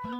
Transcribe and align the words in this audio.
Komið 0.00 0.12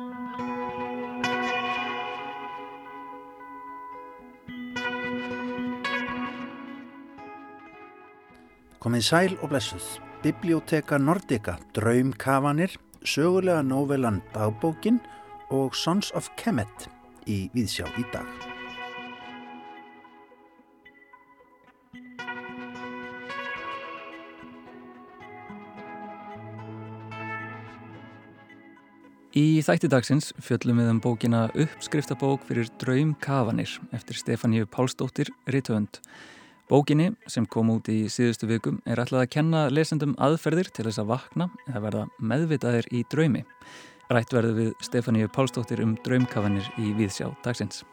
sæl 9.00 9.38
og 9.40 9.48
blessuð. 9.48 9.86
Biblioteka 10.20 10.98
Nordica, 11.00 11.56
Draumkafanir, 11.72 12.76
sögulega 13.08 13.64
nóvelan 13.64 14.20
Dagbókin 14.34 15.00
og 15.48 15.72
Sons 15.72 16.12
of 16.12 16.28
Kemet 16.36 16.90
í 17.24 17.48
Víðsjá 17.56 17.88
í 17.96 18.04
dag. 18.12 18.49
Í 29.40 29.60
þætti 29.64 29.88
dagsins 29.88 30.32
fjöllum 30.42 30.80
við 30.80 30.88
um 30.90 30.98
bókina 31.00 31.40
Uppskriftabók 31.54 32.42
fyrir 32.48 32.68
Draumkafanir 32.82 33.70
eftir 33.96 34.18
Stefáníu 34.18 34.66
Pálsdóttir 34.68 35.30
Rittöfund. 35.48 36.00
Bókinni, 36.68 37.14
sem 37.30 37.46
kom 37.48 37.70
út 37.72 37.88
í 37.88 38.02
síðustu 38.12 38.48
vikum, 38.50 38.80
er 38.84 39.00
ætlað 39.00 39.24
að 39.24 39.30
kenna 39.36 39.62
lesendum 39.72 40.12
aðferðir 40.20 40.68
til 40.74 40.84
þess 40.88 41.00
að 41.00 41.12
vakna 41.14 41.46
eða 41.70 41.84
verða 41.86 42.04
meðvitaðir 42.32 42.90
í 42.92 43.04
draumi. 43.12 43.44
Rætt 44.10 44.34
verðu 44.34 44.56
við 44.58 44.72
Stefáníu 44.84 45.30
Pálsdóttir 45.32 45.80
um 45.86 45.94
draumkafanir 46.04 46.66
í 46.82 46.92
Víðsjá 46.98 47.30
dagsins. 47.46 47.84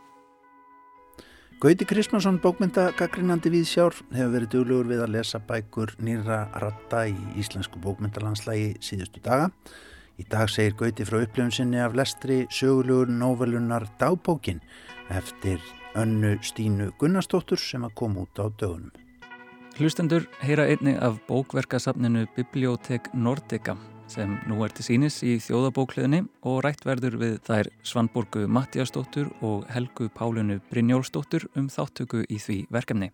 Gauti 1.61 1.87
Krismansson, 1.89 2.41
bókmyndagaggrinandi 2.43 3.53
Víðsjár, 3.53 3.95
hefur 4.11 4.33
verið 4.35 4.55
duglugur 4.57 4.89
við 4.91 5.05
að 5.05 5.13
lesa 5.15 5.39
bækur 5.39 5.95
nýra 6.01 6.47
ratta 6.59 7.05
í 7.07 7.15
Íslensku 7.39 7.79
bókmyndalandslægi 7.85 8.73
síðustu 8.83 9.23
daga. 9.23 9.53
Í 10.17 10.23
dag 10.25 10.49
segir 10.49 10.73
Gauti 10.73 11.05
frá 11.05 11.19
upplifun 11.21 11.51
sinni 11.53 11.77
af 11.77 11.93
lestri 11.93 12.39
sögulugur 12.49 13.11
nóvelunar 13.13 13.83
Dagbókin 13.99 14.63
eftir 15.13 15.61
önnu 15.93 16.39
Stínu 16.41 16.87
Gunnarsdóttur 16.97 17.61
sem 17.61 17.85
að 17.85 17.93
koma 18.01 18.23
út 18.25 18.41
á 18.41 18.49
dögunum. 18.49 18.89
Hlustendur 19.77 20.25
heyra 20.41 20.65
einni 20.65 20.95
af 20.97 21.19
bókverkasafninu 21.27 22.25
Bibliotek 22.33 23.11
Nordica 23.13 23.77
sem 24.09 24.39
nú 24.49 24.57
er 24.65 24.73
til 24.73 24.87
sínis 24.87 25.19
í 25.21 25.35
þjóðabókliðinni 25.43 26.23
og 26.49 26.63
rætt 26.65 26.81
verður 26.87 27.19
við 27.21 27.37
þær 27.45 27.69
Svanborgu 27.85 28.47
Mattiasdóttur 28.49 29.29
og 29.45 29.69
Helgu 29.69 30.09
Pálunu 30.17 30.57
Brynjólfsdóttur 30.71 31.45
um 31.53 31.69
þáttöku 31.69 32.25
í 32.25 32.41
því 32.41 32.63
verkefni. 32.73 33.11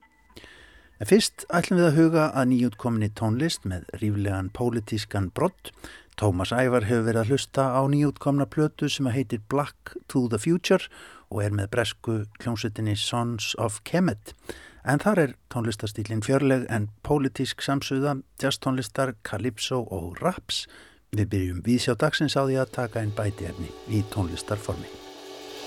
En 1.01 1.09
fyrst 1.09 1.43
ætlum 1.51 1.81
við 1.81 1.87
að 1.89 1.97
huga 1.97 2.25
að 2.31 2.45
nýjútkominni 2.53 3.09
tónlist 3.17 3.65
með 3.67 3.89
ríflegan 3.99 4.51
pólitískan 4.55 5.31
brott. 5.35 5.73
Tómas 6.19 6.51
Ævar 6.53 6.85
hefur 6.85 7.07
verið 7.07 7.21
að 7.23 7.31
hlusta 7.33 7.63
á 7.73 7.81
nýjútkomna 7.89 8.45
plötu 8.45 8.89
sem 8.91 9.09
heitir 9.09 9.41
Black 9.49 9.95
to 10.11 10.27
the 10.29 10.37
Future 10.37 10.85
og 11.33 11.41
er 11.41 11.55
með 11.55 11.71
bresku 11.73 12.17
hljómsutinni 12.43 12.93
Sons 12.99 13.53
of 13.57 13.81
Kemet. 13.87 14.35
En 14.85 15.01
þar 15.01 15.21
er 15.23 15.35
tónlistastílinn 15.53 16.21
fjörleg 16.25 16.67
en 16.69 16.89
pólitísk 17.07 17.63
samsuða, 17.65 18.19
jazztónlistar, 18.43 19.15
calypso 19.25 19.81
og 19.89 20.19
raps. 20.21 20.67
Við 21.13 21.31
byrjum 21.33 21.63
vísjá 21.65 21.97
dagsins 21.97 22.37
á 22.37 22.45
því 22.45 22.59
að 22.61 22.75
taka 22.77 23.01
einn 23.01 23.15
bæti 23.17 23.49
efni 23.49 23.71
í 23.89 24.03
tónlistarformi. 24.13 25.02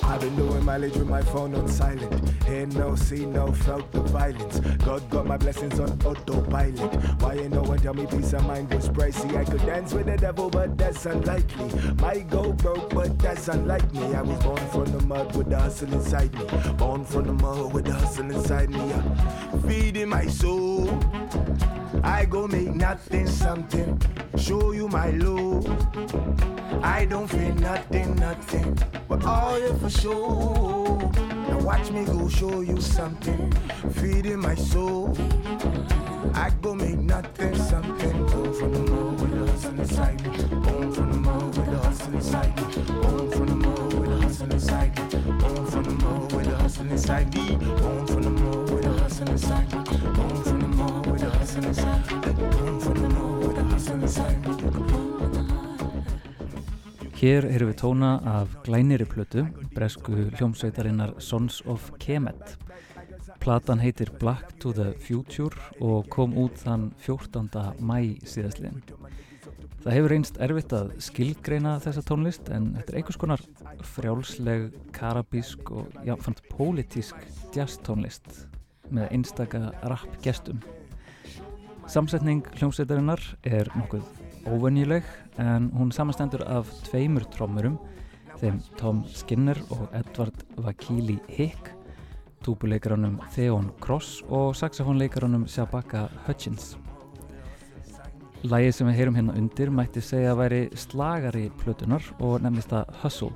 I've 0.02 0.20
been 0.20 0.36
doing 0.36 0.64
mileage 0.64 0.97
with 0.97 1.08
my 1.08 1.22
phone 1.22 1.55
on 1.55 1.69
silent. 1.69 2.44
Hear 2.44 2.66
no, 2.66 2.94
see 2.94 3.27
no, 3.27 3.52
felt 3.52 3.91
the 3.92 4.00
violence. 4.02 4.61
God 4.84 5.08
got 5.11 5.27
my 5.27 5.36
blessings 5.36 5.78
on 5.80 5.91
autopilot. 6.05 6.94
Why 7.20 7.34
ain't 7.34 7.52
no 7.52 7.62
one 7.62 7.78
tell 7.78 7.94
me 7.94 8.06
peace 8.06 8.33
of 8.33 8.44
mind 8.47 8.72
was 8.72 8.89
pricey? 8.89 9.36
I 9.36 9.44
could 9.44 9.64
dance 9.67 9.92
with 9.92 10.06
the 10.06 10.17
devil, 10.17 10.48
but 10.48 10.78
that's 10.78 11.06
unlikely. 11.06 11.70
Might 12.00 12.30
go 12.30 12.52
broke, 12.52 12.91
but 12.91 13.19
that's 13.19 13.48
unlike 13.48 13.92
me. 13.92 14.14
I 14.14 14.22
was 14.22 14.42
born 14.42 14.67
from 14.69 14.84
the 14.86 15.00
mud 15.06 15.34
with 15.36 15.50
the 15.50 15.58
hustle 15.58 15.92
inside 15.92 16.33
me. 16.34 16.46
Born 16.74 17.05
from 17.05 17.24
the 17.24 17.33
mud 17.33 17.73
with 17.73 17.86
the 17.86 17.95
hustle 17.95 18.30
inside 18.30 18.70
me. 18.70 18.78
Yeah. 18.89 19.58
Feeding 19.67 20.08
my 20.08 20.27
soul. 20.27 20.89
I 22.02 22.24
go 22.24 22.46
make 22.46 22.74
nothing 22.74 23.27
something. 23.27 24.01
Show 24.36 24.73
you 24.73 24.89
my 24.89 25.11
love. 25.11 26.55
I 26.82 27.04
don't 27.04 27.28
feel 27.28 27.54
nothing, 27.54 28.16
nothing. 28.16 28.78
But 29.08 29.24
all 29.24 29.58
you 29.58 29.74
for 29.78 29.90
sure. 29.90 30.98
Now 31.48 31.58
watch 31.60 31.90
me 31.90 32.04
go 32.04 32.28
show 32.28 32.60
you 32.60 32.80
something. 32.80 33.52
Feeding 33.92 34.40
my 34.40 34.54
soul. 34.54 35.16
I 36.34 36.50
go 36.60 36.74
make 36.74 36.98
nothing 36.98 37.54
something. 37.56 38.27
Born 38.27 38.52
from 38.52 38.72
the 38.72 38.80
mud 38.90 39.20
with 39.20 39.30
the 39.38 39.52
hustle 39.52 39.80
inside 39.80 40.20
me. 40.22 40.30
Born 40.60 40.92
from 40.92 41.12
the 41.12 41.18
mud 41.18 41.56
with 41.56 41.70
the 41.70 41.78
hustle 41.78 42.14
inside 42.14 42.56
me. 42.56 42.83
Born 43.02 43.30
from 43.30 43.46
the 43.46 43.54
mud 43.54 43.92
with 43.94 44.10
the 44.10 44.16
hustle 44.16 44.52
inside 44.52 44.94
me. 44.96 45.16
Born 45.38 45.66
from 45.66 45.83
the 45.83 45.90
mud 45.90 46.33
with 46.33 46.44
the 46.44 46.56
hustle 46.56 46.90
inside 46.90 47.34
me. 47.34 47.56
Born 47.56 48.06
from 48.06 48.22
the 48.22 48.30
mud 48.30 48.70
with 48.70 48.83
the 48.83 48.90
hustle 48.90 49.28
inside 49.28 49.72
me. 49.72 49.80
Born 50.14 50.42
from 50.42 50.60
the 50.60 50.68
mud 50.68 51.06
with 51.06 51.20
the 51.20 51.30
hustle 51.30 51.64
inside 51.64 52.10
me. 52.10 52.33
Born 52.33 52.80
from 52.80 52.94
the 53.02 53.08
mud 53.08 53.46
with 53.46 53.56
the 53.56 53.64
hustle 53.64 53.94
inside 54.02 54.46
me. 54.46 55.05
Hér 57.16 57.46
erum 57.48 57.70
við 57.70 57.78
tóna 57.80 58.08
af 58.28 58.50
glæniri 58.66 59.06
plötu, 59.08 59.46
bresku 59.72 60.27
hljómsveitarinnar 60.36 61.14
Sons 61.24 61.62
of 61.64 61.86
Kemet. 61.96 62.58
Platan 63.40 63.80
heitir 63.80 64.10
Black 64.20 64.58
to 64.60 64.74
the 64.77 64.90
Future 65.00 65.56
og 65.80 66.10
kom 66.12 66.34
út 66.36 66.60
þann 66.60 66.90
14. 67.00 67.48
mæ 67.80 68.20
síðastliðin. 68.20 68.82
Það 69.80 69.96
hefur 69.96 70.14
einst 70.18 70.42
erfitt 70.44 70.77
að 70.77 70.92
skilgreina 71.06 71.78
þessa 71.80 72.04
tónlist 72.04 72.52
en 72.52 72.68
þetta 72.77 72.92
er 72.92 73.00
einhvers 73.00 73.20
konar 73.24 73.46
frjálsleg, 73.94 74.68
karabísk 74.92 75.72
og 75.72 75.96
jáfnframt 76.04 76.44
pólitísk 76.52 77.16
jazz 77.56 77.80
tónlist 77.86 78.44
með 78.92 79.08
einstaka 79.16 79.70
rap 79.88 80.20
gestum. 80.20 80.60
Samsetning 81.88 82.44
hljómsveitarinnar 82.58 83.24
er 83.46 83.72
nokkuð 83.72 84.04
óvennileg 84.46 85.05
en 85.42 85.70
hún 85.77 85.92
samastendur 85.92 86.45
af 86.46 86.70
tveimur 86.86 87.27
trómurum 87.34 87.79
þeim 88.40 88.61
Tom 88.79 89.02
Skinner 89.11 89.58
og 89.74 89.89
Edward 89.96 90.45
Vakili 90.61 91.18
Hick 91.29 91.73
túbuleikaranum 92.46 93.18
Theon 93.34 93.73
Cross 93.80 94.23
og 94.29 94.55
saxofónleikaranum 94.55 95.46
Shabaka 95.51 96.07
Hutchins. 96.27 96.77
Lægið 98.46 98.74
sem 98.77 98.90
við 98.90 98.98
heyrum 99.01 99.17
hérna 99.18 99.34
undir 99.40 99.73
mætti 99.74 100.02
segja 100.05 100.34
að 100.34 100.40
væri 100.45 100.61
slagari 100.78 101.46
plötunar 101.63 102.05
og 102.23 102.45
nefnist 102.45 102.74
að 102.77 102.92
Hustle. 103.02 103.33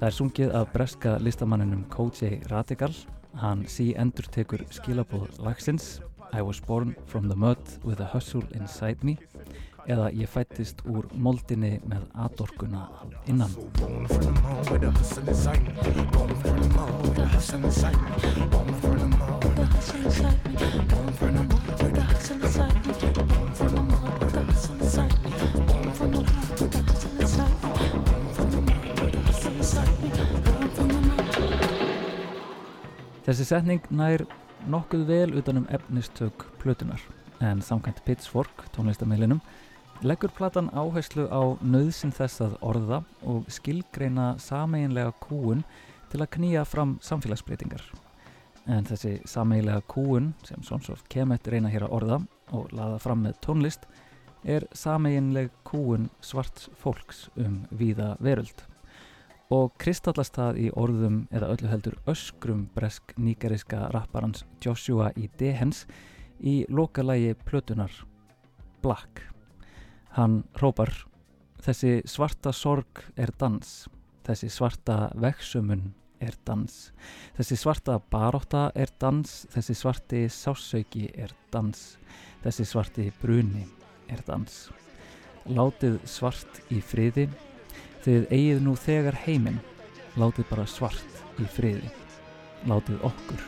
Það 0.00 0.08
er 0.10 0.16
sungið 0.18 0.56
af 0.58 0.72
breska 0.74 1.16
listamanninum 1.22 1.86
Koji 1.94 2.42
Radigal 2.50 2.92
hann 3.40 3.64
sí 3.70 3.94
endur 3.96 4.28
tekur 4.28 4.66
skilabóð 4.70 5.40
lagsins. 5.40 6.02
I 6.34 6.42
was 6.42 6.60
born 6.60 6.96
from 7.06 7.28
the 7.28 7.36
mud 7.36 7.62
with 7.84 8.00
a 8.00 8.10
hustle 8.12 8.42
inside 8.52 9.04
me 9.04 9.16
eða 9.86 10.10
ég 10.16 10.28
fættist 10.30 10.80
úr 10.88 11.08
moldinni 11.12 11.78
með 11.88 12.06
atorkuna 12.24 12.88
innan. 13.28 13.50
Þessi 33.24 33.44
setning 33.48 33.84
nær 33.88 34.26
nokkuð 34.68 35.06
vel 35.08 35.30
utanum 35.38 35.64
efnistök 35.72 36.44
plötunar 36.60 37.00
en 37.40 37.62
samkvæmt 37.62 38.02
Pitchfork, 38.04 38.66
tónlistameilinum 38.76 39.40
leggur 40.02 40.32
platan 40.34 40.70
áherslu 40.74 41.26
á 41.30 41.54
nöðsin 41.62 42.12
þess 42.14 42.42
að 42.44 42.56
orða 42.64 43.02
og 43.22 43.46
skilgreina 43.52 44.34
sameiginlega 44.42 45.14
kúun 45.22 45.62
til 46.12 46.22
að 46.22 46.32
knýja 46.36 46.64
fram 46.66 46.96
samfélagsbreytingar. 47.04 47.82
En 48.66 48.86
þessi 48.88 49.18
sameiginlega 49.28 49.84
kúun 49.90 50.32
sem 50.46 50.62
Sonsov 50.64 51.04
Kemet 51.12 51.48
reyna 51.48 51.72
hér 51.72 51.86
að 51.86 51.96
orða 51.98 52.20
og 52.56 52.72
laða 52.72 53.00
fram 53.02 53.24
með 53.26 53.38
tónlist 53.44 53.88
er 54.44 54.66
sameiginleg 54.76 55.50
kúun 55.64 56.08
svarts 56.20 56.68
fólks 56.80 57.28
um 57.40 57.62
víða 57.72 58.14
veröld. 58.20 58.64
Og 59.52 59.74
kristallast 59.80 60.36
það 60.36 60.62
í 60.64 60.70
orðum 60.72 61.20
eða 61.32 61.52
öllu 61.54 61.70
heldur 61.70 61.98
öskrum 62.10 62.64
bresk 62.74 63.12
nýgeriska 63.20 63.90
rapparans 63.92 64.44
Joshua 64.64 65.12
e. 65.16 65.28
Dehens 65.38 65.84
í 66.40 66.64
lokalægi 66.68 67.36
plötunar 67.44 67.92
Black. 68.82 69.33
Hann 70.14 70.42
hrópar, 70.58 70.92
þessi 71.64 72.00
svarta 72.06 72.52
sorg 72.54 73.02
er 73.18 73.32
dans, 73.38 73.72
þessi 74.26 74.50
svarta 74.52 75.08
veksumun 75.18 75.88
er 76.22 76.36
dans, 76.46 76.76
þessi 77.38 77.58
svarta 77.58 77.98
baróta 78.12 78.68
er 78.74 78.92
dans, 79.02 79.32
þessi 79.54 79.74
svarti 79.74 80.26
sásauki 80.30 81.08
er 81.14 81.34
dans, 81.52 81.82
þessi 82.44 82.68
svarti 82.68 83.08
bruni 83.20 83.66
er 84.08 84.22
dans. 84.28 84.68
Látið 85.44 85.98
svart 86.08 86.62
í 86.72 86.78
friði, 86.80 87.26
Þið 88.04 88.24
eigið 88.36 88.58
nú 88.60 88.74
þegar 88.76 89.16
heiminn, 89.22 89.62
látið 90.20 90.44
bara 90.50 90.66
svart 90.68 91.22
í 91.40 91.46
friði. 91.48 91.88
Látið 92.68 93.00
okkur 93.08 93.40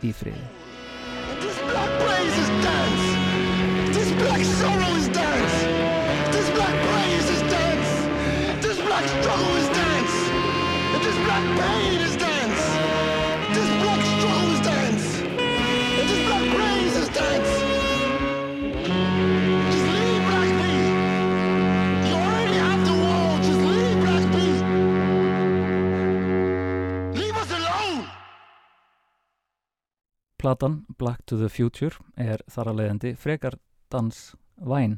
í 0.00 0.14
friði. 0.16 0.48
Platan 30.42 30.84
Black 30.98 31.22
to 31.26 31.36
the 31.38 31.48
Future 31.48 31.94
er 32.18 32.40
þar 32.50 32.72
að 32.72 32.78
leiðandi 32.80 33.10
frekar 33.14 33.54
dans 33.94 34.16
væn. 34.58 34.96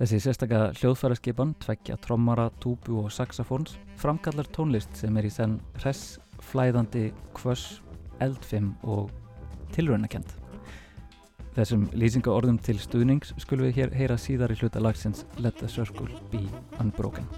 Þessi 0.00 0.18
sérstaka 0.24 0.72
hljóðfæraskipan, 0.80 1.52
tveggja 1.62 1.94
trommara, 2.02 2.48
túbu 2.58 2.98
og 3.04 3.12
saxofóns 3.14 3.76
framkallar 4.02 4.50
tónlist 4.50 4.90
sem 4.98 5.14
er 5.14 5.28
í 5.28 5.30
senn 5.30 5.60
hress, 5.78 6.16
flæðandi, 6.50 7.12
kvöss, 7.38 7.78
eldfim 8.18 8.72
og 8.82 9.14
tilraunakent. 9.76 10.34
Þessum 11.54 11.86
lýsingaorðum 11.94 12.58
til 12.58 12.80
stuðnings 12.82 13.30
skulum 13.46 13.68
við 13.68 13.78
hér 13.78 13.94
heyra 13.94 14.18
síðar 14.18 14.56
í 14.56 14.58
hluta 14.58 14.82
lagsins 14.82 15.22
Let 15.38 15.62
the 15.62 15.70
Circle 15.70 16.10
be 16.34 16.42
Unbroken. 16.82 17.30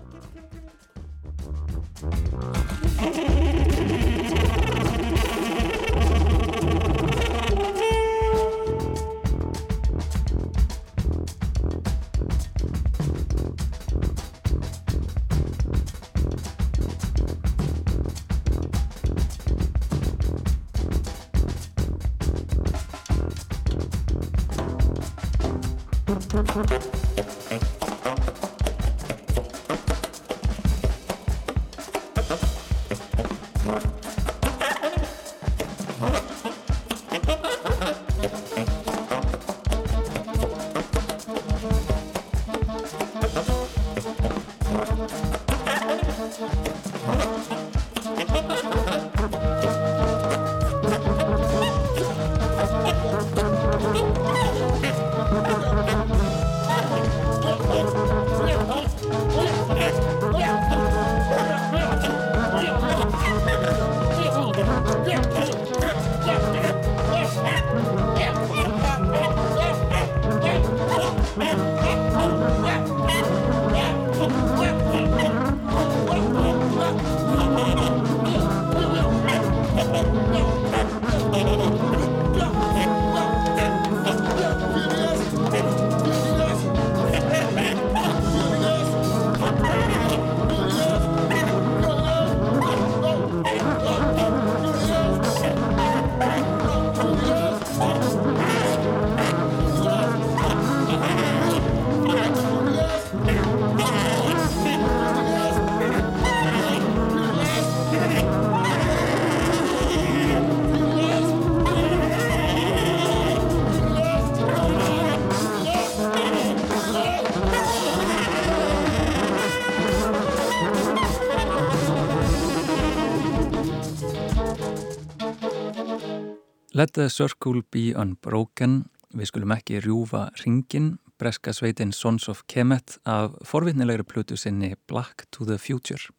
Let 126.76 126.92
the 126.92 127.08
circle 127.08 127.62
be 127.72 127.94
unbroken. 127.96 128.82
Við 129.16 129.30
skulum 129.30 129.52
ekki 129.54 129.78
rjúfa 129.80 130.26
ringin, 130.42 130.98
breska 131.16 131.54
sveitin 131.56 131.94
Sons 131.96 132.26
of 132.28 132.42
Kemet 132.52 132.98
af 133.08 133.38
forvitnilegri 133.48 134.04
plötu 134.04 134.36
sinni 134.36 134.74
Black 134.84 135.24
to 135.32 135.46
the 135.48 135.56
Future. 135.56 136.12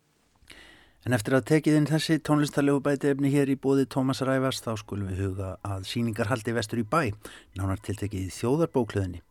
En 1.05 1.13
eftir 1.13 1.37
að 1.37 1.45
tekið 1.51 1.77
inn 1.77 1.85
þessi 1.91 2.17
tónlistarlegu 2.25 2.81
bæti 2.89 3.11
efni 3.11 3.29
hér 3.35 3.53
í 3.53 3.59
bóði 3.61 3.85
Tómas 3.85 4.23
Rævars 4.25 4.63
þá 4.65 4.71
skulum 4.81 5.13
við 5.13 5.27
huga 5.27 5.51
að 5.61 5.85
síningarhaldi 5.91 6.57
vestur 6.57 6.81
í 6.81 6.87
bæ, 6.89 7.13
nánar 7.53 7.85
tiltekið 7.85 8.25
í 8.25 8.35
þjóðarbóklöðinni. 8.39 9.21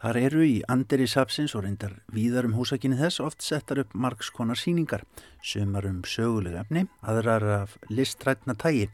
Þar 0.00 0.22
eru 0.24 0.48
í 0.48 0.58
anderi 0.64 1.04
sapsins 1.04 1.52
og 1.60 1.68
reyndar 1.68 1.98
víðar 2.08 2.48
um 2.48 2.56
húsakinni 2.56 2.96
þess 2.96 3.20
oft 3.20 3.44
settar 3.44 3.84
upp 3.84 3.92
margskonar 3.92 4.56
síningar, 4.56 5.04
sumar 5.44 5.92
um 5.92 6.00
sögulega 6.08 6.64
efni, 6.64 6.88
aðrar 7.04 7.50
af 7.60 7.80
listrætna 7.92 8.56
tægi 8.56 8.88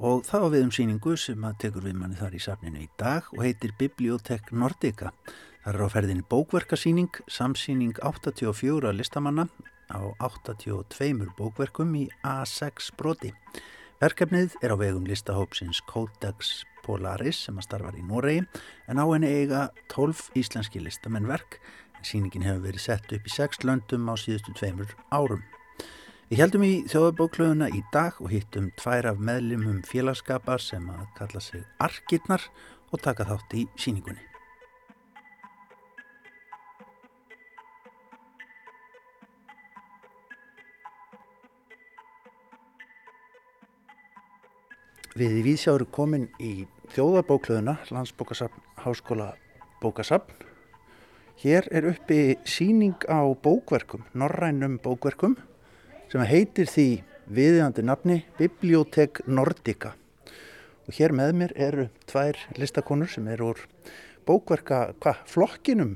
og 0.00 0.24
þá 0.24 0.48
við 0.48 0.62
um 0.64 0.72
síningu 0.72 1.12
sem 1.20 1.42
að 1.44 1.58
tekur 1.66 1.84
við 1.84 1.98
manni 2.00 2.16
þar 2.16 2.36
í 2.36 2.40
safninu 2.40 2.80
í 2.80 2.88
dag 3.00 3.26
og 3.36 3.42
heitir 3.44 3.74
Bibliotek 3.78 4.48
Nordica. 4.56 5.12
Það 5.60 5.74
er 5.74 5.84
á 5.84 5.88
ferðinni 5.92 6.24
bókverkasíning, 6.30 7.20
samsíning 7.28 8.00
84 8.00 8.94
listamanna 8.96 9.44
á 9.92 10.00
82 10.24 11.28
bókverkum 11.36 11.92
í 12.00 12.06
A6 12.24 12.94
broti. 12.96 13.34
Verkefnið 14.00 14.56
er 14.64 14.72
á 14.72 14.76
vegum 14.80 15.04
listahópsins 15.04 15.82
Codex 15.84 16.64
Polaris 16.80 17.44
sem 17.44 17.60
að 17.60 17.68
starfar 17.68 18.00
í 18.00 18.06
Noregi 18.06 18.46
en 18.88 18.96
á 18.96 19.04
henni 19.04 19.28
eiga 19.28 19.68
12 19.92 20.32
íslenski 20.40 20.80
listamenn-verk. 20.80 21.60
Sýningin 22.00 22.48
hefur 22.48 22.70
verið 22.70 22.86
sett 22.88 23.12
upp 23.12 23.28
í 23.28 23.36
6 23.36 23.66
löndum 23.68 24.08
á 24.08 24.16
síðustu 24.16 24.56
tveimur 24.56 24.96
árum. 25.12 25.44
Við 26.30 26.38
heldum 26.44 26.62
í 26.62 26.74
þjóðabóklöðuna 26.86 27.66
í 27.74 27.80
dag 27.90 28.14
og 28.22 28.30
hittum 28.30 28.68
tvær 28.78 29.08
af 29.10 29.16
meðlimum 29.18 29.80
félagskapar 29.82 30.62
sem 30.62 30.84
að 30.86 31.08
kalla 31.16 31.40
sig 31.42 31.64
Arkirnar 31.82 32.44
og 32.94 33.02
taka 33.02 33.26
þátt 33.26 33.56
í 33.58 33.64
síningunni. 33.74 34.22
Við 45.18 45.36
í 45.40 45.44
Víðsjáru 45.50 45.90
komin 45.90 46.30
í 46.38 46.54
þjóðabóklöðuna, 46.94 47.80
landsbókasafn, 47.90 48.62
háskóla 48.86 49.32
bókasafn. 49.82 50.46
Hér 51.42 51.66
er 51.74 51.90
uppi 51.90 52.36
síning 52.46 53.02
á 53.10 53.18
bókverkum, 53.34 54.06
norrænum 54.14 54.78
bókverkum 54.78 55.40
sem 56.10 56.22
heitir 56.26 56.66
því 56.66 56.88
viðjandi 57.30 57.84
nafni 57.86 58.20
Bibliotek 58.38 59.22
Nordica. 59.30 59.94
Og 60.88 60.96
hér 60.96 61.14
með 61.14 61.34
mér 61.38 61.52
eru 61.54 61.88
tvær 62.10 62.38
listakonur 62.58 63.10
sem 63.12 63.28
eru 63.30 63.52
úr 63.52 63.60
bókverka, 64.26 64.88
hvað, 65.02 65.20
flokkinum, 65.30 65.92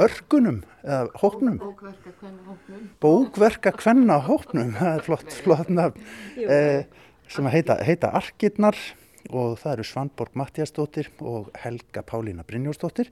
örgunum 0.00 0.60
eða 0.82 1.06
hópnum? 1.22 1.56
Bókverka 1.62 2.12
hvenna 2.20 2.44
hópnum. 2.50 2.82
Bókverka 3.00 3.72
hvenna 3.80 4.18
hópnum, 4.26 4.74
það 4.80 4.98
er 4.98 5.06
flott, 5.08 5.38
flott 5.46 5.72
nafn, 5.72 6.04
eh, 6.44 6.84
sem 7.32 7.48
heita, 7.48 7.78
heita 7.84 8.12
Arkirnar 8.20 8.76
og 9.32 9.56
það 9.62 9.78
eru 9.78 9.86
Svanborg 9.88 10.36
Mattiasdóttir 10.36 11.08
og 11.24 11.48
Helga 11.62 12.04
Pálína 12.04 12.44
Brynjósdóttir. 12.44 13.08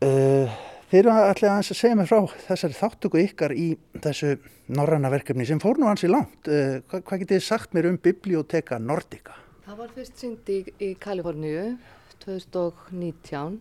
Eh, 0.00 0.56
Þeir 0.86 1.00
eru 1.00 1.12
alltaf 1.18 1.48
aðeins 1.50 1.72
að 1.72 1.78
segja 1.80 1.96
mig 1.98 2.06
frá 2.06 2.20
þessari 2.46 2.76
þáttöku 2.78 3.18
ykkar 3.24 3.52
í 3.58 3.66
þessu 4.04 4.36
norræna 4.70 5.10
verkefni 5.10 5.46
sem 5.48 5.58
fór 5.62 5.80
nú 5.82 5.88
hansi 5.90 6.06
langt. 6.10 6.46
Uh, 6.46 6.78
hvað, 6.86 7.02
hvað 7.08 7.22
getið 7.24 7.40
þið 7.40 7.46
sagt 7.48 7.74
mér 7.74 7.88
um 7.90 7.96
Biblioteka 8.04 8.78
Nordica? 8.78 9.34
Það 9.66 9.80
var 9.80 9.94
fyrst 9.96 10.22
synd 10.22 10.52
í, 10.54 10.60
í 10.78 10.92
Kaliforníu 11.02 11.64
2019 12.22 13.58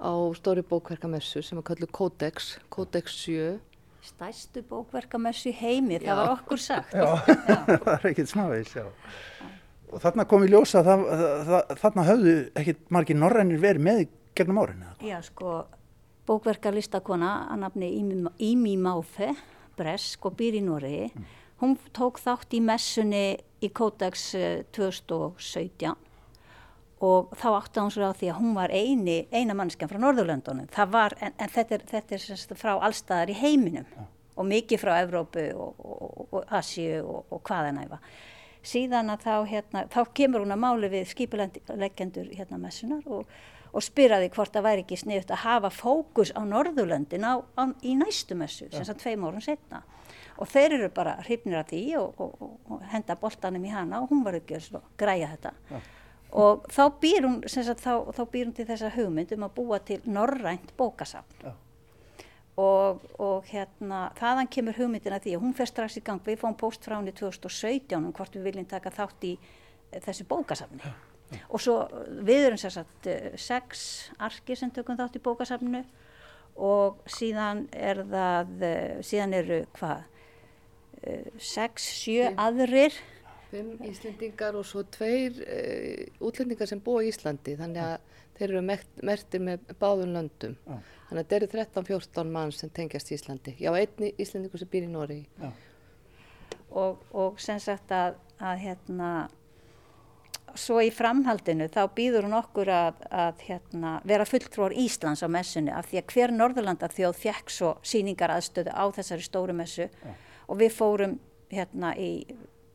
á 0.00 0.12
stóri 0.38 0.62
bókverkamessu 0.70 1.42
sem 1.44 1.58
var 1.58 1.66
kallu 1.72 1.90
Codex, 1.90 2.54
Codex 2.72 3.18
7. 3.24 3.58
Stærstu 4.06 4.62
bókverkamessu 4.70 5.50
í 5.50 5.56
heimi, 5.58 5.98
Já. 5.98 6.06
það 6.06 6.20
var 6.22 6.30
okkur 6.38 6.62
sagt. 6.62 6.94
Já, 6.94 7.18
það 7.82 7.90
er 7.96 8.08
ekkert 8.12 8.30
smávegis, 8.30 8.72
já. 8.78 8.86
Og 9.90 9.98
þarna 10.06 10.24
kom 10.30 10.46
í 10.46 10.48
ljósa, 10.54 10.84
það, 10.86 11.04
það, 11.50 11.74
þarna 11.82 12.06
höfðu 12.06 12.38
ekkert 12.62 12.86
margir 12.94 13.18
norrænir 13.18 13.60
verið 13.60 13.86
með 13.90 14.02
í 14.06 14.08
gegnum 14.38 14.62
árin. 14.62 14.86
eða 14.86 14.94
hvað? 14.94 15.10
Já, 15.10 15.18
sko, 15.26 15.58
bókverkalistakona 16.30 17.32
að 17.50 17.64
nafni 17.64 17.90
Ími- 18.38 18.78
Máfe, 18.80 19.34
bresk 19.78 20.26
og 20.28 20.36
býr 20.38 20.60
í 20.60 20.62
Noregi, 20.64 21.10
hún 21.60 21.76
tók 21.96 22.20
þátt 22.22 22.54
í 22.54 22.60
messunni 22.64 23.24
í 23.60 23.68
Codex 23.74 24.30
eh, 24.38 24.62
2017 24.72 25.96
og 27.00 27.30
þá 27.40 27.46
átti 27.56 27.80
hún 27.80 27.92
sér 27.92 28.10
á 28.12 28.12
því 28.12 28.28
að 28.28 28.40
hún 28.42 28.56
var 28.56 28.72
eini, 28.76 29.18
eina 29.32 29.54
mannskjan 29.56 29.88
frá 29.88 29.96
Norðurlöndunum. 30.02 30.66
Það 30.72 30.90
var, 30.92 31.14
en, 31.24 31.32
en 31.40 31.52
þetta 31.52 31.78
er, 31.78 31.84
þetta 31.88 32.16
er 32.18 32.58
frá 32.60 32.74
allstaðar 32.76 33.32
í 33.32 33.38
heiminum 33.40 33.86
og 34.36 34.48
mikið 34.48 34.82
frá 34.82 34.98
Evrópu 35.00 35.46
og, 35.56 35.80
og, 35.80 36.26
og 36.28 36.52
Asíu 36.60 37.00
og, 37.00 37.24
og 37.32 37.40
hvaðanæfa. 37.48 38.00
Síðan 38.60 39.14
að 39.14 39.24
þá, 39.24 39.32
hérna, 39.48 39.86
þá 39.88 40.00
kemur 40.12 40.44
hún 40.44 40.52
að 40.52 40.60
máli 40.60 40.90
við 40.92 41.08
skipuleggendur 41.14 42.28
hérna 42.36 42.60
messunar 42.60 43.08
og, 43.08 43.24
og 43.70 43.84
spyrjaði 43.84 44.30
hvort 44.34 44.52
það 44.54 44.66
væri 44.66 44.84
ekki 44.84 44.98
sniðut 44.98 45.30
að 45.34 45.42
hafa 45.44 45.70
fókus 45.74 46.32
á 46.34 46.40
Norðurlöndin 46.42 47.26
á, 47.26 47.38
á, 47.54 47.62
í 47.86 47.94
næstu 47.98 48.36
messu, 48.38 48.68
sem 48.72 48.84
sagt 48.86 49.02
tveim 49.04 49.24
árum 49.26 49.42
setna. 49.44 49.82
Og 50.40 50.48
þeir 50.48 50.76
eru 50.78 50.90
bara 50.94 51.18
hrifnir 51.26 51.60
af 51.60 51.70
því 51.70 51.84
og, 52.00 52.20
og, 52.20 52.36
og, 52.42 52.52
og 52.72 52.84
henda 52.90 53.16
boltanum 53.20 53.64
í 53.64 53.72
hana 53.72 54.02
og 54.02 54.12
hún 54.12 54.22
var 54.26 54.38
ekki 54.40 54.58
að 54.58 54.78
græja 54.98 55.30
þetta. 55.34 55.54
Og 56.40 56.66
þá 56.70 56.82
býr 57.02 57.26
hún, 57.26 57.40
sagt, 57.50 57.82
þá, 57.82 58.06
þá 58.14 58.22
býr 58.30 58.46
hún 58.46 58.54
til 58.56 58.66
þessa 58.68 58.92
hugmynd 58.94 59.34
um 59.34 59.46
að 59.46 59.56
búa 59.58 59.80
til 59.82 59.98
norrænt 60.06 60.72
bókasafn. 60.78 61.42
Já. 61.44 61.52
Og, 62.60 63.04
og 63.22 63.46
hérna, 63.48 64.10
þaðan 64.18 64.50
kemur 64.52 64.76
hugmyndin 64.76 65.14
að 65.16 65.26
því 65.26 65.36
að 65.36 65.44
hún 65.44 65.54
fer 65.56 65.70
strax 65.70 65.96
í 65.96 66.02
gang, 66.04 66.20
við 66.26 66.42
fáum 66.42 66.56
post 66.60 66.84
frá 66.84 66.98
henni 66.98 67.14
2017 67.16 67.96
um 67.96 68.10
hvort 68.16 68.34
við 68.36 68.50
viljum 68.50 68.68
taka 68.68 68.92
þátt 68.94 69.26
í 69.30 69.36
þessu 70.04 70.26
bókasafni. 70.28 70.82
Og 71.48 71.62
svo 71.62 71.76
eh, 71.86 72.10
við 72.26 72.48
erum 72.48 72.60
sér 72.60 72.74
satt 72.80 73.10
sex 73.40 74.10
arki 74.18 74.56
sem 74.58 74.72
tökum 74.74 74.98
þátt 74.98 75.18
í 75.20 75.24
bókasafninu 75.24 75.84
og 76.60 77.00
síðan 77.08 77.66
er 77.72 78.02
það, 78.04 78.52
eh, 78.66 78.98
síðan 79.06 79.36
eru 79.38 79.62
hvað, 79.78 80.04
eh, 81.02 81.30
sex, 81.38 81.88
sjö 82.02 82.32
aðrir 82.36 82.96
Fimm 83.50 83.80
Íslendingar 83.82 84.54
og 84.54 84.66
svo 84.66 84.84
tveir 84.94 85.40
uh, 85.42 86.26
útlendingar 86.28 86.68
sem 86.70 86.78
búa 86.84 87.02
í 87.02 87.08
Íslandi 87.10 87.56
þannig 87.58 87.82
að 87.82 88.20
þeir 88.38 88.46
eru 88.46 88.60
mert, 88.62 89.00
mertir 89.02 89.42
með 89.42 89.72
báðum 89.80 90.14
löndum. 90.14 90.54
Já. 90.68 90.76
Þannig 91.08 91.24
að 91.24 91.32
þeir 91.32 91.40
eru 91.40 91.48
13-14 91.56 92.30
mann 92.36 92.54
sem 92.54 92.70
tengjast 92.70 93.10
Íslandi. 93.16 93.56
Já, 93.58 93.72
einni 93.74 94.12
Íslendingur 94.22 94.62
sem 94.62 94.70
býr 94.70 94.86
í 94.86 94.92
Nóri. 94.92 95.18
og, 96.70 97.02
og 97.10 97.42
sem 97.42 97.58
sagt 97.58 97.90
að, 97.90 98.20
að 98.38 98.62
hérna 98.68 99.10
svo 100.58 100.80
í 100.82 100.90
framhaldinu 100.94 101.68
þá 101.72 101.80
býður 101.96 102.26
hún 102.28 102.36
okkur 102.38 102.70
að, 102.72 103.02
að 103.10 103.42
hérna, 103.48 103.92
vera 104.06 104.26
fulltrúar 104.28 104.74
Íslands 104.76 105.24
á 105.24 105.28
messunni 105.30 105.72
af 105.74 105.90
því 105.90 106.00
að 106.00 106.14
hver 106.14 106.34
Norðurlanda 106.34 106.90
þjóð 106.92 107.18
fekk 107.20 107.52
svo 107.54 107.74
síningar 107.86 108.34
aðstöðu 108.34 108.74
á 108.74 108.84
þessari 108.96 109.26
stóru 109.26 109.56
messu 109.56 109.88
og 110.46 110.60
við 110.62 110.74
fórum 110.76 111.18
hérna 111.50 111.92
í 111.98 112.10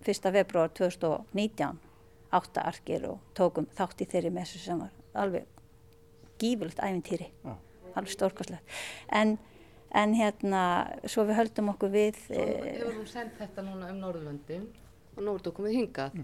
1. 0.06 0.30
februar 0.36 0.72
2019 0.78 1.82
átta 2.36 2.68
arkir 2.70 3.10
og 3.10 3.20
tókum 3.38 3.68
þátt 3.78 4.04
í 4.04 4.10
þeirri 4.12 4.32
messu 4.36 4.62
sem 4.62 4.80
var 4.80 4.94
alveg 5.16 5.46
gífulegt 6.42 6.82
æfintýri 6.84 7.30
Já. 7.32 7.54
alveg 7.96 8.12
stórkostlegt 8.12 8.80
en, 9.16 9.38
en 9.96 10.16
hérna 10.18 10.64
svo 11.08 11.28
við 11.30 11.40
höldum 11.40 11.72
okkur 11.76 11.94
við 11.96 12.20
Svo 12.26 12.42
eh, 12.42 12.74
hefur 12.80 12.98
hún 13.00 13.08
sendt 13.10 13.40
þetta 13.40 13.64
núna 13.64 13.94
um 13.94 14.02
Norðurlöndin 14.04 14.68
og 15.16 15.24
nú 15.24 15.34
er 15.34 15.40
þetta 15.40 15.56
komið 15.56 15.78
hingað. 15.80 16.18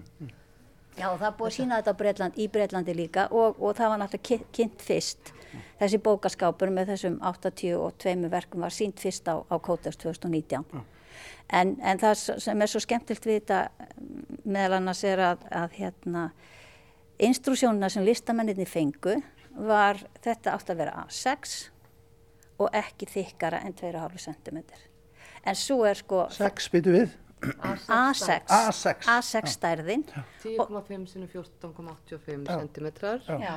Já, 0.99 1.07
það 1.07 1.27
er 1.27 1.35
búið 1.39 1.49
að 1.49 1.55
sína 1.55 1.77
þetta 1.79 1.93
Bretland, 1.99 2.37
í 2.37 2.47
Bretlandi 2.51 2.95
líka 2.95 3.27
og, 3.31 3.59
og 3.63 3.75
það 3.77 3.93
var 3.93 4.01
náttúrulega 4.01 4.49
kynnt, 4.55 4.83
fyrst. 4.85 5.33
Þessi 5.79 5.99
bókaskápur 6.03 6.71
með 6.71 6.93
þessum 6.93 7.17
82 7.27 8.31
verkum 8.31 8.63
var 8.63 8.75
sínt 8.75 8.99
fyrst 9.01 9.27
á, 9.27 9.39
á 9.39 9.55
Codex 9.63 9.97
2019. 10.03 10.65
En, 11.51 11.73
en 11.83 11.99
það 11.99 12.39
sem 12.43 12.63
er 12.63 12.71
svo 12.71 12.81
skemmtilt 12.83 13.25
við 13.27 13.41
þetta 13.41 13.61
meðal 14.45 14.77
annars 14.79 15.03
er 15.07 15.23
að, 15.31 15.43
að 15.51 15.75
hérna, 15.79 16.29
instrúsjónuna 17.21 17.89
sem 17.91 18.05
listamenninni 18.07 18.67
fengu 18.69 19.17
var 19.51 19.99
þetta 20.23 20.55
átt 20.55 20.71
að 20.71 20.83
vera 20.83 21.03
A6 21.03 21.57
og 22.61 22.71
ekki 22.77 23.09
þykkara 23.09 23.63
en 23.65 23.75
2,5 23.75 24.21
cm. 24.27 24.61
En 25.41 25.57
svo 25.57 25.81
er 25.89 25.97
sko 25.97 26.27
Sex 26.33 26.69
byttu 26.71 26.93
við. 26.93 27.13
A6, 27.41 28.43
A6, 28.45 29.05
A6 29.09 29.53
stærðin 29.55 30.03
10,5 30.43 31.05
sinni 31.09 31.29
14,85 31.31 32.45
Já. 32.45 32.57
centimetrar. 32.59 33.23
Já. 33.25 33.37
Já. 33.41 33.55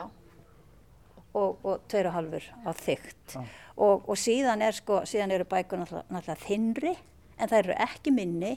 Og, 1.34 1.58
og 1.66 1.82
tveir 1.90 2.08
og 2.08 2.14
halvur 2.14 2.44
á 2.64 2.70
þygt. 2.78 3.34
Og, 3.76 4.04
og 4.08 4.16
síðan, 4.16 4.62
er 4.62 4.76
sko, 4.76 5.00
síðan 5.08 5.34
eru 5.34 5.46
bækur 5.50 5.82
náttúrulega, 5.82 6.06
náttúrulega 6.14 6.46
þinnri 6.46 6.94
en 7.34 7.50
það 7.50 7.58
eru 7.58 7.76
ekki 7.88 8.12
minni 8.14 8.52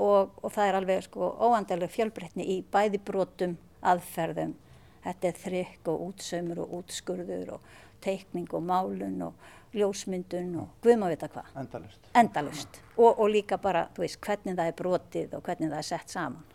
og, 0.00 0.32
og 0.40 0.48
það 0.54 0.66
er 0.66 0.78
alveg 0.80 1.04
sko 1.06 1.28
óandalega 1.44 1.92
fjölbreytni 1.92 2.46
í 2.56 2.58
bæði 2.72 3.02
brotum, 3.04 3.56
aðferðum. 3.84 4.56
Þetta 5.04 5.28
er 5.28 5.38
þrykk 5.44 5.92
og 5.92 6.06
útsaumur 6.08 6.64
og 6.64 6.74
útskurður 6.80 7.54
og 7.56 7.70
teikning 8.04 8.48
og 8.56 8.64
málun 8.64 9.20
og 9.28 9.50
ljósmyndun 9.76 10.54
og 10.62 10.84
guðma 10.84 11.10
vita 11.12 11.28
hvað. 11.30 11.50
Endalust. 11.62 12.00
Endalust. 12.18 12.80
Og, 12.96 13.10
og 13.12 13.26
líka 13.30 13.58
bara, 13.62 13.86
þú 13.94 14.04
veist, 14.04 14.20
hvernig 14.24 14.58
það 14.58 14.70
er 14.72 14.78
brotið 14.80 15.36
og 15.38 15.44
hvernig 15.46 15.70
það 15.70 15.82
er 15.82 15.88
sett 15.90 16.14
saman. 16.14 16.46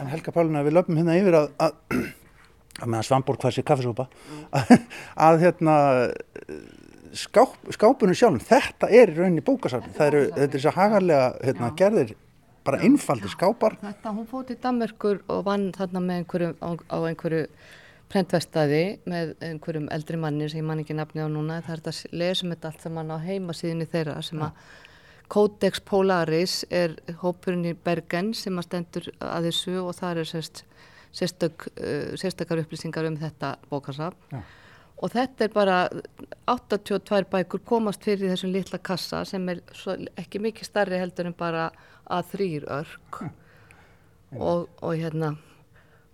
En 0.00 0.10
Helga 0.10 0.32
Pálina, 0.32 0.62
við 0.64 0.76
löpum 0.78 1.00
hérna 1.00 1.18
yfir 1.18 1.36
að, 1.40 1.48
að, 1.60 2.04
að 2.78 2.86
meðan 2.86 3.08
Svamborg 3.08 3.42
hvað 3.42 3.56
sé 3.56 3.64
kaffesúpa, 3.66 4.06
að, 4.54 4.74
að 5.26 5.40
hérna 5.44 5.76
skáp, 7.16 7.56
skápunum 7.74 8.16
sjálfum, 8.16 8.42
þetta 8.46 8.90
er 8.94 9.12
í 9.12 9.18
rauninni 9.18 9.44
bókasafni. 9.44 9.92
Það 9.96 10.12
eru, 10.12 10.24
þetta 10.38 10.60
er 10.60 10.68
að 10.70 10.78
hagarlega 10.78 11.30
hérna, 11.42 11.72
gerðir 11.78 12.14
bara 12.64 12.80
einfaldir 12.84 13.32
skápar. 13.32 13.76
Þetta, 13.82 14.14
hún 14.14 14.28
fótt 14.30 14.52
í 14.54 14.56
Danmörkur 14.60 15.22
og 15.32 15.44
vann 15.46 15.70
þarna 15.76 16.02
með 16.04 16.22
einhverju, 16.22 16.50
á, 16.60 16.70
á 16.76 16.98
einhverju 17.08 17.44
prentvestaði 18.10 18.84
með 19.08 19.34
einhverjum 19.44 19.88
eldri 19.94 20.18
manni 20.20 20.48
sem 20.50 20.60
ég 20.60 20.66
man 20.66 20.82
ekki 20.82 20.96
nafni 20.98 21.22
á 21.22 21.28
núna. 21.30 21.60
Það 21.62 21.74
er 21.74 21.82
þetta 21.82 21.92
að 21.94 22.20
lesum 22.22 22.54
þetta 22.54 22.70
allt 22.70 22.86
saman 22.86 23.12
á 23.14 23.16
heimasíðinni 23.22 23.88
þeirra 23.90 24.20
sem 24.26 24.42
að 24.44 24.62
Codex 25.30 25.82
Polaris 25.86 26.54
er 26.74 26.96
hópurinn 27.20 27.68
í 27.70 27.76
Bergen 27.78 28.32
sem 28.34 28.56
að 28.58 28.66
stendur 28.66 29.10
að 29.22 29.50
þessu 29.50 29.76
og 29.84 29.92
það 29.94 30.22
er 30.22 30.30
sérst, 30.32 30.64
sérstök, 31.14 31.68
uh, 31.76 32.16
sérstakar 32.18 32.62
upplýsingar 32.64 33.06
um 33.06 33.18
þetta 33.20 33.54
bókasafn. 33.70 34.18
Já. 34.34 34.42
Og 35.00 35.14
þetta 35.14 35.46
er 35.46 35.52
bara 35.54 35.76
82 36.50 37.22
bækur 37.30 37.62
komast 37.64 38.02
fyrir 38.04 38.34
þessum 38.34 38.50
litla 38.52 38.80
kassa 38.84 39.22
sem 39.24 39.46
er 39.48 39.62
svo, 39.72 39.94
ekki 40.20 40.42
mikið 40.44 40.68
starri 40.68 40.98
heldur 41.00 41.30
en 41.30 41.36
bara 41.38 41.70
að 42.10 42.34
þrýr 42.34 42.66
örk 42.74 43.22
og, 44.36 44.66
og 44.82 44.92
hérna 44.98 45.32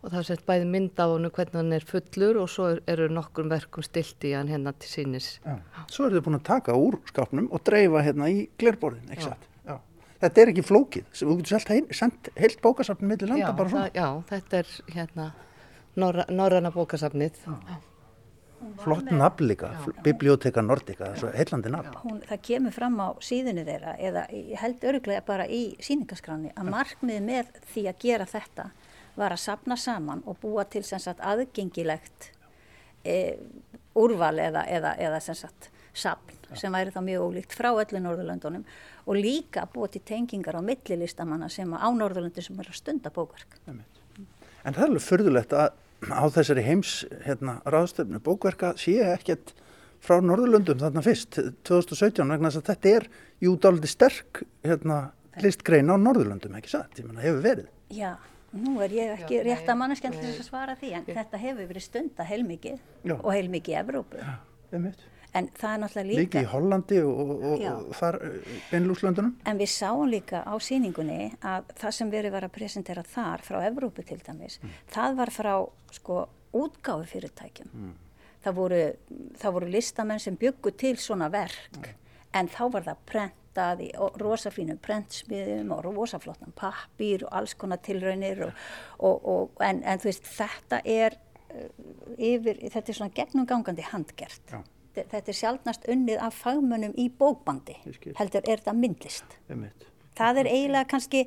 og 0.06 0.12
það 0.12 0.20
er 0.20 0.28
sett 0.28 0.44
bæði 0.46 0.68
mynd 0.70 1.00
af 1.02 1.12
honum 1.12 1.32
hvernig 1.34 1.58
hann 1.58 1.75
er 1.75 1.86
fullur 1.86 2.38
og 2.44 2.50
svo 2.52 2.68
er, 2.70 2.80
eru 2.92 3.08
nokkur 3.10 3.48
verkum 3.50 3.84
stilt 3.84 4.22
í 4.28 4.36
hann 4.36 4.50
hérna 4.52 4.72
til 4.78 4.92
sínis. 4.92 5.32
Já. 5.42 5.56
Svo 5.90 6.06
eru 6.06 6.20
þau 6.20 6.28
búin 6.28 6.38
að 6.38 6.46
taka 6.46 6.76
úr 6.78 7.00
skápnum 7.10 7.50
og 7.50 7.64
dreifa 7.66 8.04
hérna 8.06 8.30
í 8.30 8.46
glerborðin. 8.60 9.10
Þetta 10.16 10.40
er 10.40 10.48
ekki 10.48 10.62
flókið, 10.64 11.10
þú 11.12 11.34
getur 11.42 11.90
sendt 11.92 12.30
heilt 12.40 12.62
bókasafn 12.64 13.04
millir 13.04 13.28
landa 13.28 13.50
bara 13.52 13.68
svona. 13.68 13.90
það, 13.90 13.98
já, 13.98 14.22
þetta 14.30 14.62
er 14.62 14.70
hérna 14.94 15.26
norra, 16.00 16.25
norræna 16.32 16.72
bókasafnið. 16.72 17.42
Flott 18.80 19.10
nafn 19.12 19.44
líka, 19.50 19.68
Biblioteka 20.02 20.62
Nordica, 20.64 21.10
það 21.10 21.12
er 21.12 21.20
svo 21.20 21.32
heillandi 21.36 21.72
nafn. 21.75 21.98
hún, 22.06 22.22
það 22.25 22.40
kemur 22.48 22.72
fram 22.72 22.96
á 23.04 23.08
síðunni 23.20 23.66
þeirra 23.66 23.92
eða 24.00 24.22
held 24.62 24.86
öruglega 24.88 25.26
bara 25.26 25.44
í 25.44 25.60
síningaskráni 25.84 26.54
að 26.56 26.70
markmið 26.72 27.20
með 27.26 27.52
því 27.75 27.84
að 27.92 28.00
gera 28.06 28.26
þetta 28.30 28.70
var 29.16 29.35
að 29.35 29.42
sapna 29.42 29.76
saman 29.80 30.23
og 30.26 30.38
búa 30.42 30.64
til 30.68 30.85
sagt 30.85 31.20
aðgengilegt 31.20 32.30
e, 33.04 33.37
úrval 33.96 34.38
eða, 34.38 34.66
eða, 34.68 34.94
eða 35.00 35.20
sagt 35.26 35.70
sapn 35.96 36.37
sem 36.54 36.73
væri 36.73 36.92
þá 36.94 37.00
mjög 37.02 37.25
ólíkt 37.26 37.56
frá 37.56 37.73
öllu 37.73 38.00
Norðurlöndunum 38.02 38.66
og 39.06 39.18
líka 39.18 39.64
búa 39.73 39.88
til 39.90 40.02
tengingar 40.06 40.58
á 40.58 40.62
millilistamanna 40.62 41.49
sem 41.50 41.73
á 41.75 41.88
Norðurlöndum 41.90 42.44
sem 42.44 42.61
er 42.61 42.70
að 42.70 42.78
stunda 42.78 43.11
bókverk. 43.11 43.58
En 43.66 44.75
það 44.75 44.82
er 44.82 44.88
alveg 44.90 45.06
furðulegt 45.06 45.56
að 45.56 45.75
á 46.12 46.25
þessari 46.30 46.64
heims 46.66 46.92
hérna, 47.25 47.58
ráðstöfnu 47.66 48.20
bókverka 48.23 48.75
sé 48.78 48.99
ekkert 49.02 49.54
frá 50.04 50.20
Norðurlöndum 50.23 50.78
þarna 50.80 51.02
fyrst, 51.02 51.40
2017, 51.66 52.28
vegna 52.30 52.50
þess 52.52 52.62
að 52.62 52.70
þetta 52.70 52.92
er 52.92 53.08
jú 53.42 53.56
dálítið 53.58 53.92
sterk 53.92 54.42
hérna, 54.66 55.00
listgrein 55.42 55.90
á 55.90 55.96
Norðurlöndum, 55.99 56.56
ekki 56.58 56.75
satt? 56.76 56.99
Ég 57.00 57.08
menna, 57.08 57.25
hefur 57.25 57.42
verið. 57.44 57.70
Já, 57.94 58.12
nú 58.60 58.76
er 58.84 58.94
ég 58.96 59.12
ekki 59.16 59.40
Já, 59.40 59.42
rétt 59.46 59.68
að 59.72 59.78
manneskjandi 59.82 60.20
til 60.22 60.30
þess 60.30 60.44
að 60.44 60.48
svara 60.50 60.76
því 60.80 60.92
en 60.98 61.04
þetta 61.10 61.40
hefur 61.42 61.68
verið 61.72 61.84
stunda 61.86 62.26
heilmikið 62.28 62.78
Já. 63.04 63.14
og 63.18 63.28
heilmikið 63.34 63.75
í 63.75 63.78
Evrópu. 63.82 64.25
Einmitt. 64.72 65.04
En 65.36 65.50
það 65.52 65.72
er 65.75 65.80
náttúrulega 65.82 66.08
Líka 66.08 66.20
líka, 66.22 66.40
í 66.40 66.48
Hollandi 66.48 66.98
og, 67.04 67.30
og, 67.36 67.60
Já. 67.60 67.72
og 67.76 67.96
þar 67.98 68.16
Benlúkslöndunum. 68.70 69.34
en 69.44 69.58
við 69.60 69.68
sáum 69.75 70.08
líka 70.08 70.40
á 70.48 70.54
síningunni 70.56 71.34
að 71.44 71.68
það 71.76 71.96
sem 71.98 72.10
verið 72.14 72.32
var 72.32 72.46
að 72.48 72.54
presentera 72.56 73.02
þar 73.04 73.44
frá 73.44 73.58
Evrópu 73.68 74.04
til 74.06 74.18
dæmis, 74.25 74.58
það 74.88 75.16
var 75.20 75.32
frá 75.34 75.52
sko 75.92 76.22
útgáfu 76.56 77.04
fyrirtækjum. 77.12 77.92
Það, 78.46 78.54
voru, 78.54 78.80
það 79.36 79.52
voru 79.58 79.68
listamenn 79.75 80.22
sem 80.22 80.36
byggu 80.40 80.70
til 80.78 80.96
svona 80.96 81.28
verk 81.28 81.90
en 82.32 82.48
þá 82.48 82.62
var 82.72 82.86
það 82.86 83.02
prentað 83.10 83.42
í 83.82 83.88
og 84.02 84.16
rosafínum 84.20 84.78
prentsmiðum 84.84 85.70
og 85.76 85.84
rosaflottan 85.86 86.52
pappír 86.58 87.25
og 87.26 87.32
alls 87.40 87.54
konar 87.58 87.78
tilraunir 87.84 88.42
og, 88.48 88.52
og, 88.98 89.26
og, 89.32 89.62
en, 89.64 89.82
en 89.84 89.98
þú 90.02 90.10
veist 90.10 90.28
þetta 90.36 90.80
er 90.84 91.16
uh, 91.16 91.68
yfir, 92.18 92.60
þetta 92.72 92.92
er 92.92 92.98
svona 93.00 93.14
gegnumgangandi 93.16 93.86
handgert. 93.92 94.42
Já. 94.52 94.60
Þe- 94.96 95.06
Þetta 95.12 95.28
er 95.32 95.36
sjálfnast 95.40 95.88
unnið 95.92 96.22
af 96.25 96.38
fagmönnum 96.44 96.94
í 96.96 97.10
bókbandi, 97.20 97.75
heldur 98.16 98.46
er 98.48 98.62
þetta 98.62 98.72
myndlist. 98.72 99.34
Einmitt. 99.52 99.88
Það 100.16 100.38
er 100.40 100.48
eiginlega 100.48 100.88
kannski, 100.88 101.26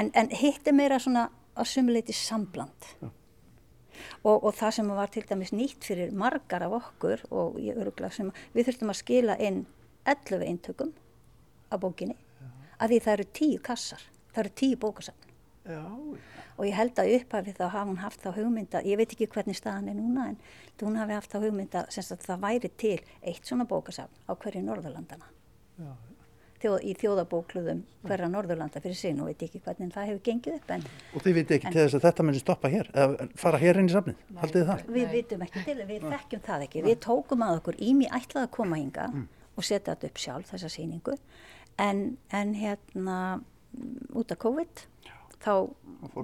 en, 0.00 0.08
en 0.16 0.30
hitt 0.32 0.68
er 0.70 0.72
meira 0.78 0.96
svona 1.02 1.26
á 1.52 1.62
sumuleiti 1.68 2.14
sambland. 2.16 2.86
Og, 4.24 4.38
og 4.46 4.54
það 4.56 4.72
sem 4.78 4.88
var 4.96 5.10
til 5.12 5.26
dæmis 5.28 5.52
nýtt 5.52 5.84
fyrir 5.84 6.14
margar 6.16 6.64
af 6.64 6.72
okkur 6.78 7.20
og 7.34 7.58
ég 7.60 7.76
öruglega 7.76 8.08
sem 8.16 8.30
við 8.54 8.70
þurftum 8.70 8.92
að 8.94 8.98
skila 9.02 9.36
inn 9.44 9.58
11 10.08 10.46
eintökum 10.48 10.94
af 11.72 11.82
bókinni 11.82 12.16
að 12.82 12.94
því 12.94 13.00
það 13.04 13.16
eru 13.16 13.26
tíu 13.38 13.58
kassar, 13.62 14.06
það 14.32 14.44
eru 14.44 14.54
tíu 14.62 14.78
bókasafn. 14.82 15.28
Já, 15.62 15.82
Og 16.58 16.66
ég 16.68 16.76
held 16.76 16.98
að 17.00 17.12
upphafi 17.16 17.54
þá 17.56 17.64
hafa 17.64 17.88
hún 17.88 18.00
haft 18.02 18.22
þá 18.22 18.32
hugmynda, 18.36 18.82
ég 18.84 18.98
veit 19.00 19.12
ekki 19.14 19.28
hvernig 19.32 19.56
staðan 19.56 19.88
er 19.92 19.96
núna 19.96 20.28
en 20.32 20.38
hún 20.82 20.98
hafi 20.98 21.14
haft 21.16 21.32
þá 21.32 21.44
hugmynda 21.46 21.84
sem 21.90 22.04
sagt, 22.04 22.26
það 22.26 22.42
væri 22.42 22.70
til 22.78 22.96
eitt 23.22 23.46
svona 23.46 23.64
bókasafn 23.70 24.12
á 24.28 24.32
hverju 24.34 24.62
Norðurlandana. 24.66 25.30
Þjóð, 26.62 26.76
í 26.86 26.92
þjóðabókluðum 27.00 27.80
hverja 28.06 28.28
Norðurlanda 28.30 28.82
fyrir 28.82 28.98
sig, 28.98 29.14
nú 29.18 29.26
veit 29.26 29.40
ekki 29.42 29.62
hvernig 29.64 29.94
það 29.94 30.10
hefur 30.10 30.20
gengið 30.28 30.58
upp 30.60 30.74
en 30.76 30.84
og 31.16 31.24
þið 31.24 31.38
viti 31.40 31.56
ekki 31.56 31.72
til 31.72 31.80
þess 31.80 31.96
að 31.98 32.04
þetta 32.06 32.26
muni 32.28 32.42
stoppa 32.42 32.70
hér, 32.70 32.90
eða 32.94 33.26
fara 33.42 33.62
hér 33.62 33.80
inn 33.80 33.90
í 33.90 33.94
safnið, 33.96 34.20
haldið 34.42 34.68
það? 34.68 34.84
við 34.98 35.16
vitum 35.16 35.42
ekki 35.48 35.64
til, 35.66 35.78
við 35.88 36.06
þekkjum 36.12 36.44
það 36.46 36.66
ekki. 36.68 36.84
Við 36.86 37.00
tókum 37.02 37.42
að 37.46 37.58
okkur 37.58 37.80
ími 37.82 38.10
ætlaði 38.10 38.44
að 38.44 38.52
koma 38.58 38.78
hinga 38.78 39.08
og 39.56 39.66
setja 39.66 39.96
þetta 39.96 40.12
upp 40.12 40.22
sjálf, 40.22 40.52
þessa 40.52 40.70
sýningu, 40.76 41.16
en, 41.82 42.02
en 42.30 42.54
hérna 42.56 43.18
út 44.14 44.32
af 44.32 44.40
COVID, 44.42 44.82
þá 45.42 45.54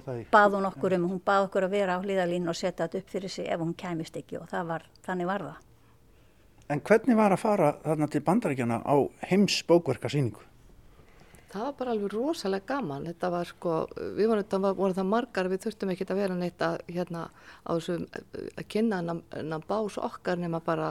það 0.05 0.19
í... 0.21 0.27
bað 0.33 0.59
hún 0.59 0.69
okkur 0.69 0.97
um, 0.99 1.07
hún 1.12 1.23
bað 1.25 1.47
okkur 1.49 1.69
að 1.69 1.79
vera 1.79 1.97
á 1.97 2.05
hlýðalínu 2.05 2.53
og 2.53 2.59
setja 2.59 2.87
þetta 2.87 3.00
upp 3.03 3.15
fyrir 3.15 3.33
sig 3.33 3.49
ef 3.49 3.62
hún 3.62 3.75
kæmist 3.79 4.19
ekki 4.21 4.38
og 4.41 4.50
það 4.50 4.75
var, 4.75 4.85
þannig 5.07 5.31
var 5.31 5.47
það. 5.49 5.65
En 6.69 6.83
hvernig 6.85 7.17
var 7.17 7.33
að 7.33 7.41
fara 7.41 7.73
þarna 7.85 8.11
til 8.12 8.21
bandaríkjana 8.27 8.83
á 8.85 8.97
heims 9.31 9.62
bókverkasýningu? 9.69 10.45
Það 11.49 11.62
var 11.65 11.77
bara 11.79 11.93
alveg 11.95 12.12
rosalega 12.12 12.75
gaman. 12.75 13.07
Þetta 13.09 13.31
var 13.33 13.49
sko, 13.49 13.77
við 14.19 14.27
vorum, 14.29 14.43
þetta 14.43 14.59
var, 14.67 14.75
voru 14.77 14.97
það 14.99 15.07
margar, 15.09 15.49
við 15.49 15.62
þurftum 15.62 15.93
ekki 15.95 16.07
að 16.12 16.21
vera 16.21 16.37
neitt 16.37 16.65
að, 16.67 16.83
hérna, 16.93 17.23
á 17.65 17.71
þessu, 17.73 17.97
að 18.53 18.67
kynna 18.69 18.99
hennan 19.00 19.65
bás 19.71 19.97
okkar 19.97 20.43
nema 20.43 20.61
bara 20.65 20.91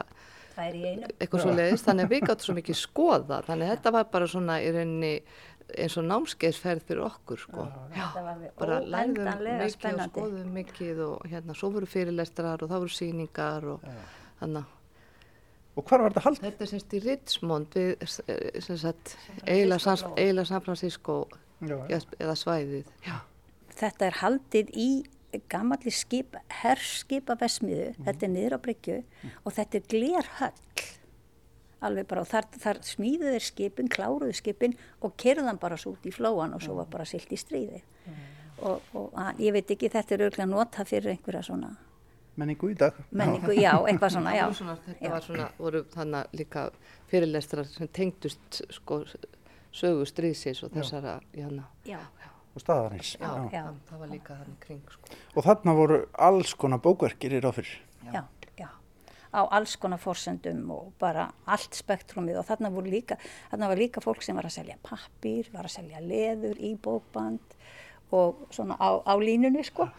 Það 0.57 0.67
er 0.71 0.77
í 0.79 0.85
einu. 0.91 1.09
eitthvað 1.21 1.43
svo 1.45 1.51
leiðist. 1.57 1.85
Þannig 1.87 2.07
að 2.07 2.13
við 2.15 2.23
gáttum 2.27 2.47
svo 2.49 2.55
mikið 2.57 2.79
skoða. 2.81 3.37
Þannig 3.47 3.67
að 3.67 3.75
þetta 3.75 3.93
var 3.97 4.07
bara 4.17 4.29
svona 4.31 4.55
í 4.65 4.71
rauninni 4.73 5.11
eins 5.83 5.97
og 5.99 6.05
námskeiðsferð 6.07 6.85
fyrir 6.87 7.03
okkur, 7.03 7.41
sko. 7.43 7.65
Já, 7.91 8.05
Þetta 8.07 8.21
var 8.23 8.31
alveg 8.33 8.51
bara 8.61 8.77
lærðum 8.79 9.17
óendanlega 9.27 9.57
mikið 9.57 9.67
og 9.67 9.73
spennandi. 9.75 10.13
skoðum 10.15 10.53
mikið 10.55 11.01
og 11.07 11.25
hérna, 11.27 11.55
svo 11.59 11.69
voru 11.75 11.89
fyrirlestrar 11.91 12.63
og 12.63 12.71
það 12.71 12.83
voru 12.85 12.95
sýningar 12.95 13.67
og 13.73 13.87
þannig 14.41 14.63
að 14.63 14.73
Og 15.77 15.83
hvar 15.85 16.01
var 16.01 16.09
þetta 16.15 16.21
haldið? 16.25 16.45
Þetta 16.47 16.63
er 16.65 16.69
semst 16.71 16.93
í 16.97 16.99
Richmond 17.03 17.75
við 17.77 17.91
eh, 18.01 18.77
sagt 18.81 19.11
eiginlega 19.45 19.77
San, 19.83 20.13
eiginlega 20.17 20.49
San 20.49 20.63
Francisco 20.65 21.17
Já, 21.61 21.75
já, 21.91 21.99
eða 22.17 22.33
svæðið. 22.41 22.87
Já. 23.05 23.17
Þetta 23.77 24.07
er 24.07 24.17
haldið 24.23 24.71
í 24.73 24.87
gammalli 25.51 25.91
skip, 25.91 26.35
herrskipa 26.61 27.35
vesmiðu, 27.39 27.91
þetta 28.05 28.25
er 28.25 28.31
niður 28.33 28.55
á 28.57 28.59
bryggju 28.63 28.99
og 29.43 29.53
þetta 29.57 29.77
er 29.81 29.89
glerhöll. 29.91 30.85
Alveg 31.87 32.07
bara 32.09 32.23
og 32.23 32.29
þar, 32.31 32.47
þar 32.57 32.79
smíðu 32.81 33.33
þeir 33.35 33.43
skipin, 33.45 33.89
kláruðu 33.93 34.33
skipin 34.33 34.73
og 35.05 35.13
kerðan 35.21 35.59
bara 35.61 35.77
svo 35.77 35.91
út 35.93 36.07
í 36.09 36.13
flóan 36.15 36.55
og 36.57 36.63
svo 36.65 36.73
var 36.79 36.87
bara 36.89 37.05
silt 37.05 37.29
í 37.29 37.37
stríði. 37.37 37.83
Og, 38.65 38.81
og 38.97 39.11
að, 39.13 39.43
ég 39.45 39.53
veit 39.53 39.69
ekki, 39.75 39.91
þetta 39.93 40.15
er 40.15 40.23
auðvitað 40.25 40.49
notað 40.49 40.89
fyrir 40.89 41.11
einhverja 41.13 41.43
svona 41.45 41.75
Menningu 42.37 42.69
í 42.69 42.75
dag. 42.77 42.93
menningu, 43.09 43.53
já, 43.57 43.71
eitthvað 43.89 44.11
svona, 44.13 44.33
já. 44.37 44.45
Þetta 44.53 44.95
Já. 45.01 45.09
var 45.09 45.23
svona, 45.25 45.45
voru 45.57 45.83
þannig 45.93 46.33
líka 46.37 46.63
fyrirlestrar 47.09 47.65
sem 47.69 47.87
tengdust 47.89 48.59
sko 48.73 48.99
sögu 49.73 50.05
stríðsins 50.09 50.61
og 50.65 50.73
þessara, 50.73 51.15
hérna, 51.33 51.65
Já, 51.85 51.97
Og 52.57 52.63
staðarins. 52.63 53.11
já, 53.19 53.27
Já. 53.27 53.61
Það, 53.67 53.75
það 53.91 53.99
var 54.01 54.09
líka 54.15 54.37
þannig 54.39 54.57
kring, 54.65 54.81
sko. 54.95 55.19
Og 55.37 55.45
þarna 55.45 55.75
voru 55.77 55.99
alls 56.27 56.53
konar 56.57 56.81
bókverkir 56.81 57.35
í 57.37 57.41
ráð 57.43 57.59
fyrir. 57.59 57.75
já, 58.13 58.23
já. 58.57 58.69
Á 59.37 59.41
alls 59.53 59.75
konar 59.77 59.99
forsendum 60.01 60.71
og 60.73 60.93
bara 60.99 61.27
allt 61.45 61.75
spektrumið 61.77 62.39
og 62.41 62.45
þarna 62.47 62.71
voru 62.73 62.89
líka, 62.89 63.17
þarna 63.51 63.67
var 63.69 63.77
líka 63.77 64.01
fólk 64.01 64.23
sem 64.25 64.35
var 64.39 64.47
að 64.49 64.55
selja 64.57 64.77
pappír, 64.87 65.51
var 65.53 65.67
að 65.69 65.75
selja 65.75 65.99
leður 66.01 66.57
í 66.63 66.73
bókband 66.81 67.57
og 68.15 68.47
svona 68.55 68.77
á, 68.79 68.89
á 69.05 69.13
línunni 69.19 69.61
sko. 69.67 69.89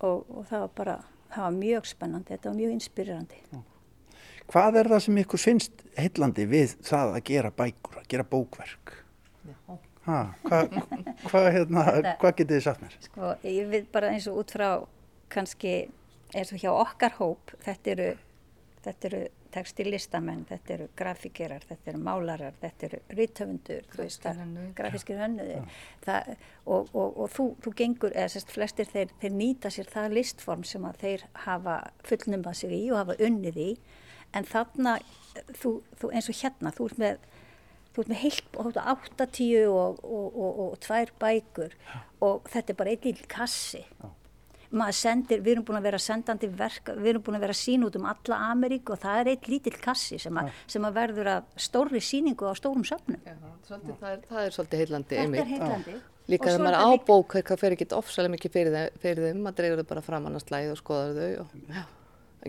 Og, 0.00 0.24
og 0.30 0.46
það 0.48 0.60
var 0.62 0.70
bara, 0.78 0.96
það 1.34 1.42
var 1.48 1.56
mjög 1.58 1.88
spennandi, 1.90 2.32
þetta 2.36 2.48
var 2.52 2.56
mjög 2.62 2.76
inspirerandi. 2.78 3.42
Hvað 4.46 4.76
er 4.78 4.88
það 4.94 5.00
sem 5.08 5.16
ykkur 5.24 5.42
finnst 5.42 5.82
heillandi 5.98 6.44
við 6.46 6.76
það 6.86 7.16
að 7.18 7.24
gera 7.32 7.50
bækur, 7.50 7.98
að 7.98 8.08
gera 8.14 8.24
bókverk? 8.30 8.92
Ha, 9.66 9.74
hvað 10.06 10.76
hva, 11.26 11.44
hérna, 11.50 11.86
hva 12.20 12.32
getið 12.32 12.56
þið 12.56 12.64
sagt 12.66 12.84
mér? 12.84 12.98
Sko, 13.08 13.32
ég 13.46 13.72
veit 13.72 13.88
bara 13.94 14.12
eins 14.14 14.28
og 14.30 14.42
út 14.42 14.54
frá 14.54 14.68
kannski 15.32 15.74
eins 16.34 16.52
og 16.54 16.62
hjá 16.62 16.70
okkar 16.72 17.16
hóp, 17.20 17.52
þetta 17.64 17.92
eru, 17.94 18.08
þetta 18.84 19.10
eru 19.10 19.22
textilistamenn, 19.56 20.44
þetta 20.48 20.74
eru 20.74 20.86
grafíkerar, 20.98 21.64
þetta 21.68 21.92
eru 21.92 22.00
málarar, 22.04 22.56
þetta 22.60 22.88
eru 22.90 23.00
veist 23.96 24.26
Grafískir. 24.76 25.22
Það, 26.04 26.32
og 26.66 26.90
og, 26.92 27.20
og 27.24 27.30
þú, 27.32 27.46
þú 27.64 27.72
gengur, 27.78 28.16
eða 28.16 28.34
sérst 28.34 28.52
flestir 28.52 28.90
þeir, 28.90 29.14
þeir 29.22 29.36
nýta 29.38 29.72
sér 29.72 29.88
það 29.92 30.18
listform 30.18 30.66
sem 30.68 30.84
að 30.88 31.00
þeir 31.04 31.24
hafa 31.46 31.78
fullnumað 32.08 32.60
sig 32.60 32.76
í 32.76 32.82
og 32.90 33.00
hafa 33.00 33.16
unnið 33.28 33.62
í, 33.62 33.70
en 34.36 34.48
þarna, 34.50 34.98
þú, 35.62 35.78
þú 36.00 36.12
eins 36.12 36.30
og 36.32 36.40
hérna, 36.42 36.74
þú 36.76 36.90
ert 36.90 37.02
með 37.04 37.26
þú 37.96 38.04
ert 38.04 38.12
með 38.12 38.22
heilt, 38.26 38.46
þú 38.52 38.68
ert 38.68 38.78
með 38.78 38.92
80 38.92 39.64
og, 39.72 40.04
og, 40.04 40.36
og, 40.36 40.60
og 40.66 40.78
tvær 40.84 41.12
bækur 41.22 41.74
og 42.26 42.48
þetta 42.52 42.72
er 42.72 42.78
bara 42.82 42.92
einn 42.92 43.04
lítill 43.06 43.28
kassi. 43.32 43.82
Maður 44.76 44.96
sendir, 44.98 45.40
við 45.46 45.52
erum 45.54 45.64
búin 45.68 45.78
að 45.78 45.84
vera 45.86 45.98
sendandi 46.02 46.48
verk, 46.58 46.90
við 46.98 47.12
erum 47.12 47.22
búin 47.24 47.38
að 47.38 47.44
vera 47.46 47.54
sín 47.56 47.84
út 47.86 47.96
um 47.96 48.08
alla 48.10 48.38
Ameríku 48.50 48.96
og 48.96 49.00
það 49.04 49.20
er 49.20 49.30
einn 49.32 49.48
lítill 49.52 49.76
kassi 49.80 50.18
sem, 50.20 50.40
að, 50.42 50.50
sem 50.74 50.88
að 50.88 50.98
verður 50.98 51.30
að 51.36 51.46
stórri 51.68 52.02
síningu 52.02 52.50
á 52.50 52.52
stórum 52.58 52.84
söfnum. 52.84 53.22
Já, 53.24 53.36
svolítið, 53.68 53.94
það, 54.02 54.10
er, 54.10 54.26
það 54.32 54.42
er 54.42 54.56
svolítið 54.58 54.82
heillandi, 54.82 55.14
Þetta 55.14 55.22
er 55.22 55.30
einmitt. 55.30 55.52
heitlandi. 55.54 55.96
Líka 56.26 56.50
þegar 56.50 56.64
maður 56.66 56.76
er 56.76 56.82
á 56.82 56.90
bók, 57.06 57.36
það 57.38 57.60
fer 57.62 57.76
ekki 57.76 57.86
ofsalega 57.94 58.34
mikið 58.34 58.56
fyrir 58.56 58.74
þeim, 58.74 58.98
fyrir 59.04 59.28
þeim, 59.28 59.44
maður 59.46 59.58
dregur 59.60 59.82
þau 59.82 59.90
bara 59.92 60.02
fram 60.08 60.26
annars 60.26 60.46
slæð 60.48 60.72
og 60.74 60.80
skoðar 60.82 61.14
þau 61.14 61.44
og 61.44 61.54
já, 61.70 61.84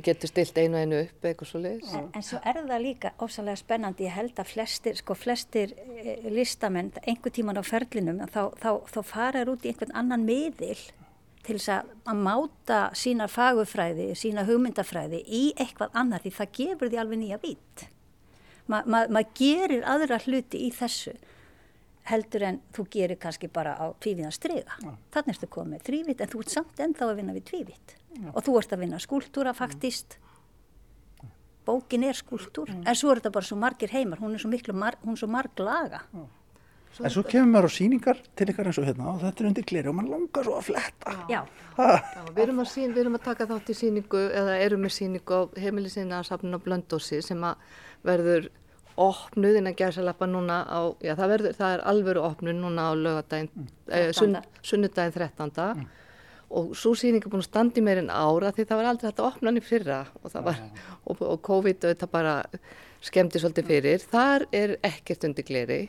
getur 0.06 0.30
stilt 0.32 0.58
einu 0.58 0.78
einu 0.80 1.00
upp 1.06 1.26
eitthvað 1.26 1.50
svo 1.50 1.62
leiðis. 1.64 1.94
En, 1.98 2.08
en 2.16 2.26
svo 2.26 2.40
er 2.44 2.60
það 2.62 2.84
líka 2.84 3.12
ofsalega 3.24 3.60
spennandi, 3.62 4.08
ég 4.08 4.16
held 4.16 4.40
að 4.42 4.52
flestir, 4.52 5.00
sko 5.00 5.18
flestir 5.18 5.74
eh, 5.98 6.28
listamenn, 6.34 6.94
einhver 7.04 7.34
tíman 7.34 7.60
á 7.60 7.64
ferlinum, 7.66 8.24
þá, 8.34 8.42
þá, 8.62 8.72
þá 8.94 9.00
fara 9.06 9.44
þær 9.44 9.54
út 9.54 9.66
í 9.66 9.74
einhvern 9.74 9.96
annan 10.04 10.26
miðil 10.28 10.80
til 11.48 11.56
þess 11.56 11.72
að, 11.78 11.94
að 12.12 12.24
máta 12.28 12.82
sína 12.98 13.30
fagufræði, 13.32 14.10
sína 14.20 14.44
hugmyndafræði 14.48 15.24
í 15.24 15.44
eitthvað 15.56 15.96
annað 16.02 16.26
því 16.26 16.34
það 16.42 16.54
gefur 16.60 16.92
því 16.92 17.02
alveg 17.04 17.24
nýja 17.24 17.40
vít. 17.44 17.88
Ma, 18.68 18.82
ma, 18.84 19.06
maður 19.08 19.34
gerir 19.40 19.88
aðra 19.88 20.20
hluti 20.26 20.66
í 20.68 20.72
þessu 20.76 21.16
heldur 22.08 22.46
en 22.48 22.60
þú 22.76 22.86
gerir 22.94 23.20
kannski 23.22 23.50
bara 23.52 23.76
á 23.76 23.86
tvíviðan 24.04 24.36
strega. 24.36 24.78
Þannig 25.14 25.36
ertu 25.36 25.50
komið 25.52 25.74
með 25.74 25.84
þrývit 25.90 26.24
en 26.24 26.32
þú 26.32 26.44
ert 26.44 26.54
samt 26.56 26.80
ennþá 26.86 27.10
að 27.10 27.20
vinna 27.20 27.36
við 27.36 27.46
tvívitt. 27.52 27.98
Og 28.34 28.40
þú 28.46 28.56
ert 28.62 28.74
að 28.74 28.84
vinna 28.86 29.02
skúltúra 29.04 29.54
faktist. 29.58 30.18
Bókin 31.68 32.06
er 32.08 32.16
skúltúr, 32.16 32.70
en 32.72 32.96
svo 32.96 33.12
er 33.12 33.20
þetta 33.20 33.34
bara 33.36 33.44
svo 33.46 33.58
margir 33.60 33.92
heimar, 33.92 34.22
hún 34.24 34.38
er 34.38 34.40
svo 34.40 34.48
miklu, 34.48 34.72
mar, 34.72 34.96
hún 35.04 35.18
er 35.18 35.20
svo 35.20 35.28
marg 35.28 35.60
laga. 35.60 36.00
En 37.04 37.12
svo 37.14 37.22
kemur 37.28 37.52
maður 37.52 37.68
á 37.68 37.72
síningar 37.76 38.22
til 38.40 38.48
ykkar 38.50 38.70
eins 38.72 38.80
og 38.82 38.88
hérna 38.88 39.10
og 39.12 39.20
þetta 39.22 39.44
er 39.44 39.48
undir 39.50 39.66
gleri 39.68 39.92
og 39.92 39.98
mann 40.00 40.08
langar 40.10 40.48
svo 40.48 40.56
að 40.58 40.70
fletta. 40.72 41.16
Já, 41.30 41.42
Já, 41.78 42.24
við, 42.32 42.40
erum 42.48 42.62
að 42.64 42.70
sín, 42.72 42.94
við 42.96 43.02
erum 43.04 43.18
að 43.20 43.26
taka 43.28 43.46
þátt 43.52 43.70
í 43.70 43.76
síningu 43.78 44.22
eða 44.40 44.56
erum 44.64 44.82
með 44.88 44.96
síningu 44.96 45.38
á 45.38 45.42
heimilisina 45.60 46.24
safnun 46.26 46.58
á 46.58 46.60
Blöndósi 46.64 47.20
sem 47.22 47.44
að 47.46 47.68
verður 48.08 48.48
opnuð 48.98 49.60
en 49.60 49.70
að 49.72 49.78
gæsa 49.82 50.06
lappa 50.06 50.28
núna 50.30 50.64
á, 50.66 50.80
já 51.04 51.14
það 51.18 51.32
verður, 51.34 51.56
það 51.60 51.76
er 51.76 51.86
alvöru 51.92 52.26
opnuð 52.26 52.58
núna 52.58 52.90
á 52.90 52.92
lögadaginn, 52.98 53.52
mm. 53.54 53.70
eh, 53.92 54.10
sunn, 54.18 54.36
13.. 54.40 54.66
sunnudaginn 54.72 55.16
13. 55.16 55.88
Og 56.58 56.72
svo 56.80 56.94
síning 56.96 57.20
er 57.20 57.32
búin 57.32 57.44
að 57.44 57.50
standa 57.50 57.82
í 57.82 57.84
meirinn 57.84 58.08
ára 58.08 58.54
því 58.56 58.66
það 58.70 58.80
var 58.80 58.90
aldrei 58.94 59.10
hægt 59.10 59.18
að 59.20 59.30
opna 59.34 59.50
hann 59.50 59.60
í 59.60 59.64
fyrra 59.68 59.98
og 60.22 60.32
það 60.32 60.46
var, 60.46 60.62
og, 61.04 61.24
og 61.28 61.42
COVID 61.44 61.88
auðvitað 61.90 62.14
bara 62.14 62.36
skemmti 63.04 63.42
svolítið 63.42 63.68
fyrir. 63.68 64.06
Þar 64.14 64.46
er 64.56 64.76
ekkert 64.88 65.26
undir 65.28 65.46
gleri 65.48 65.82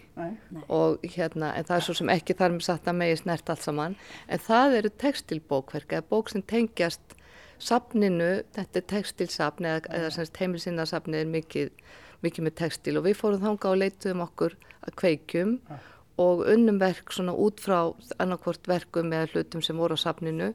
og 0.67 1.05
hérna, 1.15 1.53
en 1.55 1.69
það 1.69 1.77
er 1.77 1.87
svo 1.87 1.95
sem 2.01 2.11
ekki 2.13 2.37
þar 2.39 2.57
með 2.57 2.67
satt 2.67 2.91
að 2.91 2.99
megi 3.01 3.21
snert 3.23 3.53
allt 3.53 3.65
saman, 3.65 3.97
en 4.27 4.43
það 4.45 4.77
eru 4.81 4.93
textilbókverk 5.05 5.95
eða 5.95 6.09
bók 6.11 6.33
sem 6.33 6.43
tengjast 6.43 7.17
safninu, 7.59 8.43
þetta 8.55 8.81
er 8.81 8.87
textilsafn 8.93 9.67
eða, 9.67 9.83
eða 9.99 10.13
semst 10.15 10.39
heimilsinnasafni 10.39 11.23
er 11.23 11.31
mikið, 11.31 11.73
mikið 12.25 12.49
með 12.49 12.57
textil 12.63 12.97
og 12.99 13.07
við 13.07 13.19
fórum 13.21 13.45
þanga 13.45 13.71
og 13.71 13.81
leituðum 13.83 14.25
okkur 14.27 14.57
að 14.87 14.99
kveikjum 15.03 15.55
og 16.19 16.43
unnum 16.51 16.81
verk 16.83 17.13
svona 17.15 17.35
út 17.39 17.63
frá 17.63 17.79
annarkvort 18.19 18.69
verkum 18.69 19.13
eða 19.15 19.31
hlutum 19.33 19.63
sem 19.63 19.79
voru 19.79 19.95
á 19.95 20.03
safninu 20.03 20.53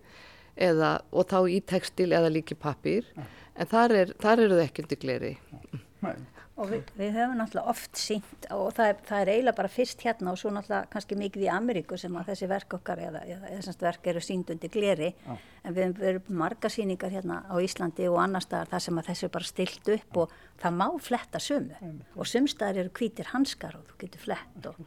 eða, 0.56 0.97
og 1.12 1.30
þá 1.32 1.39
í 1.49 1.62
textil 1.65 2.12
eða 2.12 2.32
líki 2.34 2.58
pappír, 2.60 3.08
en 3.56 3.69
þar, 3.69 3.95
er, 4.02 4.13
þar 4.21 4.45
eru 4.45 4.60
þau 4.60 4.65
ekki 4.65 4.86
undir 4.86 5.02
gleri. 5.02 5.34
Nei. 6.04 6.15
Og 6.55 6.67
við, 6.69 6.83
við 6.99 7.15
höfum 7.17 7.37
náttúrulega 7.39 7.71
oft 7.71 7.97
sínt 7.97 8.45
og 8.53 8.67
það 8.77 8.89
er, 8.91 8.97
það 9.07 9.21
er 9.23 9.31
eiginlega 9.33 9.57
bara 9.57 9.71
fyrst 9.73 10.03
hérna 10.05 10.31
og 10.33 10.37
svo 10.37 10.51
náttúrulega 10.53 10.89
kannski 10.93 11.17
mikið 11.17 11.45
í 11.47 11.49
Ameríku 11.49 11.97
sem 11.97 12.13
að 12.19 12.27
þessi 12.29 12.49
verk 12.51 12.75
okkar 12.77 13.01
eða, 13.07 13.23
eða, 13.25 13.61
semst 13.65 13.81
verk 13.81 14.07
eru 14.11 14.21
sínd 14.21 14.51
undir 14.53 14.69
gleri. 14.73 15.09
En 15.63 15.73
við 15.77 15.97
höfum 16.03 16.37
marga 16.43 16.69
síningar 16.69 17.09
hérna 17.15 17.39
á 17.49 17.55
Íslandi 17.63 18.05
og 18.11 18.19
annar 18.21 18.45
staðar 18.45 18.69
þar 18.75 18.85
sem 18.85 19.01
að 19.01 19.09
þessu 19.09 19.25
er 19.29 19.33
bara 19.39 19.49
stilt 19.49 19.91
upp 19.97 20.17
og 20.25 20.35
það 20.61 20.77
má 20.83 20.87
fletta 21.09 21.41
sumu 21.41 21.93
og 22.15 22.29
sumstaðar 22.29 22.83
eru 22.83 22.93
hvítir 23.01 23.31
hanskar 23.33 23.79
og 23.79 23.87
þú 23.89 23.97
getur 24.05 24.25
flett 24.27 24.67
og 24.69 24.77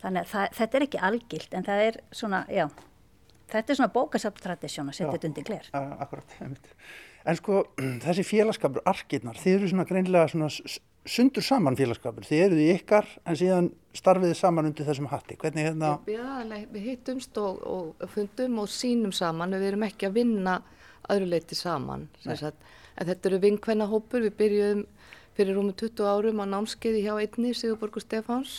þannig 0.00 0.24
að 0.24 0.30
það, 0.32 0.48
þetta 0.58 0.76
er 0.80 0.86
ekki 0.88 1.02
algilt 1.10 1.54
en 1.54 1.66
það 1.70 1.84
er 1.86 2.00
svona, 2.16 2.42
já 2.50 2.66
þetta 3.50 3.72
er 3.74 3.78
svona 3.78 3.92
bókasaptradisjón 3.94 4.90
að 4.90 4.96
setja 4.98 5.12
þetta 5.14 5.28
undir 5.30 5.46
gler. 5.48 5.70
A- 5.76 5.96
Akkurat, 6.06 6.34
einmitt. 6.40 6.68
En 7.28 7.36
sko, 7.36 7.64
þessi 8.04 8.24
félagskapur, 8.24 8.82
arkirnar, 8.88 9.36
þið 9.40 9.58
eru 9.58 9.68
svona 9.72 9.84
greinlega 9.88 10.28
svona 10.32 10.48
sundur 11.10 11.42
saman 11.44 11.76
félagskapur. 11.78 12.24
Þið 12.28 12.42
eruð 12.46 12.60
í 12.64 12.68
ykkar 12.78 13.08
en 13.28 13.36
síðan 13.40 13.70
starfiðið 13.96 14.36
saman 14.38 14.68
undir 14.70 14.86
þessum 14.88 15.08
hatti. 15.10 15.36
Hvernig 15.40 15.66
hérna, 15.70 15.94
Við, 16.06 16.20
aðalega- 16.22 16.68
við 16.74 16.88
hittumst 16.92 17.40
og, 17.40 17.60
og 17.66 18.08
fundum 18.14 18.58
og 18.64 18.68
sínum 18.72 19.12
saman, 19.16 19.56
við 19.56 19.72
erum 19.72 19.86
ekki 19.88 20.08
að 20.10 20.18
vinna 20.20 20.58
öðru 21.10 21.30
leiti 21.32 21.56
saman. 21.58 22.08
En 22.28 23.06
þetta 23.08 23.30
eru 23.30 23.38
vinkvenna 23.42 23.86
hópur, 23.88 24.20
við 24.26 24.34
byrjuðum 24.40 24.84
fyrir 25.38 25.56
rúmum 25.56 25.72
20 25.80 26.04
árum 26.10 26.42
á 26.42 26.46
námskeiði 26.52 27.00
hjá 27.06 27.14
einni, 27.22 27.54
Sigurborgur 27.56 28.02
Stefáns, 28.04 28.58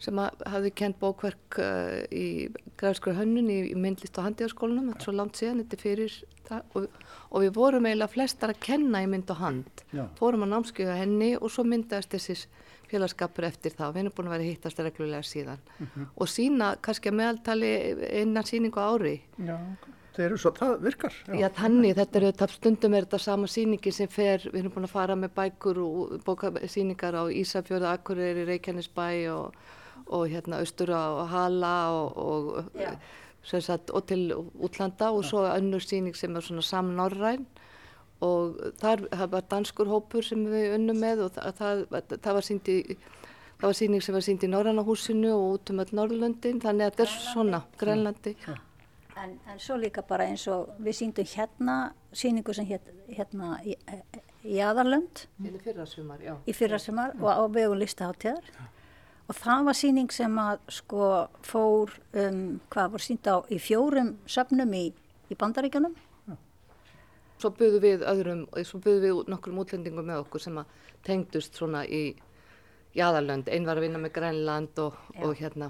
sem 0.00 0.20
að, 0.22 0.44
hafði 0.48 0.72
kent 0.80 0.98
bókverk 1.00 1.60
uh, 1.60 2.00
í 2.08 2.48
græfskur 2.80 3.18
hönnun 3.18 3.50
í, 3.52 3.58
í 3.72 3.76
myndlist 3.78 4.16
og 4.18 4.28
handíðaskólanum, 4.28 4.90
þetta 4.92 5.02
er 5.02 5.08
svo 5.08 5.16
langt 5.16 5.40
síðan, 5.40 5.62
þetta 5.64 5.76
er 5.76 5.84
fyrir 5.84 6.16
það 6.48 6.78
og, 6.78 6.98
og 7.28 7.44
við 7.44 7.52
vorum 7.58 7.86
eiginlega 7.88 8.14
flestar 8.14 8.54
að 8.54 8.64
kenna 8.64 9.04
í 9.04 9.10
mynd 9.10 9.30
og 9.34 9.40
hand. 9.42 9.84
Já. 9.92 10.04
Fórum 10.18 10.48
námskeiði 10.48 10.96
á 10.96 11.00
henni 11.02 11.30
og 11.36 11.52
svo 11.52 11.66
myndaðist 11.68 12.16
þessi 12.16 12.38
félagskapur 12.90 13.46
eftir 13.46 13.76
það. 13.76 13.94
Við 13.94 14.02
erum 14.02 14.16
búin 14.16 14.30
að 14.30 14.34
vera 14.36 14.46
að 14.46 14.50
hittast 14.50 14.82
reglulega 14.82 15.26
síðan 15.26 15.62
og 16.16 16.30
sína 16.30 16.74
kannski 16.82 17.12
að 17.12 17.18
meðaltali 17.20 17.72
innan 18.22 18.48
síningu 18.48 18.82
ári. 18.82 19.20
já, 19.38 19.56
þið 20.16 20.24
eru 20.26 20.38
svo, 20.42 20.52
það 20.56 20.72
virkar. 20.84 21.18
Já, 21.38 21.48
þannig, 21.56 21.94
þetta 21.98 22.18
er 22.18 22.26
auðvitað 22.26 22.54
stundum 22.56 22.96
er 22.96 23.06
þetta 23.06 23.20
sama 23.22 23.50
síningi 23.50 23.92
sem 23.94 24.10
fer, 24.10 24.46
við 24.50 24.62
erum 24.64 24.74
búin 24.74 24.88
að 24.88 24.94
fara 24.96 25.18
með 25.18 25.34
bækur 25.36 25.82
og 25.84 26.16
bóka 26.26 26.50
síningar 26.66 27.14
á 27.14 27.24
Ísafjörða, 27.30 27.94
Akureyri, 27.98 28.46
Reykjanesbæ 28.48 29.06
og, 29.36 29.60
og 30.10 30.26
hérna 30.30 30.60
austur 30.60 30.90
á 30.90 31.24
Hala 31.30 31.74
og, 31.94 32.16
og, 32.16 32.94
sagt, 33.42 33.90
og 33.90 34.06
til 34.10 34.32
útlanda 34.34 35.12
og 35.14 35.24
svo 35.24 35.46
önnur 35.46 35.80
síning 35.80 36.16
sem 36.16 36.36
er 36.36 36.40
svona 36.44 36.62
samnorræn. 36.62 37.46
Og 38.20 38.58
þar 38.82 39.06
það 39.08 39.30
var 39.32 39.46
danskur 39.50 39.88
hópur 39.88 40.26
sem 40.26 40.44
við 40.44 40.74
unnum 40.76 40.98
með 41.00 41.24
og 41.24 41.32
það, 41.38 41.86
það, 41.88 42.18
það 42.20 42.34
var 42.34 42.48
sínd 42.48 42.68
í 42.68 42.78
Það 43.60 43.68
var 43.68 43.76
síning 43.76 44.00
sem 44.00 44.14
var 44.16 44.22
sínd 44.24 44.44
í 44.46 44.48
Norranna 44.48 44.82
húsinu 44.86 45.30
og 45.34 45.46
út 45.58 45.70
um 45.74 45.80
öll 45.82 45.90
Norrlöndin, 45.92 46.62
þannig 46.62 46.86
að 46.86 46.94
þetta 46.94 47.02
er 47.04 47.10
svona, 47.12 47.58
Grænlandi. 47.76 48.32
En, 49.20 49.34
en 49.52 49.58
svo 49.60 49.76
líka 49.76 50.00
bara 50.08 50.24
eins 50.30 50.46
og 50.48 50.70
við 50.80 50.96
síndum 50.96 51.28
hérna 51.28 51.74
síningu 52.16 52.54
sem 52.56 52.64
hét, 52.70 52.88
hérna 53.12 53.58
í, 53.60 53.74
í 54.48 54.62
Aðarlönd 54.64 55.26
Í 55.44 55.52
fyrra 55.60 55.84
sumar, 55.84 56.22
já. 56.24 56.38
í 56.48 56.54
fyrra 56.56 56.78
sumar 56.80 57.12
og 57.20 57.28
á 57.28 57.44
vegu 57.52 57.76
listaháttíðar 57.76 58.48
og 59.30 59.36
það 59.38 59.66
var 59.68 59.78
síning 59.78 60.10
sem 60.10 60.38
að 60.42 60.62
sko 60.74 61.08
fór 61.46 61.92
um, 62.18 62.58
hvað 62.72 62.94
var 62.96 63.04
sínd 63.04 63.28
á 63.30 63.38
í 63.46 63.60
fjórum 63.62 64.16
söfnum 64.26 64.72
í, 64.74 64.88
í 65.30 65.36
Bandaríkjunum. 65.38 65.94
Svo 67.40 67.52
buðum 67.56 67.80
við 67.80 68.02
öðrum, 68.04 68.42
svo 68.66 68.80
buðum 68.82 69.04
við 69.04 69.30
nokkrum 69.32 69.62
útlendingum 69.62 70.04
með 70.10 70.24
okkur 70.24 70.42
sem 70.44 70.58
að 70.60 70.74
tengdust 71.06 71.56
svona 71.56 71.86
í 71.86 72.10
Jæðarlönd, 72.90 73.46
einn 73.54 73.68
var 73.68 73.78
að 73.78 73.84
vinna 73.84 74.00
með 74.02 74.10
Grænland 74.16 74.78
og, 74.82 74.96
og 75.22 75.36
hérna. 75.38 75.68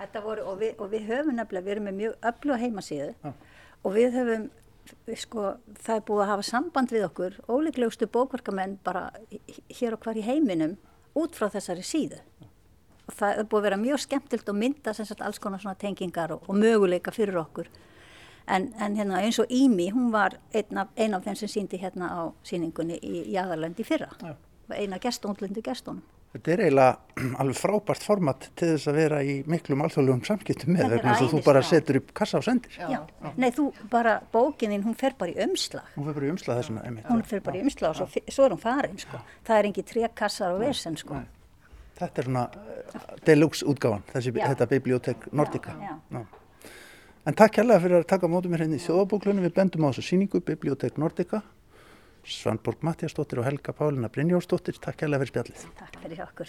Þetta 0.00 0.22
voru, 0.24 0.48
og, 0.50 0.56
við, 0.58 0.72
og 0.82 0.88
við 0.90 1.04
höfum 1.06 1.36
nefnilega, 1.38 1.62
við 1.62 1.74
erum 1.76 1.86
með 1.86 2.00
mjög 2.00 2.16
öfluga 2.32 2.56
heimasíðu. 2.58 3.34
Og 3.86 3.94
við 3.94 4.16
höfum, 4.18 4.48
við 5.06 5.20
sko, 5.22 5.44
það 5.78 6.00
er 6.00 6.02
búið 6.08 6.24
að 6.24 6.32
hafa 6.32 6.46
samband 6.50 6.94
við 6.96 7.06
okkur, 7.06 7.38
ólíklegustu 7.46 8.10
bókverkamenn 8.10 8.74
bara 8.82 9.04
hér 9.78 9.94
og 9.94 10.02
hvar 10.02 10.18
í 10.18 10.26
heiminum 10.26 10.74
út 11.14 11.38
frá 11.38 11.46
þessari 11.54 11.86
síðu. 11.86 12.18
Og 13.06 13.14
það 13.14 13.40
er 13.40 13.46
búið 13.46 13.60
að 13.60 13.66
vera 13.68 13.80
mjög 13.82 14.02
skemmtilt 14.02 14.48
að 14.50 14.58
mynda 14.62 14.94
sagt 14.96 15.22
alls 15.22 15.38
konar 15.42 15.62
svona 15.62 15.78
tengingar 15.78 16.34
og, 16.34 16.48
og 16.50 16.58
möguleika 16.58 17.14
fyrir 17.14 17.38
okkur. 17.38 17.70
En, 18.46 18.68
en 18.82 18.98
hérna 18.98 19.22
eins 19.22 19.38
og 19.42 19.50
Ími, 19.50 19.88
hún 19.94 20.12
var 20.14 20.36
einn 20.54 20.78
af, 20.78 20.90
ein 20.98 21.14
af 21.14 21.24
þeim 21.24 21.38
sem 21.38 21.50
síndi 21.50 21.78
hérna 21.82 22.10
á 22.10 22.20
síningunni 22.46 22.98
í 23.02 23.24
Jæðarlönd 23.34 23.78
í 23.82 23.86
fyrra. 23.86 24.10
Já. 24.22 24.36
Eina 24.74 24.98
gestónlundu 25.02 25.62
gestónum. 25.66 26.02
Þetta 26.36 26.52
er 26.52 26.62
eiginlega 26.66 27.30
alveg 27.42 27.58
frábært 27.58 28.04
format 28.04 28.48
til 28.58 28.72
þess 28.74 28.90
að 28.90 28.98
vera 29.00 29.20
í 29.24 29.36
miklum 29.48 29.84
alþjóðlegum 29.86 30.24
samskiptum 30.26 30.74
með 30.76 30.96
vegna 30.96 31.14
þess 31.14 31.26
að 31.26 31.32
þú 31.34 31.42
bara 31.46 31.62
setur 31.66 32.00
upp 32.02 32.12
kassa 32.20 32.40
og 32.40 32.46
sendir. 32.46 32.76
Já. 32.76 32.98
Nei, 33.38 33.48
þú 33.56 33.68
bara, 33.92 34.18
bókininn, 34.34 34.84
hún 34.86 34.98
fer 34.98 35.16
bara 35.18 35.32
í 35.32 35.38
umslag. 35.46 35.88
Hún 35.94 36.06
fyrir 36.08 36.18
bara 36.18 36.28
í 36.28 36.34
umslað 36.34 36.60
þessum 36.60 36.82
einmitt. 36.82 37.08
hún 37.08 37.24
fyrir 37.26 37.46
bara 37.46 37.58
í 37.58 37.64
umslag 37.64 37.94
og 37.94 38.02
svo, 38.02 38.24
svo 38.36 38.46
er 38.46 38.56
hún 38.56 38.62
farin 38.62 39.00
sko. 39.00 39.22
það 39.48 39.62
er 39.62 39.70
engi 39.70 39.86
trékassar 39.94 40.54
og 40.54 40.62
versen 40.66 40.98
sko. 41.00 41.22
Þetta 41.96 42.20
er 42.20 42.26
svona 42.28 42.44
uh, 42.52 43.12
deluxe 43.24 43.64
útgáfan, 43.64 44.02
þessi, 44.12 44.34
þetta 44.36 44.68
bibliotek 44.68 45.28
Nordica. 45.32 45.76
Já, 45.80 45.94
já. 46.12 46.24
En 47.26 47.34
takk 47.34 47.58
hérlega 47.58 47.82
fyrir 47.82 47.98
að 47.98 48.10
taka 48.12 48.28
á 48.28 48.30
móti 48.30 48.50
mér 48.52 48.62
hérna 48.62 48.78
í 48.78 48.84
þjóðabóklunum. 48.84 49.42
Við 49.48 49.54
bendum 49.56 49.86
á 49.88 49.90
þessu 49.90 50.04
síningu, 50.12 50.38
bibliotek 50.46 51.00
Nordica. 51.00 51.40
Svanborg 52.26 52.82
Mattiasdóttir 52.86 53.38
og 53.40 53.46
Helga 53.46 53.72
Pálina 53.74 54.10
Brynjórsdóttir. 54.10 54.78
Takk 54.82 55.02
hérlega 55.02 55.24
fyrir 55.24 55.32
spjallið. 55.32 55.60
takk 55.78 55.94
fyrir 56.02 56.20
okkur 56.26 56.48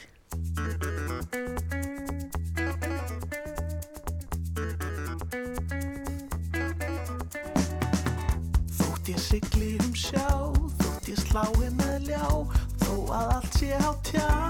Þótt 8.78 9.14
ég 9.14 9.22
sigli 9.22 9.72
um 9.86 9.94
sjá, 9.94 10.28
þótt 10.82 11.14
ég 11.14 11.24
slái 11.26 11.72
með 11.78 12.12
ljá, 12.12 12.28
þó 12.84 12.94
að 13.14 13.34
allt 13.38 13.62
sé 13.62 13.74
á 13.78 13.90
tjá 14.06 14.47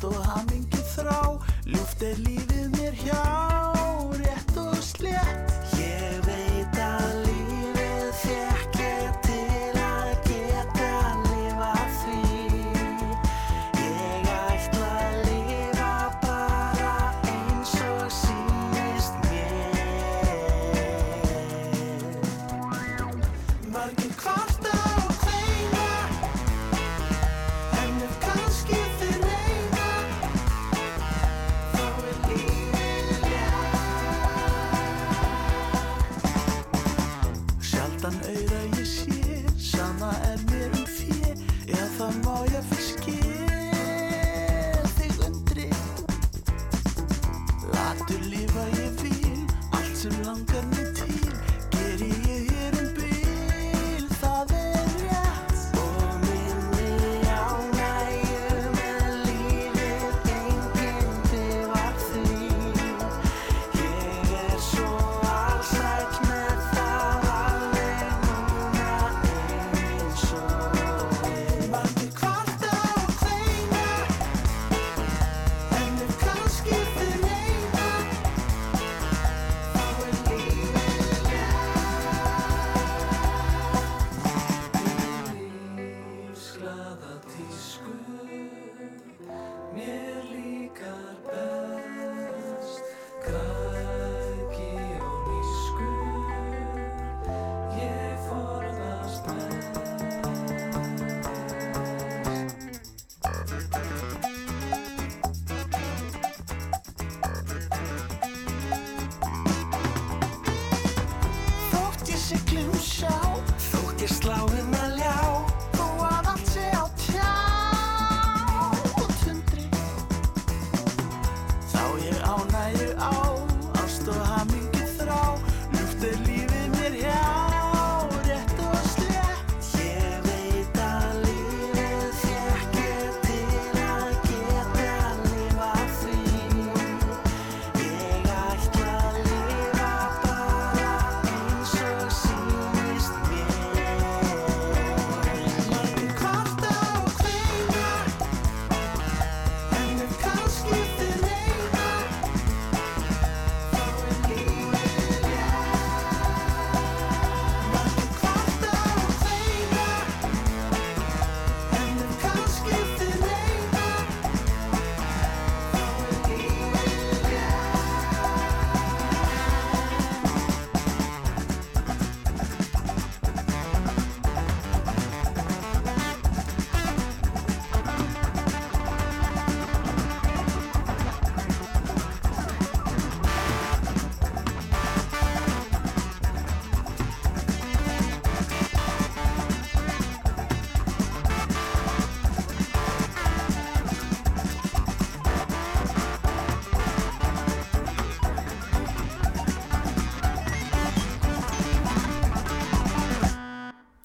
ást 0.00 0.16
og 0.16 0.24
hamingi 0.24 0.80
þrá, 0.94 1.36
ljúft 1.68 2.02
er 2.02 2.16
lífið 2.24 2.39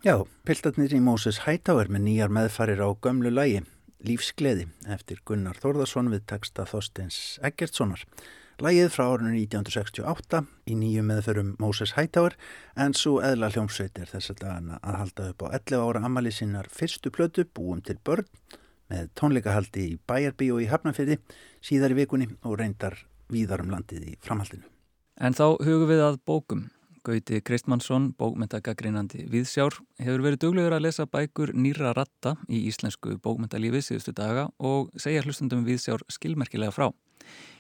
Já, 0.06 0.20
piltarnir 0.46 0.91
í 0.94 1.00
Moses 1.02 1.39
Hightower 1.48 1.88
með 1.89 2.04
nýjar 2.06 2.34
meðfarir 2.36 2.78
á 2.78 2.94
gömlu 3.02 3.32
lægi, 3.34 3.63
Lífsgleði, 4.06 4.68
eftir 4.94 5.18
Gunnar 5.26 5.58
Þórðarsson 5.58 6.12
við 6.13 6.28
texta 6.30 6.62
Þorsteins 6.70 7.18
Eggertssonar. 7.50 8.04
Lægið 8.62 8.91
frá 8.94 9.04
árunni 9.08 9.41
1968 9.48 10.44
í 10.70 10.78
nýju 10.78 11.08
meðförum 11.10 11.50
Moses 11.58 11.96
Hightower 11.98 12.38
en 12.78 12.94
svo 12.94 13.15
eðla 13.26 13.50
hljómsveit 13.56 13.98
er 13.98 14.13
þess 14.13 14.36
að 14.36 14.46
að 14.78 15.00
halda 15.00 15.28
upp 15.32 15.48
á 15.50 15.58
11 15.58 15.88
ára 15.88 16.06
ammali 16.06 16.36
sinnar 16.38 16.70
fyrstu 16.70 17.10
plötu 17.10 17.48
búum 17.50 17.82
til 17.82 17.98
börn 18.06 18.30
með 18.94 19.10
tónleikahaldi 19.18 19.89
í 19.96 20.00
Bæjarby 20.06 20.52
og 20.54 20.62
í 20.62 20.70
Hafnarfyrði 20.70 21.18
síðar 21.65 21.98
í 21.98 22.04
vikunni 22.04 22.30
og 22.46 22.60
reyndar 22.62 23.02
víðar 23.34 23.65
um 23.65 23.74
landið 23.74 24.06
í 24.13 24.18
framhaldinu. 24.22 24.70
En 25.18 25.34
þá 25.34 25.58
hugum 25.65 25.89
við 25.89 26.06
að 26.12 26.22
bókum. 26.30 26.68
Gauti 27.06 27.38
Kristmannsson, 27.46 28.15
bókmyndagagrínandi 28.18 29.28
Viðsjár, 29.30 29.76
hefur 30.02 30.24
verið 30.26 30.39
duglegur 30.41 30.74
að 30.74 30.88
lesa 30.88 31.06
bækur 31.06 31.52
nýra 31.54 31.91
ratta 31.94 32.34
í 32.50 32.63
íslensku 32.65 33.20
bókmyndalífi 33.22 33.84
síðustu 33.86 34.13
daga 34.18 34.48
og 34.58 34.89
segja 34.98 35.22
hlustundum 35.22 35.62
Viðsjár 35.68 36.02
skilmerkilega 36.10 36.74
frá. 36.74 36.88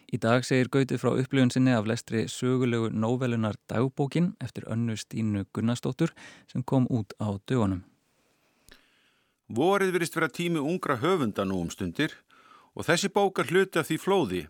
Í 0.09 0.17
dag 0.21 0.47
segir 0.47 0.71
Gauti 0.73 0.97
frá 0.97 1.11
upplifun 1.13 1.53
sinni 1.53 1.75
af 1.77 1.85
lestri 1.85 2.25
sögulegu 2.25 2.89
nóvelunar 2.89 3.59
dagbókin 3.69 4.33
eftir 4.41 4.65
önnu 4.65 4.97
Stínu 4.97 5.45
Gunnarsdóttur 5.53 6.15
sem 6.49 6.65
kom 6.65 6.89
út 6.89 7.13
á 7.21 7.37
dögunum. 7.45 7.85
Vorið 9.45 9.93
virist 9.93 10.17
vera 10.17 10.33
tími 10.33 10.57
ungra 10.57 10.97
höfunda 11.05 11.45
nú 11.45 11.61
um 11.61 11.69
stundir 11.69 12.17
og 12.73 12.89
þessi 12.89 13.13
bókar 13.13 13.53
hluti 13.53 13.77
af 13.77 13.91
því 13.91 14.01
flóði, 14.01 14.45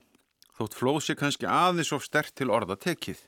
þótt 0.55 0.79
flóð 0.79 1.03
sé 1.03 1.19
kannski 1.19 1.51
aðeins 1.51 1.91
of 1.91 2.07
stert 2.07 2.31
til 2.31 2.47
orða 2.47 2.79
tekið. 2.79 3.19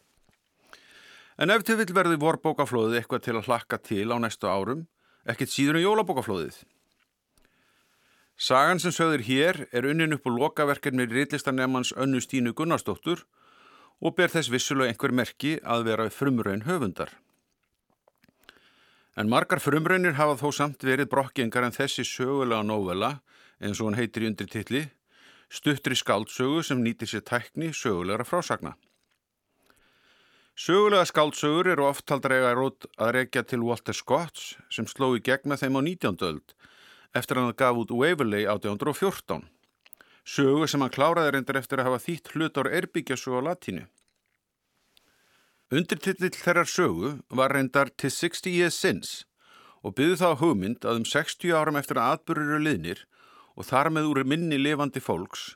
En 1.37 1.53
ef 1.53 1.61
til 1.65 1.77
vill 1.77 1.93
verði 1.93 2.17
vorbókaflóðið 2.21 2.97
eitthvað 2.97 3.25
til 3.27 3.35
að 3.37 3.49
hlakka 3.49 3.77
til 3.77 4.07
á 4.09 4.17
næstu 4.17 4.49
árum, 4.49 4.87
ekkert 5.29 5.53
síður 5.53 5.77
en 5.77 5.85
jólabókaflóðið. 5.85 6.63
Sagan 8.37 8.81
sem 8.81 8.93
sögður 8.93 9.23
hér 9.25 9.59
er 9.73 9.85
unnin 9.89 10.13
upp 10.13 10.25
úr 10.29 10.35
lokaverkefni 10.37 11.05
rillistarnemans 11.09 11.93
önnu 11.97 12.21
Stínu 12.21 12.53
Gunnarsdóttur 12.57 13.23
og 14.01 14.13
ber 14.17 14.33
þess 14.33 14.51
vissulega 14.53 14.93
einhver 14.93 15.13
merki 15.13 15.55
að 15.61 15.87
vera 15.89 16.09
frumraun 16.13 16.65
höfundar. 16.65 17.13
En 19.17 19.29
margar 19.29 19.61
frumraunir 19.61 20.17
hafa 20.17 20.37
þó 20.37 20.51
samt 20.53 20.85
verið 20.85 21.09
brokkingar 21.09 21.65
en 21.65 21.73
þessi 21.73 22.05
sögulega 22.05 22.61
nóvela, 22.61 23.15
eins 23.57 23.81
og 23.81 23.89
hann 23.89 23.97
heitir 23.97 24.25
í 24.25 24.29
undirtilli, 24.29 24.83
stuttri 25.49 25.97
skáldsögu 25.97 26.61
sem 26.61 26.83
nýtir 26.85 27.09
sér 27.09 27.25
tækni 27.25 27.71
sögulegra 27.73 28.25
frásagna. 28.25 28.75
Sögulega 30.57 31.05
skáldsögur 31.05 31.67
eru 31.69 31.83
oft 31.85 32.07
taldar 32.09 32.33
eiga 32.33 32.55
rót 32.57 32.87
að 32.97 33.11
rekja 33.13 33.43
til 33.45 33.59
Walter 33.61 33.93
Scotts 33.93 34.55
sem 34.73 34.87
sló 34.89 35.11
í 35.13 35.19
gegn 35.21 35.51
með 35.51 35.59
þeim 35.61 35.75
á 35.77 35.81
19. 35.85 36.15
öld 36.25 36.55
eftir 37.19 37.37
hann 37.37 37.53
gaf 37.59 37.77
út 37.77 37.93
Waverley 37.93 38.47
1814. 38.49 39.43
Sögu 40.25 40.65
sem 40.65 40.81
hann 40.81 40.93
kláraði 40.95 41.35
reyndar 41.35 41.59
eftir 41.61 41.83
að 41.83 41.91
hafa 41.91 41.99
þýtt 42.07 42.31
hlut 42.33 42.57
ár 42.57 42.71
erbyggjasögu 42.79 43.37
á 43.37 43.47
latínu. 43.51 43.83
Undirtitill 45.69 46.33
þeirrar 46.33 46.73
sögu 46.73 47.13
var 47.29 47.53
reyndar 47.53 47.93
til 47.93 48.09
60 48.17 48.57
years 48.57 48.81
since 48.81 49.29
og 49.85 49.93
byggði 49.93 50.17
þá 50.23 50.41
hugmynd 50.41 50.89
að 50.89 51.03
um 51.03 51.07
60 51.11 51.53
áram 51.53 51.77
eftir 51.77 52.01
að 52.01 52.17
atbyrður 52.17 52.55
eru 52.55 52.65
liðnir 52.65 53.05
og 53.53 53.69
þar 53.69 53.93
með 53.93 54.09
úr 54.09 54.23
minni 54.25 54.57
lifandi 54.57 55.05
fólks 55.05 55.51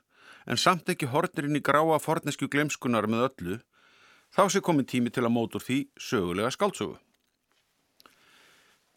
en 0.45 0.61
samt 0.61 0.93
ekki 0.93 1.09
hornir 1.09 1.49
inn 1.49 1.57
í 1.57 1.65
gráa 1.65 1.97
fornesku 1.97 2.45
glemskunar 2.53 3.09
með 3.09 3.29
öllu 3.31 3.61
þá 4.35 4.43
sé 4.49 4.61
komin 4.63 4.87
tími 4.87 5.11
til 5.11 5.25
að 5.27 5.35
mótur 5.35 5.63
því 5.63 5.79
sögulega 5.99 6.51
skáldsögu. 6.55 6.97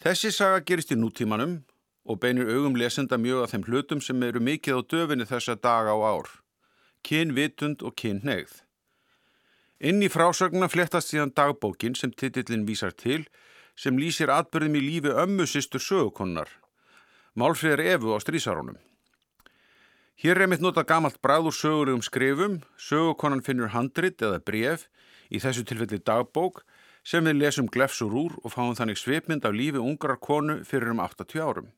Þessi 0.05 0.31
saga 0.35 0.61
gerist 0.61 0.93
í 0.93 0.99
nútímanum 1.01 1.63
og 2.05 2.21
beinir 2.21 2.51
augum 2.53 2.77
lesenda 2.77 3.17
mjög 3.17 3.45
að 3.45 3.53
þeim 3.55 3.67
hlutum 3.69 4.03
sem 4.05 4.23
eru 4.23 4.43
mikið 4.43 4.77
á 4.77 4.81
döfinni 4.93 5.27
þessa 5.29 5.57
daga 5.57 5.95
á 5.97 5.99
ár. 6.05 6.29
Kyn 7.05 7.35
vitund 7.37 7.83
og 7.83 7.97
kyn 7.97 8.21
negð. 8.25 8.61
Inn 9.81 10.03
í 10.05 10.09
frásögnuna 10.13 10.69
flettast 10.71 11.11
síðan 11.11 11.33
dagbókin 11.35 11.97
sem 11.99 12.13
titillin 12.13 12.67
vísar 12.69 12.93
til 12.93 13.25
sem 13.77 13.97
lýsir 13.99 14.31
atbyrðum 14.31 14.79
í 14.79 14.83
lífi 14.85 15.13
ömmu 15.25 15.49
sýstur 15.51 15.83
sögukonnar. 15.83 16.49
Málfriðar 17.35 17.83
Efu 17.97 18.15
á 18.15 18.19
strísarónum. 18.23 18.79
Hér 20.15 20.45
er 20.45 20.49
mitt 20.49 20.63
nota 20.63 20.85
gamalt 20.87 21.19
bræður 21.25 21.57
sögulegum 21.57 22.05
skrifum, 22.07 22.61
sögukonan 22.79 23.43
finnur 23.43 23.73
handrit 23.75 24.23
eða 24.23 24.39
bref, 24.39 24.87
í 25.35 25.41
þessu 25.43 25.65
tilfelli 25.67 25.99
dagbók, 25.99 26.63
sem 27.05 27.27
við 27.27 27.41
lesum 27.43 27.69
glefsur 27.69 28.15
úr 28.17 28.37
og 28.43 28.55
fáum 28.55 28.77
þannig 28.79 29.01
svipmynd 29.01 29.45
af 29.45 29.53
lífi 29.53 29.83
ungrar 29.83 30.21
konu 30.23 30.63
fyrir 30.65 30.95
um 30.95 31.03
80 31.05 31.43
árum. 31.43 31.69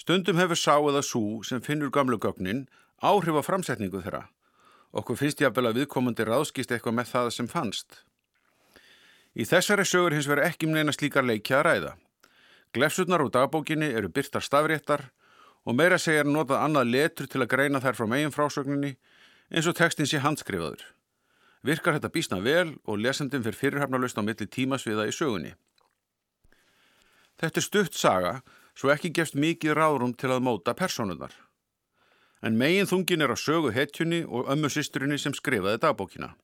Stundum 0.00 0.38
hefur 0.40 0.58
sá 0.60 0.76
eða 0.78 1.02
sú 1.04 1.42
sem 1.44 1.60
finnur 1.60 1.90
gamlu 1.92 2.18
gögnin 2.20 2.66
áhrif 3.02 3.36
á 3.36 3.42
framsetningu 3.44 4.00
þeirra. 4.04 4.26
Okkur 4.96 5.18
finnst 5.20 5.40
ég 5.42 5.50
að 5.50 5.56
bela 5.58 5.74
viðkomandi 5.76 6.24
ráðskist 6.24 6.72
eitthvað 6.72 6.96
með 6.96 7.12
það 7.12 7.30
sem 7.36 7.48
fannst. 7.50 8.00
Í 9.36 9.44
þessari 9.44 9.84
sögur 9.84 10.16
hins 10.16 10.28
veru 10.30 10.46
ekki 10.46 10.68
um 10.68 10.72
neina 10.76 10.94
slíkar 10.96 11.26
leikja 11.26 11.60
að 11.60 11.66
ræða. 11.68 11.92
Glefsurnar 12.72 13.24
úr 13.24 13.32
dagbókinni 13.32 13.90
eru 13.92 14.08
byrtar 14.08 14.44
stafréttar 14.44 15.10
og 15.66 15.76
meira 15.76 15.98
segja 16.00 16.24
er 16.24 16.30
notað 16.30 16.62
annað 16.64 16.92
letur 16.94 17.28
til 17.28 17.42
að 17.42 17.52
greina 17.52 17.82
þær 17.84 17.98
frá 17.98 18.08
megin 18.08 18.32
frásögninni 18.32 18.94
eins 19.50 19.68
og 19.68 19.76
textin 19.76 20.08
sé 20.08 20.22
handskrifaður. 20.24 20.95
Virkar 21.66 21.96
þetta 21.96 22.12
bísna 22.14 22.38
vel 22.42 22.76
og 22.86 23.00
lesendum 23.02 23.42
fyrir 23.42 23.58
fyrirhafnalust 23.58 24.18
á 24.18 24.22
milli 24.22 24.46
tímasviða 24.46 25.08
í 25.10 25.14
sögunni. 25.14 25.54
Þetta 27.40 27.60
er 27.60 27.66
stutt 27.66 27.98
saga 27.98 28.32
svo 28.76 28.92
ekki 28.92 29.10
gefst 29.16 29.34
mikið 29.34 29.74
ráðrum 29.74 30.14
til 30.14 30.30
að 30.30 30.44
móta 30.46 30.76
personunar. 30.78 31.32
En 32.44 32.58
megin 32.60 32.86
þungin 32.86 33.24
er 33.24 33.32
að 33.34 33.42
sögu 33.42 33.72
hetjunni 33.74 34.22
og 34.28 34.50
ömmu 34.52 34.70
sýsturinni 34.70 35.18
sem 35.18 35.34
skrifaði 35.34 35.80
dagbókina. 35.82 36.34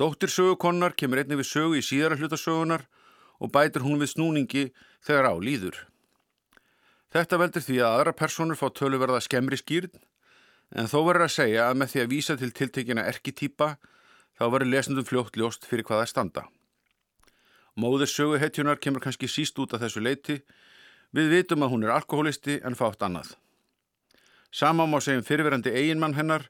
Dóttir 0.00 0.32
sögukonnar 0.32 0.96
kemur 0.98 1.20
einnig 1.22 1.38
við 1.44 1.50
sögu 1.52 1.78
í 1.78 1.84
síðara 1.84 2.18
hlutasögunar 2.18 2.88
og 3.38 3.52
bætir 3.54 3.84
hún 3.84 4.00
við 4.00 4.14
snúningi 4.16 4.64
þegar 5.06 5.30
á 5.30 5.34
líður. 5.38 5.76
Þetta 7.14 7.38
veldur 7.38 7.62
því 7.62 7.78
að 7.78 7.92
aðra 8.00 8.16
personur 8.18 8.58
fá 8.58 8.66
töluverða 8.74 9.20
skemmri 9.22 9.60
skýrn 9.60 9.92
en 10.74 10.90
þó 10.90 10.98
verður 11.06 11.28
að 11.28 11.34
segja 11.36 11.68
að 11.68 11.78
með 11.80 11.92
því 11.92 12.02
að 12.02 12.12
vísa 12.12 12.36
til 12.38 12.50
tiltekina 12.52 13.06
erkitýpa 13.10 13.76
þá 14.38 14.44
verður 14.50 14.70
lesendum 14.72 15.06
fljótt 15.06 15.38
ljóst 15.38 15.66
fyrir 15.68 15.86
hvað 15.86 16.02
það 16.02 16.10
standa. 16.10 16.44
Móðir 17.78 18.10
söguhetjunar 18.10 18.78
kemur 18.82 19.02
kannski 19.02 19.30
síst 19.30 19.58
út 19.58 19.74
af 19.74 19.82
þessu 19.82 20.02
leiti. 20.02 20.40
Við 21.14 21.30
vitum 21.30 21.64
að 21.66 21.72
hún 21.72 21.86
er 21.86 21.94
alkoholisti 21.94 22.60
en 22.66 22.78
fátt 22.78 23.02
annað. 23.02 23.34
Sama 24.54 24.86
má 24.86 25.00
segjum 25.02 25.26
fyrirverandi 25.26 25.72
eiginmann 25.74 26.14
hennar, 26.14 26.46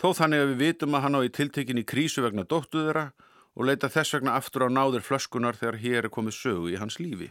þó 0.00 0.12
þannig 0.16 0.40
að 0.40 0.50
við 0.52 0.62
vitum 0.62 0.96
að 0.96 1.04
hann 1.04 1.16
á 1.16 1.20
í 1.24 1.32
tiltekinni 1.32 1.84
krísu 1.84 2.24
vegna 2.24 2.46
dóttuðura 2.48 3.10
og 3.54 3.68
leita 3.68 3.92
þess 3.92 4.16
vegna 4.16 4.36
aftur 4.40 4.64
á 4.64 4.68
náður 4.72 5.04
flöskunar 5.04 5.56
þegar 5.60 5.80
hér 5.84 6.08
er 6.08 6.12
komið 6.12 6.38
sögu 6.38 6.72
í 6.72 6.78
hans 6.80 6.96
lífi. 7.00 7.28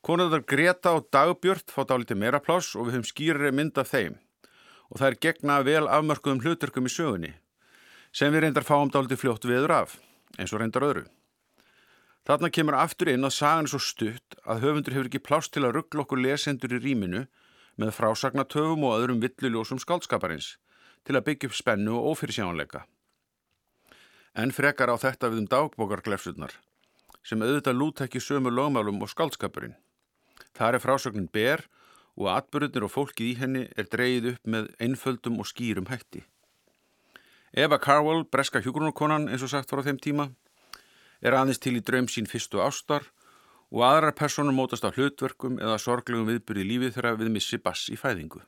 Konaðar 0.00 0.46
Greta 0.48 0.94
og 0.96 1.10
Dagbjörn 1.12 1.66
fá 1.68 1.82
dálítið 1.84 2.16
meira 2.22 2.38
pláss 2.40 2.72
og 2.72 2.86
við 2.86 2.94
höfum 2.96 3.08
skýrri 3.10 3.50
mynd 3.52 3.76
af 3.78 3.90
þeim 3.92 4.14
og 4.88 4.96
það 4.96 5.08
er 5.10 5.16
gegna 5.26 5.56
vel 5.66 5.82
afmörkuðum 5.92 6.40
hluturkum 6.40 6.88
í 6.88 6.92
sögunni 6.94 7.32
sem 8.16 8.32
við 8.32 8.46
reyndar 8.46 8.64
fáum 8.64 8.88
dálítið 8.90 9.20
fljótt 9.20 9.44
viður 9.44 9.74
af, 9.76 9.98
eins 10.38 10.54
og 10.54 10.62
reyndar 10.62 10.86
öðru. 10.86 11.02
Þarna 12.26 12.50
kemur 12.56 12.76
aftur 12.80 13.10
inn 13.12 13.28
að 13.28 13.36
sagan 13.36 13.68
er 13.68 13.72
svo 13.74 13.80
stutt 13.84 14.38
að 14.40 14.64
höfundur 14.64 14.96
hefur 14.96 15.10
ekki 15.10 15.22
pláss 15.28 15.52
til 15.52 15.66
að 15.66 15.76
ruggla 15.76 16.06
okkur 16.06 16.24
lesendur 16.24 16.74
í 16.74 16.80
rýminu 16.80 17.26
með 17.76 17.92
frásagnatöfum 17.96 18.88
og 18.88 18.96
öðrum 18.96 19.20
villuljósum 19.20 19.82
skaldskaparins 19.84 20.54
til 21.04 21.16
að 21.16 21.26
byggja 21.28 21.52
upp 21.52 21.60
spennu 21.60 21.94
og 21.98 22.14
ófyrirsjánleika. 22.14 22.86
En 24.32 24.52
frekar 24.56 24.92
á 24.92 24.96
þetta 24.96 25.28
við 25.28 25.44
um 25.44 25.52
dagbókarglefsutnar 25.52 26.56
sem 27.20 27.44
auðvitað 27.44 27.78
lút 27.78 28.00
ekki 28.04 28.20
sömu 28.24 28.48
lögmálum 28.48 29.00
og 29.04 29.12
skaldskapurinn. 29.12 29.76
Það 30.56 30.76
er 30.76 30.84
frásögnin 30.84 31.30
ber 31.32 31.64
og 32.20 32.28
atbyrðunir 32.34 32.86
og 32.86 32.92
fólkið 32.92 33.30
í 33.30 33.38
henni 33.40 33.64
er 33.78 33.88
dreyið 33.88 34.34
upp 34.34 34.52
með 34.54 34.68
einföldum 34.82 35.40
og 35.40 35.48
skýrum 35.48 35.88
hætti. 35.90 36.24
Eva 37.52 37.80
Carwell, 37.82 38.24
breska 38.30 38.60
hjúgrunarkonan 38.62 39.28
eins 39.30 39.42
og 39.42 39.50
sagt 39.50 39.70
frá 39.72 39.82
þeim 39.82 39.98
tíma, 39.98 40.28
er 41.20 41.34
aðeins 41.34 41.58
til 41.58 41.76
í 41.78 41.82
draum 41.82 42.06
sín 42.08 42.28
fyrstu 42.30 42.60
ástar 42.62 43.08
og 43.70 43.82
aðrar 43.86 44.14
personur 44.18 44.54
mótast 44.54 44.86
á 44.86 44.90
hlutverkum 44.90 45.58
eða 45.58 45.78
sorglegum 45.82 46.28
viðbyrði 46.30 46.66
lífið 46.68 46.94
þegar 46.96 47.18
við 47.20 47.32
missi 47.34 47.58
bass 47.58 47.90
í 47.90 47.98
fæðingu. 47.98 48.42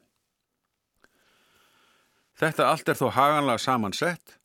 Þetta 2.38 2.70
allt 2.70 2.88
er 2.88 2.98
þó 2.98 3.08
haganlega 3.14 3.60
samansett 3.62 4.38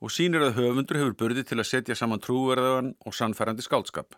og 0.00 0.12
sínir 0.14 0.44
að 0.44 0.58
höfundur 0.60 1.00
hefur 1.00 1.16
börði 1.22 1.44
til 1.46 1.58
að 1.58 1.70
setja 1.70 1.96
saman 1.98 2.22
trúverðaðan 2.22 2.94
og 3.06 3.16
sannfærandi 3.16 3.64
skálskap. 3.64 4.14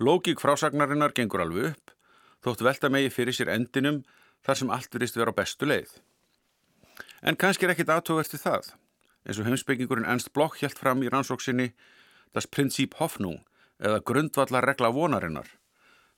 Lógík 0.00 0.40
frásagnarinnar 0.42 1.14
gengur 1.16 1.44
alveg 1.44 1.72
upp 1.72 1.95
þótt 2.44 2.64
velta 2.66 2.90
megi 2.92 3.12
fyrir 3.12 3.36
sér 3.36 3.52
endinum 3.54 4.02
þar 4.46 4.60
sem 4.60 4.72
allt 4.72 4.94
verist 4.94 5.18
vera 5.18 5.32
á 5.32 5.38
bestu 5.38 5.68
leið. 5.68 5.90
En 7.22 7.36
kannski 7.36 7.66
er 7.66 7.74
ekkit 7.74 7.92
aðtóverst 7.92 8.36
við 8.36 8.44
það, 8.44 8.72
eins 9.26 9.40
og 9.40 9.48
heimsbyggingurinn 9.48 10.08
Ernst 10.08 10.32
Bloch 10.34 10.60
helt 10.62 10.78
fram 10.78 11.02
í 11.02 11.10
rannsóksinni 11.12 11.72
das 12.36 12.46
Prinzip 12.46 12.96
Hoffnung 13.00 13.40
eða 13.82 14.02
grundvallar 14.08 14.66
regla 14.68 14.92
vonarinnar, 14.94 15.48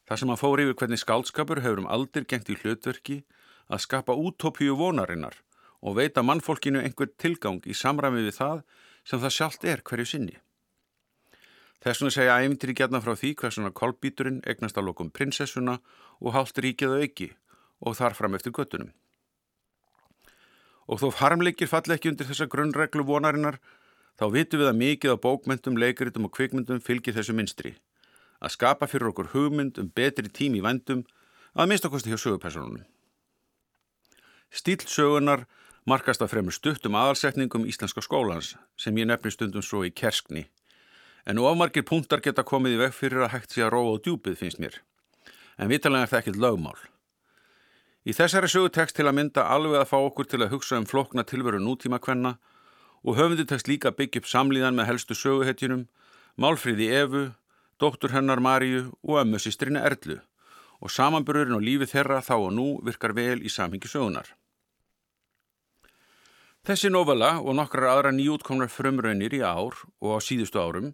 þar 0.08 0.20
sem 0.20 0.32
hann 0.32 0.40
fór 0.40 0.62
yfir 0.62 0.76
hvernig 0.78 1.02
skálskapur 1.02 1.62
hefur 1.64 1.84
um 1.84 1.90
aldir 1.90 2.26
gengt 2.28 2.50
í 2.50 2.58
hlutverki 2.58 3.22
að 3.68 3.84
skapa 3.84 4.16
útópíu 4.16 4.76
vonarinnar 4.78 5.36
og 5.80 5.96
veita 5.98 6.24
mannfólkinu 6.26 6.82
einhver 6.82 7.10
tilgang 7.20 7.62
í 7.66 7.76
samræmi 7.76 8.24
við 8.26 8.38
það 8.40 8.62
sem 9.06 9.22
það 9.22 9.34
sjálft 9.36 9.64
er 9.64 9.82
hverju 9.86 10.06
sinni. 10.08 10.36
Þess 11.78 12.02
vegna 12.02 12.10
segja 12.10 12.38
í 12.42 12.74
gerna 12.74 13.00
frá 13.00 13.14
því 13.14 13.34
hversuna 13.38 13.70
kolbíturinn 13.70 14.42
egnast 14.50 14.78
á 14.78 14.82
lokum 14.82 15.12
prinsessuna 15.14 15.78
og 16.20 16.34
hálft 16.34 16.58
ríkið 16.62 16.96
auki 17.02 17.28
og 17.80 17.96
þar 17.98 18.16
fram 18.18 18.36
eftir 18.38 18.54
göttunum. 18.54 18.90
Og 20.88 21.02
þó 21.02 21.10
farmleikir 21.12 21.68
falli 21.68 21.94
ekki 21.94 22.10
undir 22.12 22.28
þessa 22.28 22.48
grunnreglu 22.50 23.04
vonarinnar, 23.04 23.58
þá 24.18 24.24
vitum 24.34 24.62
við 24.62 24.70
að 24.70 24.80
mikið 24.80 25.14
á 25.14 25.22
bókmyndum, 25.24 25.78
leikritum 25.78 26.26
og 26.26 26.34
kvikmyndum 26.34 26.80
fylgir 26.80 27.14
þessu 27.14 27.36
minstri. 27.36 27.74
Að 28.40 28.54
skapa 28.56 28.88
fyrir 28.88 29.12
okkur 29.12 29.32
hugmynd 29.34 29.78
um 29.78 29.90
betri 29.94 30.30
tím 30.32 30.56
í 30.56 30.64
vendum, 30.64 31.04
að 31.54 31.70
mista 31.74 31.90
kosti 31.92 32.10
hjá 32.10 32.18
sögupersonunum. 32.18 32.86
Stíl 34.48 34.80
sögunar 34.88 35.44
markast 35.84 36.22
af 36.24 36.32
fremur 36.32 36.56
stuttum 36.56 36.96
aðalsetningum 36.96 37.66
íslenska 37.68 38.00
skólans 38.04 38.54
sem 38.80 38.96
ég 38.96 39.08
nefnir 39.08 39.34
stundum 39.34 39.64
svo 39.64 39.84
í 39.84 39.92
kerskni 39.92 40.46
en 41.28 41.40
ofmargir 41.44 41.84
punktar 41.84 42.22
geta 42.24 42.44
komið 42.46 42.76
í 42.76 42.80
veg 42.82 42.94
fyrir 42.96 43.26
að 43.26 43.34
hægt 43.34 43.54
sé 43.54 43.64
að 43.64 43.74
róa 43.74 43.96
á 43.96 44.02
djúpið 44.04 44.38
finnst 44.40 44.60
mér. 44.62 44.78
En 45.58 45.70
vitalega 45.70 46.06
er 46.06 46.12
það 46.12 46.20
ekkit 46.22 46.40
lögmál. 46.42 46.78
Í 48.08 48.14
þessari 48.14 48.48
sögutekst 48.48 48.96
til 48.96 49.08
að 49.10 49.16
mynda 49.18 49.48
alveg 49.52 49.82
að 49.82 49.90
fá 49.90 49.98
okkur 49.98 50.28
til 50.30 50.40
að 50.44 50.52
hugsa 50.54 50.78
um 50.78 50.86
flokna 50.88 51.24
tilveru 51.26 51.58
nútíma 51.60 51.98
kvenna 52.00 52.36
og 53.04 53.18
höfundu 53.18 53.44
tekst 53.44 53.68
líka 53.68 53.92
byggja 53.92 54.22
upp 54.22 54.30
samlíðan 54.30 54.78
með 54.78 54.88
helstu 54.92 55.18
söguhetjunum, 55.18 55.84
Málfríði 56.38 56.88
Evu, 56.94 57.24
dóttur 57.82 58.14
hennar 58.14 58.40
Maríu 58.40 58.92
og 59.02 59.20
ömmu 59.24 59.42
sýstrina 59.42 59.82
Erlu 59.86 60.20
og 60.78 60.94
samanbururinn 60.94 61.58
og 61.58 61.64
lífi 61.66 61.90
þeirra 61.90 62.22
þá 62.22 62.34
og 62.38 62.52
nú 62.54 62.66
virkar 62.86 63.14
vel 63.14 63.42
í 63.42 63.50
samhengi 63.50 63.90
sögunar. 63.90 64.30
Þessi 66.66 66.90
novella 66.92 67.38
og 67.40 67.56
nokkrar 67.58 67.90
aðra 67.92 68.12
nýjútkomnar 68.14 68.70
frumraunir 68.70 69.34
í 69.34 69.42
ár 69.42 69.74
og 70.00 70.10
á 70.14 70.18
síðustu 70.22 70.60
árum 70.62 70.92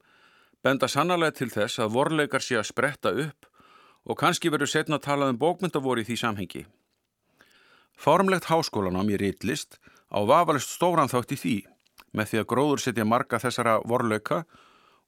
benda 0.64 0.88
sannarlega 0.88 1.36
til 1.40 1.50
þess 1.52 1.82
að 1.82 1.96
vorleikar 1.96 2.44
sé 2.44 2.56
að 2.60 2.70
spretta 2.70 3.12
upp 3.12 3.48
og 4.04 4.18
kannski 4.20 4.52
verður 4.52 4.70
setna 4.70 4.98
að 4.98 5.06
tala 5.08 5.28
um 5.32 5.38
bókmyndavori 5.40 6.04
í 6.04 6.08
því 6.08 6.16
samhengi. 6.20 6.64
Formlegt 7.94 8.50
háskólanám 8.50 9.12
í 9.14 9.18
Rittlist 9.20 9.78
á 10.10 10.18
vafalist 10.26 10.74
stóran 10.74 11.10
þátt 11.10 11.34
í 11.34 11.40
því 11.40 11.56
með 12.14 12.30
því 12.30 12.40
að 12.40 12.48
gróður 12.50 12.82
setja 12.84 13.06
marga 13.08 13.40
þessara 13.42 13.78
vorleika 13.86 14.44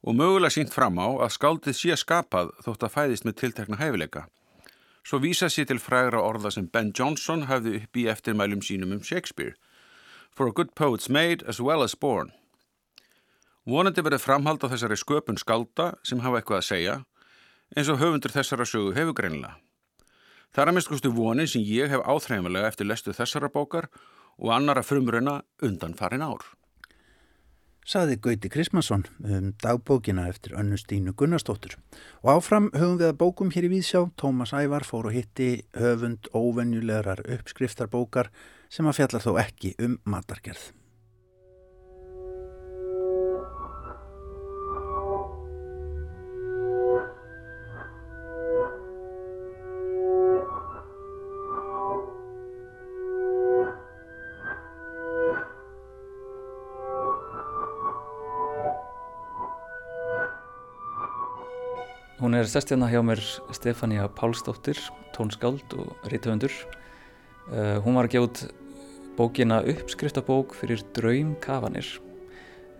og 0.03 0.15
mögulega 0.15 0.53
sínt 0.55 0.73
fram 0.73 0.99
á 0.99 1.07
að 1.25 1.35
skáldið 1.35 1.77
sé 1.77 1.97
skapað 1.99 2.51
þótt 2.65 2.85
að 2.87 2.93
fæðist 2.95 3.27
með 3.27 3.37
tiltekna 3.41 3.79
hæfileika. 3.79 4.27
Svo 5.07 5.21
vísa 5.23 5.47
sér 5.47 5.69
til 5.69 5.79
frægra 5.79 6.19
orða 6.19 6.51
sem 6.51 6.67
Ben 6.67 6.91
Jonson 6.91 7.45
hafði 7.47 7.77
upp 7.79 7.95
í 7.95 8.07
eftirmælum 8.11 8.63
sínum 8.63 8.91
um 8.91 9.03
Shakespeare. 9.03 9.55
For 10.35 10.47
a 10.47 10.51
good 10.51 10.75
poet's 10.75 11.09
made 11.09 11.43
as 11.47 11.61
well 11.61 11.83
as 11.83 11.95
born. 11.95 12.33
Vonandi 13.67 14.03
verið 14.03 14.23
framhald 14.23 14.63
á 14.63 14.71
þessari 14.71 14.97
sköpun 14.99 15.39
skálda 15.39 15.93
sem 16.03 16.19
hafa 16.23 16.41
eitthvað 16.41 16.59
að 16.59 16.67
segja 16.67 16.97
eins 17.75 17.89
og 17.91 17.99
höfundur 18.01 18.33
þessara 18.33 18.67
sögu 18.67 18.93
hefur 18.95 19.17
greinlega. 19.17 19.57
Það 20.55 20.63
er 20.63 20.71
að 20.71 20.77
miskustu 20.77 21.11
vonin 21.13 21.49
sem 21.49 21.65
ég 21.65 21.91
hef 21.91 22.05
áþreifilega 22.05 22.69
eftir 22.71 22.87
lestu 22.87 23.13
þessara 23.15 23.49
bókar 23.51 23.89
og 24.37 24.53
annara 24.55 24.85
frumruna 24.85 25.41
undan 25.63 25.97
farin 25.97 26.23
ár. 26.23 26.45
Saði 27.87 28.17
Gauti 28.19 28.49
Krismansson 28.51 29.05
um 29.23 29.53
dagbókina 29.63 30.25
eftir 30.27 30.57
önnustínu 30.59 31.13
Gunnarsdóttur. 31.15 31.77
Og 32.19 32.33
áfram 32.33 32.67
höfum 32.73 32.97
við 32.99 33.13
að 33.13 33.19
bókum 33.21 33.53
hér 33.53 33.69
í 33.69 33.71
Vísjá. 33.77 34.01
Tómas 34.19 34.51
Ævar 34.51 34.83
fór 34.83 35.07
og 35.07 35.15
hitti 35.15 35.63
höfund 35.77 36.27
óvenjulegar 36.35 37.23
uppskriftarbókar 37.23 38.27
sem 38.67 38.89
að 38.91 38.99
fjalla 38.99 39.23
þó 39.23 39.31
ekki 39.39 39.71
um 39.79 39.95
matargerð. 40.03 40.73
Hún 62.37 62.43
er 62.45 62.51
sestjana 62.53 62.85
hjá 62.85 62.99
mér 63.01 63.17
Stefania 63.49 64.03
Pálsdóttir, 64.13 64.77
tónskáld 65.09 65.71
og 65.73 66.03
rítöfundur. 66.05 66.53
Uh, 67.49 67.81
hún 67.81 67.95
var 67.97 68.05
að 68.05 68.27
út 68.27 68.41
bókina 69.17 69.63
uppskriftabók 69.65 70.53
fyrir 70.53 70.83
draumkafanir. 70.93 71.87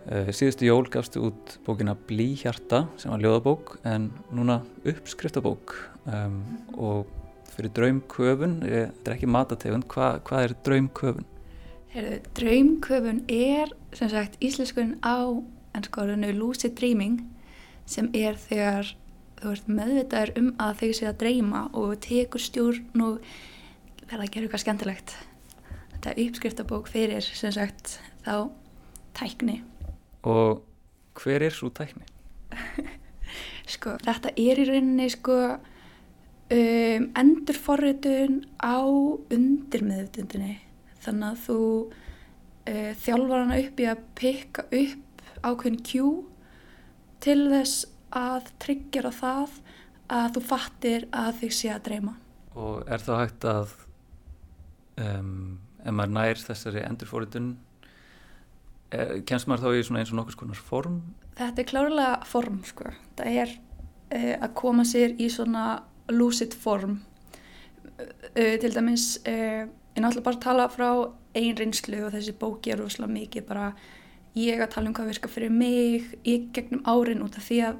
Uh, 0.06 0.30
síðustu 0.30 0.68
jól 0.68 0.86
gafstu 0.86 1.24
út 1.26 1.56
bókina 1.66 1.96
Blíhjarta 1.98 2.84
sem 3.02 3.10
var 3.10 3.24
ljóðabók 3.24 3.72
en 3.82 4.12
núna 4.30 4.60
uppskriftabók 4.86 5.74
um, 6.06 6.38
og 6.78 7.10
fyrir 7.56 7.74
draumköfun, 7.74 8.62
eh, 8.62 8.86
þetta 8.94 9.10
er 9.10 9.16
ekki 9.16 9.32
matategund, 9.34 9.88
Hva, 9.90 10.12
hvað 10.22 10.44
er 10.44 10.56
draumköfun? 10.70 11.28
Herðu, 11.96 12.22
draumköfun 12.38 13.20
er 13.26 13.74
sem 13.90 14.14
sagt 14.14 14.38
íslenskun 14.38 15.00
á 15.02 15.34
ennskórunu 15.74 16.30
lucid 16.38 16.78
dreaming 16.78 17.26
sem 17.90 18.06
er 18.14 18.38
þegar 18.38 18.94
þú 19.38 19.54
ert 19.54 19.70
meðvitaður 19.70 20.34
um 20.40 20.48
að 20.62 20.82
þau 20.82 20.90
sé 20.98 21.08
að 21.08 21.18
dreyma 21.22 21.64
og 21.78 21.96
tekur 22.04 22.42
stjórn 22.42 23.04
og 23.04 23.18
verða 24.08 24.24
að 24.24 24.32
gera 24.34 24.48
eitthvað 24.48 24.64
skemmtilegt. 24.64 25.16
Þetta 25.92 26.12
er 26.12 26.22
uppskriftabók 26.24 26.90
fyrir 26.90 27.26
sem 27.26 27.52
sagt 27.54 27.98
þá 28.26 28.48
tækni. 29.18 29.60
Og 30.26 30.62
hver 31.18 31.44
er 31.46 31.54
svo 31.54 31.70
tækni? 31.74 32.06
Sko, 33.72 33.98
þetta 34.00 34.32
er 34.40 34.62
í 34.62 34.64
rauninni 34.64 35.10
sko 35.12 35.34
um, 35.52 37.02
endurforritun 37.20 38.40
á 38.64 38.80
undirmeðutundinni. 38.80 40.54
Þannig 41.04 41.28
að 41.28 41.42
þú 41.44 41.58
uh, 41.84 42.92
þjálfar 43.02 43.44
hana 43.44 43.60
upp 43.60 43.82
í 43.82 43.88
að 43.90 44.00
pikka 44.18 44.64
upp 44.70 45.26
ákveðin 45.44 45.82
kjú 45.84 46.08
til 47.22 47.42
þess 47.52 47.84
að 48.14 48.50
tryggjara 48.62 49.12
það 49.14 49.58
að 50.08 50.28
þú 50.36 50.42
fattir 50.48 51.06
að 51.12 51.30
þig 51.42 51.54
sé 51.54 51.70
að 51.74 51.84
dreyma. 51.88 52.14
Og 52.58 52.88
er 52.88 53.04
þá 53.04 53.12
hægt 53.20 53.46
að 53.48 53.74
um, 54.98 55.58
ef 55.84 55.94
maður 55.94 56.14
nær 56.16 56.42
þessari 56.42 56.84
endurfóritun 56.86 57.50
eh, 58.94 59.18
kemst 59.28 59.48
maður 59.50 59.68
þá 59.68 59.70
í 59.76 59.82
eins 60.00 60.12
og 60.12 60.18
nokkur 60.18 60.36
skonar 60.36 60.62
form? 60.70 61.02
Þetta 61.38 61.62
er 61.62 61.68
klárlega 61.70 62.14
form 62.26 62.62
sko. 62.66 62.92
Það 63.18 63.42
er 63.44 63.52
uh, 63.54 64.34
að 64.40 64.56
koma 64.58 64.86
sér 64.88 65.14
í 65.20 65.28
svona 65.30 65.66
lucid 66.10 66.56
form. 66.56 66.98
Uh, 67.98 68.56
til 68.62 68.72
dæmis, 68.74 69.18
uh, 69.28 69.68
ég 69.68 70.02
náttúrulega 70.02 70.26
bara 70.30 70.42
tala 70.42 70.68
frá 70.72 70.90
einn 71.38 71.56
reynslu 71.58 72.02
og 72.06 72.12
þessi 72.16 72.34
bóki 72.40 72.72
er 72.72 72.82
rosalega 72.82 73.14
mikið 73.14 73.46
bara 73.46 73.70
ég 74.38 74.60
að 74.62 74.72
tala 74.74 74.90
um 74.90 74.96
hvað 74.96 75.12
virka 75.12 75.30
fyrir 75.30 75.52
mig 75.52 76.12
í 76.26 76.36
gegnum 76.54 76.84
árin 76.88 77.22
út 77.24 77.38
af 77.38 77.46
því 77.48 77.60
að 77.68 77.78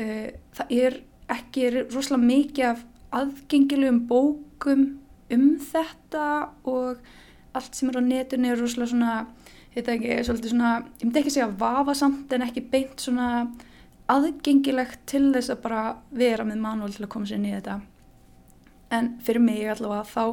uh, 0.00 0.28
það 0.56 0.74
er 0.76 1.00
ekki 1.36 1.70
rosalega 1.78 2.22
mikið 2.22 2.68
af 2.70 2.84
aðgengilegum 3.16 4.02
bókum 4.10 4.86
um 5.32 5.46
þetta 5.62 6.26
og 6.68 7.00
allt 7.56 7.78
sem 7.78 7.90
er 7.90 7.98
á 7.98 8.02
netinu 8.04 8.52
er 8.52 8.60
rosalega 8.60 8.92
svona, 8.92 9.14
veit 9.74 9.88
ekki, 9.90 10.18
svolítið 10.26 10.52
svona, 10.52 10.74
ég 11.00 11.06
myndi 11.06 11.22
ekki 11.22 11.34
segja 11.34 11.48
vafasamt 11.60 12.34
en 12.36 12.44
ekki 12.46 12.64
beint 12.72 13.02
svona 13.02 13.30
aðgengilegt 14.12 15.02
til 15.10 15.30
þess 15.34 15.54
að 15.54 15.62
bara 15.64 15.82
vera 16.14 16.46
með 16.46 16.62
manúal 16.62 16.92
til 16.94 17.06
að 17.06 17.12
koma 17.16 17.28
sér 17.28 17.42
í 17.42 17.54
þetta. 17.56 17.80
En 18.94 19.16
fyrir 19.26 19.42
mig 19.42 19.64
allavega 19.72 20.06
þá 20.12 20.24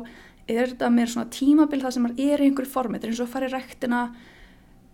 er 0.51 0.74
þetta 0.74 0.91
mér 0.93 1.09
svona 1.09 1.32
tímabil 1.34 1.82
það 1.82 1.95
sem 1.95 2.07
er 2.11 2.20
í 2.20 2.49
einhverju 2.49 2.70
formi, 2.70 2.99
þetta 2.99 3.07
er 3.07 3.14
eins 3.14 3.24
og 3.24 3.30
að 3.30 3.34
fara 3.34 3.49
í 3.49 3.53
rektina 3.53 4.01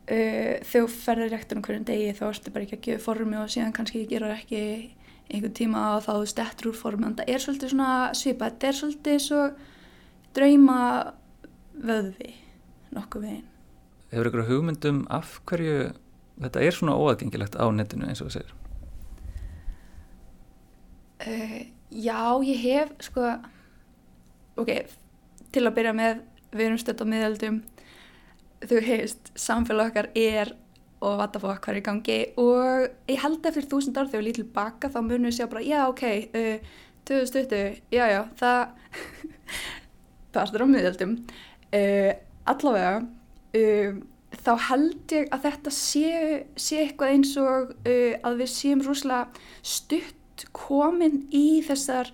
uh, 0.10 0.56
þegar 0.66 0.88
þú 0.88 0.88
ferðir 0.96 1.30
í 1.30 1.34
rektina 1.36 1.66
hverjum 1.66 1.88
degi 1.88 2.16
þá 2.18 2.24
ertu 2.30 2.54
bara 2.56 2.68
ekki 2.68 2.80
að 2.80 2.86
gefa 2.88 3.06
formi 3.06 3.40
og 3.40 3.54
síðan 3.54 3.76
kannski 3.76 4.06
gera 4.10 4.34
ekki 4.36 4.64
einhvern 5.30 5.56
tíma 5.56 5.86
og 5.96 6.06
þá 6.08 6.14
stettur 6.30 6.72
úr 6.72 6.78
formi, 6.78 7.06
en 7.06 7.18
það 7.20 7.32
er 7.32 7.44
svolítið 7.44 7.74
svona 7.76 7.94
svipað, 8.18 8.54
þetta 8.56 8.70
er 8.70 8.78
svolítið 8.80 9.20
svo 9.28 9.42
drauma 10.38 10.80
vöðvi 11.80 12.32
nokkuð 12.96 13.26
veginn. 13.28 13.50
Hefur 14.10 14.30
ykkur 14.32 14.48
hugmyndum 14.48 15.04
af 15.14 15.36
hverju 15.50 15.92
þetta 16.40 16.64
er 16.66 16.76
svona 16.76 16.98
óaðgengilegt 16.98 17.58
á 17.60 17.66
netinu 17.74 18.10
eins 18.10 18.24
og 18.24 18.30
þú 18.30 18.40
segir? 18.40 18.56
Uh, 21.20 21.60
já, 21.92 22.22
ég 22.48 22.62
hef 22.64 22.94
sko, 23.10 23.34
ok, 24.62 24.72
til 25.54 25.66
að 25.68 25.76
byrja 25.78 25.94
með, 25.98 26.24
við 26.54 26.66
erum 26.70 26.82
stödd 26.82 27.04
á 27.04 27.12
miðaldum, 27.12 27.62
þú 28.68 28.82
heist, 28.84 29.32
samfélag 29.40 29.94
okkar 29.94 30.10
er 30.18 30.54
og 31.00 31.20
vata 31.22 31.40
fók 31.40 31.62
hvað 31.64 31.74
er 31.74 31.80
í 31.80 31.86
gangi 31.86 32.18
og 32.42 32.88
ég 33.08 33.22
held 33.24 33.46
eftir 33.48 33.68
þúsund 33.72 33.98
ár 34.00 34.10
þegar 34.10 34.24
við 34.24 34.28
lítum 34.28 34.50
baka 34.56 34.92
þá 34.92 35.00
munum 35.00 35.30
við 35.30 35.38
sjá 35.38 35.48
bara, 35.52 35.64
já, 35.64 35.80
ok, 35.88 36.04
uh, 36.36 36.74
2020, 37.08 37.80
já, 37.96 38.04
já, 38.12 38.20
það, 38.40 38.74
það 40.36 40.58
er 40.58 40.66
á 40.66 40.68
miðaldum, 40.74 41.16
uh, 41.80 42.12
allavega, 42.52 42.98
uh, 43.62 44.02
þá 44.44 44.52
held 44.68 45.16
ég 45.16 45.32
að 45.34 45.46
þetta 45.48 45.74
sé, 45.74 46.12
sé 46.60 46.84
eitthvað 46.84 47.16
eins 47.16 47.32
og 47.42 47.72
að 47.88 48.44
við 48.44 48.52
séum 48.52 48.84
rúslega 48.86 49.48
stutt 49.66 50.46
komin 50.56 51.24
í 51.36 51.62
þessar 51.66 52.12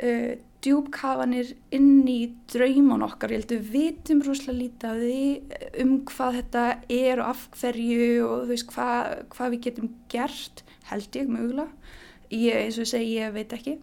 uh, 0.00 0.32
djúbkafanir 0.64 1.52
inn 1.74 2.06
í 2.08 2.18
drauman 2.52 3.04
okkar. 3.04 3.32
Ég 3.34 3.42
held 3.42 3.52
að 3.52 3.60
við 3.60 3.72
vitum 3.74 4.22
rúslega 4.24 4.58
lítið 4.58 5.02
því 5.04 5.80
um 5.84 5.94
hvað 6.08 6.38
þetta 6.40 6.64
er 6.96 7.22
og 7.22 7.30
af 7.32 7.44
hverju 7.58 8.08
og 8.24 8.34
þú 8.44 8.50
veist 8.52 8.68
hvað, 8.72 9.14
hvað 9.34 9.54
við 9.54 9.64
getum 9.68 9.90
gert, 10.12 10.64
held 10.90 11.18
ég 11.20 11.32
mögulega. 11.32 11.68
Ég, 12.32 12.56
eins 12.58 12.78
og 12.78 12.86
ég 12.86 12.92
segi, 12.94 13.16
ég 13.18 13.34
veit 13.34 13.52
ekki. 13.54 13.76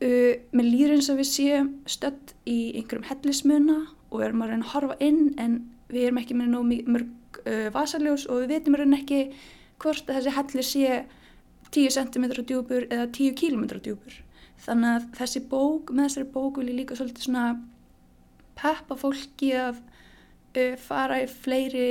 Uh, 0.00 0.34
mér 0.56 0.68
líður 0.68 0.96
eins 0.96 1.10
og 1.12 1.20
við 1.20 1.28
séum 1.28 1.72
stödd 1.90 2.34
í 2.48 2.58
einhverjum 2.78 3.08
hellismuna 3.10 3.78
og 4.10 4.22
erum 4.24 4.44
að 4.44 4.54
reyna 4.54 4.64
að 4.64 4.74
horfa 4.74 5.00
inn 5.04 5.34
en 5.40 5.58
við 5.90 6.06
erum 6.08 6.20
ekki 6.22 6.36
með 6.38 6.54
mörg 6.88 7.40
uh, 7.44 7.68
vasaljós 7.74 8.24
og 8.30 8.44
við 8.44 8.54
veitum 8.54 8.78
raun 8.80 8.96
ekki 8.96 9.26
hvort 9.80 10.08
að 10.08 10.20
þessi 10.20 10.36
hellir 10.36 10.68
sé 10.68 11.02
10 11.70 11.94
cm 11.96 12.26
djúpur 12.40 12.88
eða 12.88 13.06
10 13.12 13.36
km 13.38 13.66
djúpur. 13.78 14.16
Þannig 14.60 14.96
að 14.96 15.06
þessi 15.18 15.42
bók, 15.50 15.92
með 15.94 16.08
þessari 16.08 16.30
bók 16.34 16.60
vil 16.60 16.68
ég 16.68 16.78
líka 16.82 16.98
svolítið 16.98 17.26
svona 17.26 17.44
peppa 18.60 18.96
fólki 19.00 19.52
að 19.56 19.78
uh, 19.80 20.74
fara 20.80 21.20
í 21.22 21.28
fleiri 21.32 21.86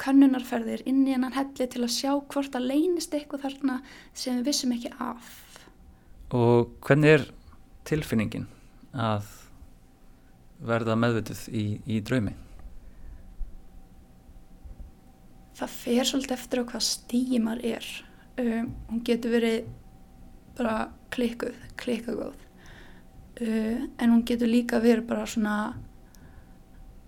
kannunarferðir 0.00 0.86
inn 0.88 1.02
í 1.04 1.12
hennan 1.12 1.36
helli 1.36 1.68
til 1.68 1.84
að 1.84 1.94
sjá 1.96 2.12
hvort 2.16 2.56
að 2.56 2.70
leynist 2.70 3.14
eitthvað 3.16 3.44
þarna 3.48 3.80
sem 4.12 4.40
við 4.40 4.48
vissum 4.50 4.76
ekki 4.76 4.94
af. 4.96 5.34
Og 6.34 6.72
hvernig 6.84 7.18
er 7.18 7.28
tilfinningin 7.84 8.48
að 8.96 9.28
verða 10.64 10.96
meðvituð 10.96 11.44
í, 11.52 11.66
í 11.84 12.00
draumi? 12.00 12.32
það 15.58 15.74
fer 15.78 16.08
svolítið 16.08 16.36
eftir 16.36 16.62
á 16.62 16.68
hvað 16.70 16.84
stígi 16.88 17.40
maður 17.42 17.66
er 17.76 17.88
um, 18.42 18.70
hún 18.90 19.02
getur 19.06 19.34
verið 19.34 19.68
bara 20.58 20.76
klikkuð 21.14 21.56
klikkagóð 21.80 22.34
uh, 23.40 23.78
en 23.98 24.10
hún 24.10 24.24
getur 24.26 24.50
líka 24.50 24.80
verið 24.82 25.06
bara 25.08 25.26
svona 25.26 25.56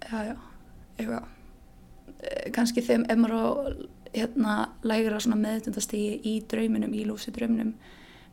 já 0.06 0.30
já 0.30 0.36
eitthvað. 0.96 1.26
Uh, 2.16 2.46
kannski 2.56 2.84
þeim 2.84 3.06
ef 3.10 3.20
maður 3.20 3.36
á 3.36 3.46
hérna 4.16 4.54
lægra 4.86 5.20
svona 5.20 5.36
meðutundastígi 5.42 6.20
í 6.24 6.38
drauminum, 6.48 6.94
í 6.94 7.04
lúsi 7.04 7.34
drauminum 7.34 7.74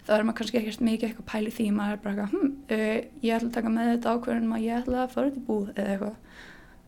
þá 0.08 0.14
er 0.16 0.26
maður 0.28 0.40
kannski 0.42 0.60
ekkert 0.60 0.84
mikið 0.84 1.10
eitthvað 1.10 1.30
pæli 1.32 1.52
því 1.52 1.68
maður 1.76 1.98
er 1.98 2.02
bara 2.04 2.14
eitthvað, 2.14 2.34
hm, 2.38 2.56
uh, 2.76 2.98
ég 3.24 3.36
ætla 3.38 3.50
að 3.50 3.58
taka 3.58 3.74
með 3.74 3.92
þetta 3.94 4.16
ákveðin 4.16 4.50
maður 4.52 4.68
ég 4.68 4.82
ætla 4.82 5.04
að 5.04 5.14
fara 5.18 5.34
í 5.34 5.46
búð 5.50 5.70
eða 5.76 5.94
eitthvað. 5.96 6.18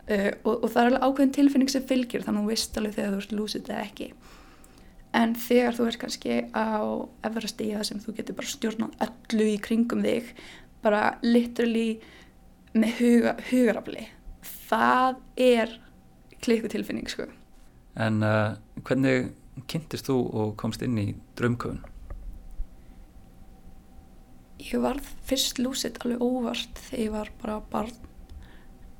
Uh, 0.05 0.31
og, 0.45 0.55
og 0.55 0.69
það 0.69 0.81
er 0.81 0.87
alveg 0.89 1.05
ákveðin 1.05 1.35
tilfinning 1.39 1.71
sem 1.73 1.85
fylgir 1.89 2.25
þannig 2.25 2.41
að 2.41 2.45
þú 2.45 2.53
veist 2.53 2.75
alveg 2.79 2.97
þegar 2.97 3.13
þú 3.15 3.21
ert 3.23 3.37
lúsið 3.39 3.69
eða 3.71 3.85
ekki 3.87 4.09
en 5.15 5.35
þegar 5.39 5.77
þú 5.77 5.87
ert 5.89 6.01
kannski 6.01 6.41
á 6.51 6.75
efra 7.27 7.51
stíða 7.51 7.85
sem 7.87 8.01
þú 8.03 8.17
getur 8.19 8.37
bara 8.37 8.51
stjórnað 8.51 9.07
öllu 9.07 9.47
í 9.53 9.57
kringum 9.63 10.03
þig 10.05 10.33
bara 10.85 11.15
literally 11.23 12.01
með 12.75 12.99
huga, 12.99 13.35
hugarafli 13.49 14.05
það 14.69 15.19
er 15.39 15.73
klikku 16.43 16.69
tilfinning 16.71 17.09
sko. 17.09 17.27
En 17.95 18.21
uh, 18.25 18.57
hvernig 18.83 19.31
kynntist 19.71 20.09
þú 20.09 20.17
og 20.35 20.55
komst 20.59 20.83
inn 20.85 20.97
í 20.99 21.09
draumköfun? 21.39 21.83
Ég 24.65 24.81
var 24.81 24.99
fyrst 25.27 25.59
lúsið 25.61 25.99
alveg 26.03 26.23
óvart 26.23 26.81
þegar 26.87 27.03
ég 27.03 27.13
var 27.13 27.31
bara 27.41 27.59
barn. 27.71 28.01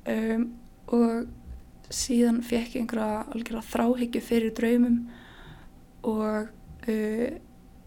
Um 0.06 0.46
og 0.86 1.26
síðan 1.90 2.42
fekk 2.46 2.76
ég 2.76 2.84
einhverja 2.84 3.24
algjörða 3.34 3.62
þráhyggju 3.72 4.20
fyrir 4.22 4.52
draumum 4.54 5.00
og 6.06 6.48
uh, 6.88 7.28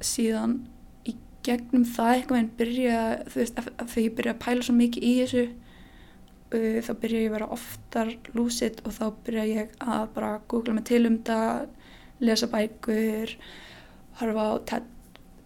síðan 0.03 0.59
í 1.07 1.15
gegnum 1.45 1.85
það 1.87 2.13
eitthvað 2.15 2.41
en 2.41 2.51
byrja 2.59 2.99
þegar 3.31 4.03
ég 4.03 4.15
byrja 4.17 4.35
að 4.35 4.43
pæla 4.45 4.67
svo 4.67 4.75
mikið 4.77 5.07
í 5.07 5.13
þessu 5.21 5.43
uh, 5.47 6.77
þá 6.85 6.91
byrja 7.03 7.23
ég 7.23 7.31
að 7.31 7.35
vera 7.37 7.51
oftar 7.55 8.13
lúsitt 8.35 8.83
og 8.85 8.95
þá 8.97 9.05
byrja 9.25 9.49
ég 9.49 9.75
að 9.79 10.05
bara 10.15 10.31
googla 10.51 10.77
mig 10.77 10.87
til 10.89 11.05
um 11.09 11.19
það 11.25 11.67
lesa 12.19 12.49
bækur 12.51 13.35
harfa 14.19 14.47
á 14.51 14.53
TED 14.71 14.89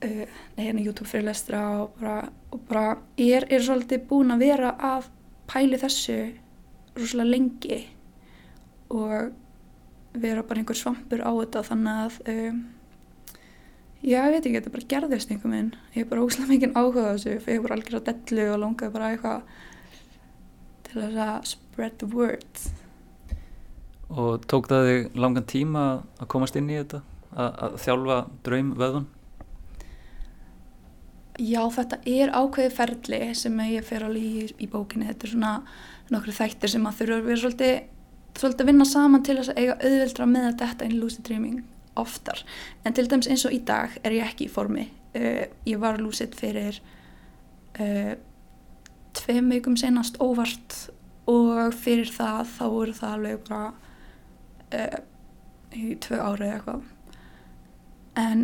uh, 0.08 0.24
nei, 0.58 0.64
hérna 0.66 0.86
YouTube 0.86 1.10
fyrirlestra 1.10 1.64
og 1.84 2.00
bara, 2.00 2.18
og 2.52 2.66
bara 2.70 2.88
ég 3.22 3.42
er, 3.42 3.50
er 3.54 3.66
svolítið 3.66 4.08
búin 4.10 4.34
að 4.34 4.48
vera 4.48 4.74
að 4.94 5.12
pæli 5.50 5.78
þessu 5.82 6.18
rosalega 6.98 7.30
lengi 7.30 7.80
og 8.94 9.34
vera 10.14 10.46
bara 10.46 10.62
einhver 10.62 10.78
svampur 10.78 11.24
á 11.26 11.32
þetta 11.32 11.66
þannig 11.70 12.02
að 12.04 12.20
um, 12.34 12.62
já, 14.04 14.20
ég 14.20 14.32
veit 14.36 14.44
ekki, 14.44 14.56
þetta 14.60 14.76
bara 14.76 14.92
gerðist 14.94 15.34
einhver 15.34 15.54
minn 15.54 15.74
ég 15.96 16.06
er 16.06 16.10
bara 16.12 16.24
óslæm 16.26 16.52
mikið 16.54 16.78
áhuga 16.78 17.10
þessu 17.14 17.36
ég 17.40 17.66
bara 17.66 17.80
algjör 17.80 18.00
á 18.00 18.08
dellu 18.12 18.48
og 18.54 18.62
langaði 18.64 18.96
bara 18.98 19.12
eitthvað 19.14 19.42
til 20.90 21.04
að 21.08 21.52
spread 21.54 22.00
the 22.02 22.10
word 22.14 22.64
Og 24.14 24.44
tók 24.46 24.68
það 24.70 24.88
þig 24.88 25.16
langan 25.18 25.46
tíma 25.50 25.84
að 26.22 26.30
komast 26.30 26.58
inn 26.60 26.70
í 26.70 26.78
þetta? 26.78 27.00
Að, 27.34 27.48
að 27.66 27.78
þjálfa 27.82 28.18
draumvöðun? 28.46 29.08
Já, 31.42 31.62
þetta 31.74 31.98
er 32.06 32.30
ákveði 32.30 32.74
ferli 32.76 33.20
sem 33.34 33.62
ég 33.72 33.86
fer 33.88 34.06
alveg 34.06 34.26
í, 34.44 34.44
í 34.62 34.68
bókinni 34.70 35.08
þetta 35.08 35.26
er 35.26 35.32
svona 35.32 35.54
nokkru 36.14 36.36
þættir 36.38 36.74
sem 36.76 36.86
að 36.86 37.00
þurfa 37.00 37.18
að 37.18 37.30
vera 37.32 37.42
svolítið, 37.42 37.80
svolítið 38.40 38.66
að 38.66 38.72
vinna 38.72 38.88
saman 38.90 39.24
til 39.24 39.38
þess 39.40 39.54
að 39.54 39.62
eiga 39.62 39.78
auðvildra 39.80 40.28
með 40.30 40.50
að 40.50 40.60
þetta 40.64 40.86
inn 40.88 40.96
í 40.96 41.00
lucid 41.00 41.28
dreaming 41.28 41.62
oftar. 42.00 42.44
En 42.84 42.96
til 42.98 43.08
dæmis 43.10 43.30
eins 43.30 43.46
og 43.46 43.54
í 43.54 43.62
dag 43.68 43.94
er 44.04 44.18
ég 44.18 44.28
ekki 44.28 44.48
í 44.48 44.54
formi. 44.54 44.88
Uh, 45.14 45.46
ég 45.70 45.82
var 45.82 46.02
lucid 46.02 46.34
fyrir 46.38 46.80
uh, 47.78 48.14
tveim 49.14 49.52
vikum 49.54 49.78
senast 49.78 50.18
óvart 50.24 50.78
og 51.30 51.76
fyrir 51.78 52.10
það 52.12 52.50
þá 52.58 52.64
voru 52.74 52.96
það 52.98 53.16
alveg 53.18 53.44
bara 53.48 53.68
uh, 54.74 54.98
í 55.74 55.94
tvö 56.02 56.20
ári 56.20 56.50
eða 56.50 56.58
eitthvað. 56.58 56.90
en 58.20 58.44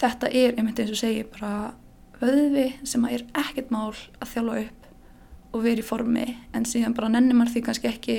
þetta 0.00 0.28
er 0.32 0.56
einmitt 0.58 0.80
eins 0.80 0.92
og 0.94 1.00
segi 1.00 1.22
bara 1.28 1.72
vöðvi 2.20 2.66
sem 2.88 3.04
að 3.06 3.16
er 3.16 3.24
ekkert 3.44 3.72
mál 3.72 3.92
að 3.92 4.32
þjálfa 4.34 4.58
upp 4.64 4.88
og 5.50 5.64
vera 5.64 5.82
í 5.82 5.86
formi 5.86 6.26
en 6.56 6.66
síðan 6.68 6.94
bara 6.96 7.10
nennir 7.12 7.38
maður 7.38 7.56
því 7.56 7.62
kannski 7.68 7.90
ekki 7.90 8.18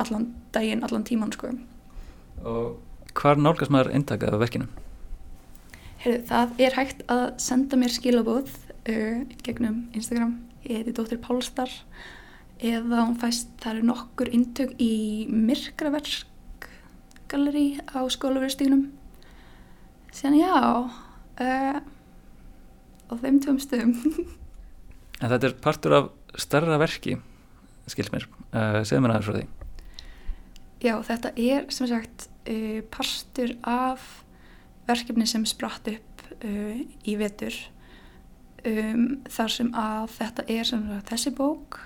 allan 0.00 0.28
daginn, 0.54 0.84
allan 0.86 1.06
tíman 1.06 1.32
sko. 1.34 1.50
Og 2.46 3.14
hvar 3.18 3.40
nálgast 3.40 3.72
maður 3.74 3.92
eintakað 3.96 4.36
af 4.36 4.44
verkinu? 4.44 4.68
Heyrðu, 6.02 6.20
það 6.28 6.62
er 6.62 6.78
hægt 6.78 7.02
að 7.10 7.24
senda 7.42 7.78
mér 7.80 7.94
skilabóð 7.94 8.52
uh, 8.90 9.24
gegnum 9.46 9.82
Instagram, 9.98 10.36
ég 10.62 10.80
heiti 10.80 10.94
Dóttir 10.94 11.20
Pálstar 11.22 11.72
eða 12.58 13.04
hún 13.04 13.18
fæst, 13.18 13.50
það 13.62 13.74
eru 13.74 13.88
nokkur 13.90 14.30
intök 14.34 14.74
í 14.82 15.26
Myrkraverk 15.30 16.68
galleri 17.28 17.78
á 17.86 18.02
skólaverðstígunum 18.10 18.88
síðan 20.14 20.38
já 20.40 20.54
uh, 20.54 21.78
á 21.78 23.12
þeim 23.20 23.42
tveim 23.44 23.62
stöðum 23.62 23.94
En 25.18 25.32
þetta 25.32 25.48
er 25.48 25.54
partur 25.62 25.94
af 25.96 26.10
starra 26.38 26.78
verki, 26.78 27.16
skilt 27.90 28.12
mér, 28.14 28.28
uh, 28.52 28.84
segð 28.86 29.02
mér 29.02 29.16
aðeins 29.16 29.26
frá 29.26 29.34
því. 29.34 29.46
Já, 30.78 30.94
þetta 31.02 31.32
er 31.34 31.66
sem 31.74 31.88
sagt 31.90 32.28
uh, 32.48 32.80
partur 32.92 33.54
af 33.66 34.04
verkefni 34.88 35.26
sem 35.28 35.46
spratt 35.48 35.88
upp 35.90 36.22
uh, 36.44 36.78
í 37.04 37.16
vetur 37.18 37.56
um, 38.66 39.18
þar 39.28 39.54
sem 39.54 39.72
að 39.74 40.12
þetta 40.18 40.46
er 40.54 40.68
sem 40.68 40.84
sagt 40.86 41.12
þessi 41.12 41.34
bók 41.38 41.80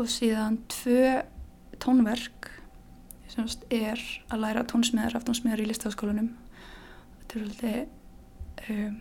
og 0.00 0.10
síðan 0.10 0.58
tvö 0.72 1.20
tónverk 1.80 2.50
sem 3.30 3.46
sagt 3.46 3.70
er 3.72 4.00
að 4.32 4.42
læra 4.42 4.66
tónsmiðar 4.66 5.20
af 5.20 5.28
tónsmiðar 5.28 5.62
í 5.62 5.70
listafaskólanum 5.70 6.32
þetta 7.20 7.38
er 7.38 7.46
alltaf 7.46 8.74
um, 8.74 8.98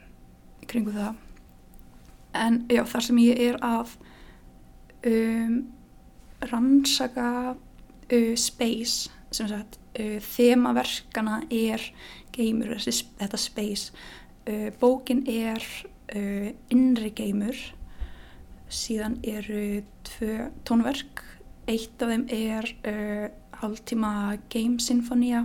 kringu 0.69 0.93
það. 0.93 1.17
En 2.37 2.61
já, 2.69 2.83
þar 2.85 3.05
sem 3.05 3.21
ég 3.23 3.41
er 3.49 3.57
að 3.65 3.95
um, 5.09 5.55
rannsaka 6.51 7.29
uh, 8.11 8.35
space 8.35 9.09
sem 9.31 9.49
sagt 9.49 9.79
uh, 9.99 10.17
þemaverkana 10.23 11.43
er 11.49 11.83
þessi, 12.35 13.05
þetta 13.19 13.37
space. 13.37 13.91
Uh, 14.47 14.69
bókin 14.79 15.25
er 15.27 15.63
innri 16.73 17.11
geimur. 17.13 17.57
Síðan 18.69 19.19
eru 19.21 19.83
tvö 20.07 20.47
tónverk. 20.65 21.21
Eitt 21.69 22.01
af 22.01 22.09
þeim 22.09 22.23
er 22.33 22.65
uh, 22.89 23.27
hálftíma 23.61 24.39
game 24.49 24.79
sinfonía 24.81 25.43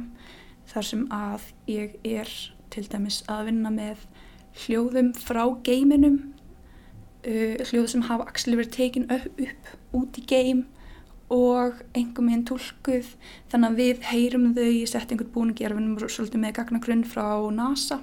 þar 0.71 0.87
sem 0.89 1.03
að 1.13 1.49
ég 1.69 1.99
er 2.07 2.31
til 2.73 2.87
dæmis 2.89 3.21
að 3.29 3.51
vinna 3.51 3.73
með 3.75 4.07
hljóðum 4.65 5.13
frá 5.19 5.43
geiminum. 5.67 6.21
Uh, 7.25 7.61
hljóð 7.69 7.91
sem 7.93 8.07
hafa 8.09 8.29
axli 8.29 8.57
verið 8.57 8.73
tekin 8.79 9.11
upp, 9.13 9.29
upp 9.41 9.99
út 10.01 10.21
í 10.21 10.25
geim 10.29 10.65
og 11.33 11.81
einhver 11.97 12.25
meginn 12.25 12.45
tólkuð 12.49 13.15
þannig 13.53 13.69
að 13.69 13.79
við 13.81 14.09
heyrum 14.11 14.49
þau 14.57 14.69
í 14.69 14.83
settingur 14.89 15.31
búningi 15.33 15.65
er 15.65 15.75
við 15.77 16.09
svolítið 16.13 16.43
með 16.43 16.57
gagnagrunn 16.59 17.05
frá 17.09 17.29
NASA. 17.55 18.01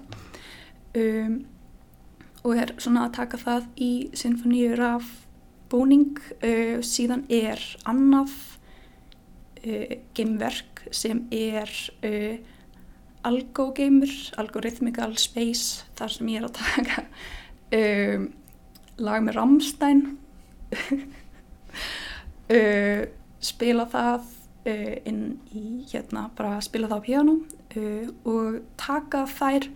Um, 0.97 1.43
og 2.41 2.57
er 2.57 2.73
svona 2.81 3.05
að 3.05 3.17
taka 3.19 3.37
það 3.37 3.67
í 3.77 3.91
sinfoníur 4.17 4.81
af 4.83 5.11
búning. 5.71 6.17
Uh, 6.41 6.81
síðan 6.81 7.27
er 7.29 7.61
annað 7.85 8.33
uh, 9.61 9.93
geimverk 10.17 10.87
sem 10.91 11.27
er 11.31 11.69
uh, 12.07 12.41
algogeimur, 13.27 14.11
algorithmical 14.41 15.13
space 15.21 15.85
þar 15.99 16.15
sem 16.15 16.29
ég 16.33 16.41
er 16.41 16.47
að 16.49 16.57
taka 16.57 17.03
um, 17.77 18.29
lag 19.01 19.21
með 19.25 19.37
Rammstein 19.37 20.01
uh, 22.51 23.01
spila 23.41 23.87
það 23.91 24.27
uh, 24.67 24.95
inn 25.09 25.23
í 25.55 25.63
hérna 25.91 26.27
bara 26.37 26.59
spila 26.63 26.89
það 26.91 27.01
á 27.01 27.07
piano 27.07 27.37
uh, 27.39 28.07
og 28.27 28.61
taka 28.79 29.25
þær 29.29 29.67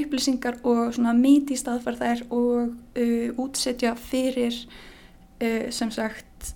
upplýsingar 0.00 0.60
og 0.62 0.94
svona 0.94 1.14
meiti 1.18 1.58
staðfært 1.58 1.98
þær 1.98 2.20
og 2.30 3.38
útsetja 3.42 3.96
fyrir 3.98 4.54
sem 5.74 5.90
sagt 5.90 6.52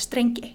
strengi. 0.00 0.54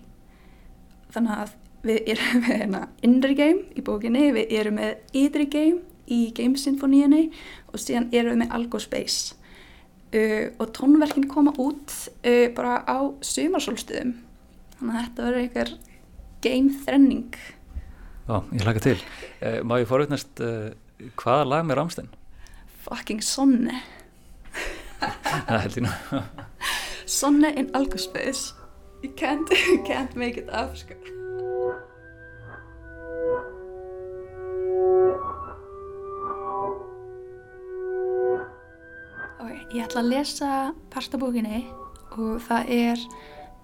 Þannig 1.14 1.44
að 1.44 1.52
við 1.86 2.10
erum 2.16 2.42
með 2.42 2.58
hérna 2.64 2.82
innri 3.06 3.36
game 3.38 3.78
í 3.78 3.84
bókinni, 3.86 4.32
við 4.34 4.56
erum 4.58 4.80
með 4.80 5.20
ytri 5.20 5.46
game 5.46 5.82
í 6.10 6.32
Game 6.36 6.58
Sinfoníinni 6.60 7.28
og 7.70 7.80
síðan 7.82 8.10
erum 8.16 8.34
við 8.34 8.42
með 8.44 8.58
Algo 8.58 8.82
Space. 8.82 9.38
Uh, 10.14 10.52
og 10.62 10.70
tónverkin 10.78 11.26
koma 11.26 11.56
út 11.58 11.90
uh, 12.22 12.50
bara 12.54 12.84
á 12.86 13.02
sumarsólstuðum 13.26 14.14
þannig 14.84 15.00
að 15.00 15.06
þetta 15.08 15.28
verður 15.28 15.44
einhver 15.44 15.74
game 16.44 16.80
þrenning 16.86 17.38
Ó, 18.24 18.40
ég 18.56 18.64
hlaka 18.64 18.80
til. 18.80 18.96
Uh, 19.44 19.60
má 19.68 19.76
ég 19.82 19.88
forveitnast 19.90 20.40
uh, 20.44 20.70
hvaða 21.20 21.48
lag 21.50 21.66
með 21.68 21.80
Ramstein? 21.82 22.12
fucking 22.84 23.24
Sonne 23.24 23.82
Það 25.00 25.60
held 25.60 25.80
ég 25.80 25.88
nú. 25.88 26.22
Sonne 27.20 27.52
in 27.60 27.72
Algo 27.76 28.00
Space 28.00 28.54
you 29.04 29.12
can't, 29.20 29.50
you 29.72 29.84
can't 29.88 30.16
make 30.16 30.40
it 30.40 30.52
up 30.52 30.76
sko 30.80 30.96
ég 39.74 39.82
ætla 39.88 40.04
að 40.04 40.10
lesa 40.12 40.50
partabókinni 40.94 41.64
og 42.14 42.38
það 42.46 42.68
er 42.70 43.00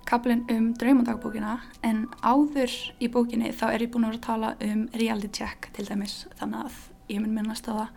kaplinn 0.10 0.46
um 0.50 0.72
draumandagbókina 0.80 1.60
en 1.86 2.04
áður 2.26 2.74
í 3.00 3.10
bókinni 3.14 3.54
þá 3.54 3.66
er 3.70 3.86
ég 3.86 3.94
búin 3.94 4.08
að 4.08 4.16
vera 4.16 4.22
að 4.22 4.28
tala 4.28 4.52
um 4.66 4.84
reality 4.98 5.32
check 5.40 5.70
til 5.78 5.86
dæmis 5.88 6.24
þannig 6.40 6.66
að 6.66 6.82
ég 7.14 7.24
mun 7.24 7.36
minnast 7.38 7.70
á 7.70 7.74
það 7.74 7.88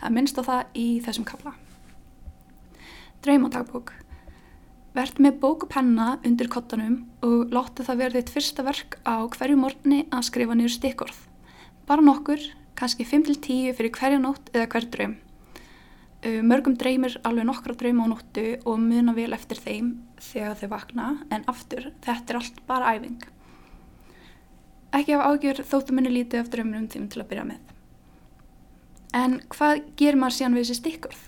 að 0.00 0.14
minnst 0.16 0.38
á 0.40 0.42
það 0.42 0.78
í 0.80 0.86
þessum 1.04 1.28
kapla. 1.28 1.54
Draumandagbók 3.24 3.92
Vert 4.90 5.20
með 5.22 5.36
bók 5.38 5.64
og 5.68 5.70
penna 5.70 6.16
undir 6.26 6.48
kottanum 6.50 6.96
og 7.22 7.52
láttu 7.54 7.84
það 7.86 8.00
vera 8.00 8.16
þitt 8.16 8.32
fyrsta 8.34 8.64
verk 8.66 8.96
á 9.06 9.22
hverju 9.22 9.58
morgni 9.60 10.00
að 10.10 10.24
skrifa 10.26 10.56
niður 10.58 10.74
stikkorð. 10.74 11.20
Bara 11.86 12.02
nokkur, 12.02 12.42
kannski 12.74 13.06
5-10 13.06 13.76
fyrir 13.78 13.94
hverja 13.94 14.18
nótt 14.18 14.50
eða 14.50 14.66
hver 14.72 14.88
draum. 14.90 15.14
Uh, 16.20 16.42
Mörgum 16.44 16.74
dreymir 16.76 17.14
alveg 17.24 17.46
nokkra 17.48 17.72
drauma 17.80 18.04
á 18.04 18.12
nóttu 18.12 18.42
og 18.68 18.80
muna 18.82 19.14
vel 19.16 19.32
eftir 19.32 19.56
þeim 19.56 19.94
þegar 20.20 20.58
þau 20.60 20.68
vakna 20.74 21.06
en 21.32 21.46
aftur, 21.48 21.86
þetta 22.04 22.34
er 22.34 22.40
allt 22.42 22.60
bara 22.68 22.90
æfing. 22.92 23.22
Ekki 24.92 25.14
hafa 25.16 25.30
ágjör 25.30 25.62
þóttu 25.70 25.96
muni 25.96 26.12
lítið 26.12 26.42
af 26.42 26.50
draumunum 26.52 26.90
þeim 26.92 27.08
til 27.08 27.22
að 27.22 27.30
byrja 27.30 27.46
með. 27.54 27.72
En 29.16 29.40
hvað 29.54 29.80
ger 29.96 30.20
maður 30.20 30.36
síðan 30.36 30.58
við 30.58 30.66
þessi 30.66 30.78
stikkorð? 30.82 31.24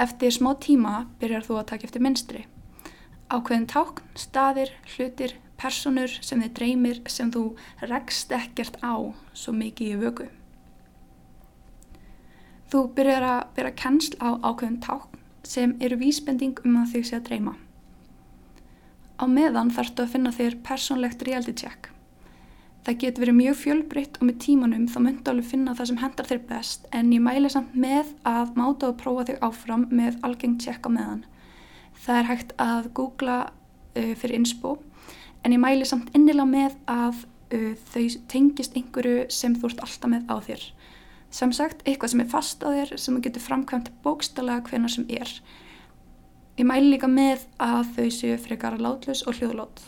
Eftir 0.00 0.32
smá 0.32 0.50
tíma 0.64 0.94
byrjar 1.20 1.44
þú 1.44 1.60
að 1.60 1.68
taka 1.74 1.88
eftir 1.90 2.06
mynstri. 2.06 2.46
Ákveðin 3.28 3.68
tákn, 3.68 4.08
staðir, 4.16 4.72
hlutir, 4.96 5.36
personur 5.60 6.16
sem 6.24 6.40
þið 6.40 6.56
dreymir 6.56 7.02
sem 7.04 7.28
þú 7.30 7.50
rekst 7.84 8.32
ekkert 8.32 8.80
á 8.80 8.96
svo 9.36 9.52
mikið 9.52 9.92
í 9.92 10.00
vöku. 10.00 10.32
Þú 12.70 12.84
byrjar 12.94 13.24
að 13.26 13.40
byrja 13.56 13.70
kennsl 13.80 14.12
á 14.22 14.28
ákveðin 14.46 14.78
tákn 14.84 15.18
sem 15.42 15.72
eru 15.82 15.96
vísbending 15.98 16.60
um 16.62 16.76
að 16.78 16.92
þig 16.92 17.06
sé 17.08 17.16
að 17.18 17.24
dreyma. 17.26 17.54
Á 19.18 19.24
meðan 19.26 19.72
þarftu 19.74 20.04
að 20.04 20.12
finna 20.12 20.30
þér 20.36 20.54
persónlegt 20.68 21.24
reality 21.26 21.54
check. 21.64 21.88
Það 22.86 23.00
getur 23.02 23.24
verið 23.24 23.36
mjög 23.40 23.56
fjölbreytt 23.60 24.20
og 24.20 24.28
með 24.28 24.38
tímanum 24.44 24.86
þá 24.88 24.98
myndu 25.04 25.32
alveg 25.32 25.48
finna 25.50 25.74
það 25.76 25.90
sem 25.90 25.98
hendar 26.00 26.28
þér 26.30 26.42
best 26.48 26.86
en 26.96 27.10
ég 27.12 27.24
mæli 27.26 27.50
samt 27.52 27.74
með 27.74 28.14
að 28.30 28.54
máta 28.56 28.88
og 28.88 29.00
prófa 29.02 29.26
þig 29.28 29.42
áfram 29.50 29.88
með 29.90 30.20
algengt 30.24 30.62
check 30.64 30.86
á 30.86 30.90
meðan. 30.94 31.26
Það 32.00 32.20
er 32.20 32.30
hægt 32.30 32.54
að 32.62 32.88
googla 32.96 33.40
uh, 33.50 34.14
fyrir 34.14 34.38
inspo 34.38 34.78
en 35.42 35.58
ég 35.58 35.60
mæli 35.60 35.90
samt 35.90 36.14
innilega 36.14 36.46
með 36.48 36.78
að 36.86 37.24
uh, 37.50 37.74
þau 37.90 38.06
tengist 38.32 38.78
einhverju 38.78 39.26
sem 39.28 39.58
þú 39.58 39.72
ert 39.72 39.84
alltaf 39.84 40.14
með 40.14 40.30
á 40.30 40.36
þér. 40.48 40.64
Sem 41.30 41.52
sagt, 41.54 41.84
eitthvað 41.86 42.12
sem 42.12 42.22
er 42.24 42.30
fast 42.30 42.64
á 42.66 42.68
þér 42.74 42.96
sem 42.98 43.16
þú 43.16 43.24
getur 43.26 43.44
framkvæmt 43.44 43.90
bókstala 44.02 44.58
hvenar 44.66 44.90
sem 44.90 45.06
er. 45.08 45.30
Ég 46.58 46.66
mæli 46.66 46.90
líka 46.90 47.08
með 47.08 47.46
að 47.62 47.92
þau 47.96 48.08
séu 48.16 48.38
frekar 48.42 48.80
látlaus 48.82 49.22
og 49.30 49.38
hljóðlót. 49.38 49.82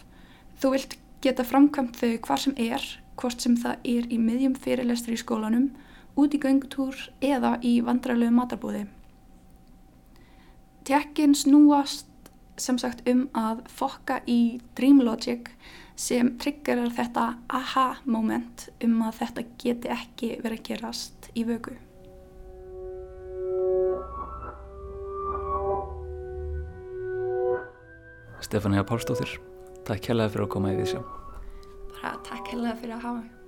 Þú 0.63 0.71
vilt 0.77 0.95
geta 1.23 1.45
framkvæmt 1.45 1.99
þau 1.99 2.13
hvar 2.29 2.43
sem 2.45 2.55
er, 2.57 2.87
hvort 3.19 3.43
sem 3.43 3.57
það 3.59 3.91
er 3.91 4.07
í 4.07 4.21
miðjum 4.23 4.55
fyrirlestri 4.55 5.19
í 5.19 5.23
skólanum, 5.23 5.73
út 6.17 6.35
í 6.35 6.41
göngutúr 6.41 6.97
eða 7.25 7.57
í 7.67 7.81
vandrarlegu 7.85 8.35
matarbúði. 8.39 8.87
Tekkin 10.87 11.35
snúast 11.39 12.09
sem 12.61 12.79
sagt 12.79 13.03
um 13.09 13.27
að 13.39 13.65
fokka 13.71 14.21
í 14.31 14.61
Dream 14.79 15.03
Logic 15.03 15.51
sem 15.99 16.35
triggerar 16.39 16.93
þetta 16.95 17.27
aha 17.51 17.87
moment 18.05 18.69
um 18.85 19.03
að 19.07 19.21
þetta 19.23 19.47
geti 19.63 19.93
ekki 19.93 20.33
verið 20.43 20.59
að 20.59 20.67
gerast 20.71 21.22
í 21.35 21.45
vögu. 21.49 21.77
Stefania 28.43 28.83
Pálstóttir, 28.85 29.39
takk 29.87 30.11
helga 30.11 30.29
fyrir 30.33 30.47
að 30.49 30.53
koma 30.57 30.73
í 30.75 30.81
því 30.81 30.89
sjá. 30.93 31.01
Bara 31.95 32.17
takk 32.27 32.53
helga 32.53 32.75
fyrir 32.81 32.99
að 32.99 33.07
hafa 33.07 33.21
mig. 33.21 33.42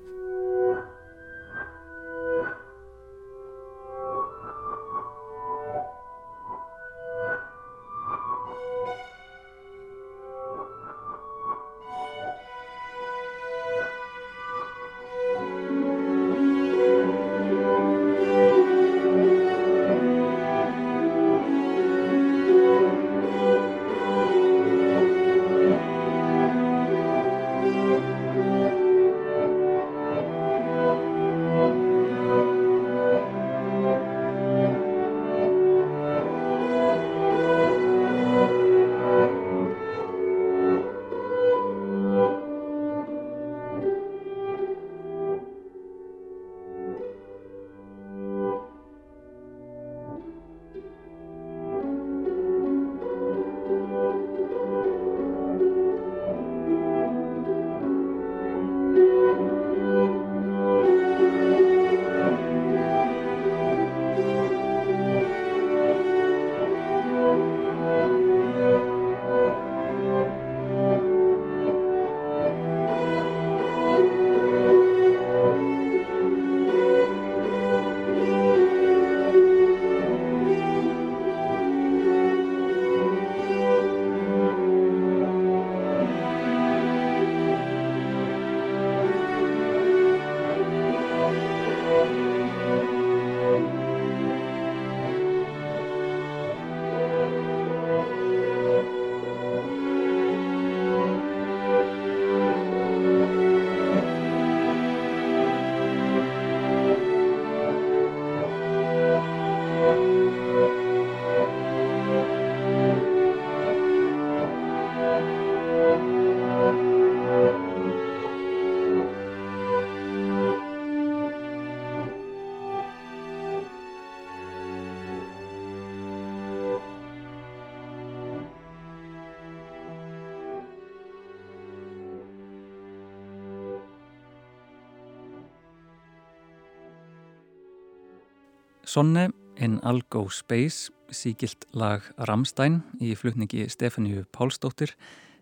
Sonne 138.94 139.32
in 139.56 139.80
Algo 139.82 140.28
Space, 140.30 140.92
síkilt 141.10 141.64
lag 141.74 142.04
Ramstein 142.28 142.76
í 143.02 143.16
flutningi 143.18 143.64
Stefáníu 143.66 144.20
Pálsdóttir 144.30 144.92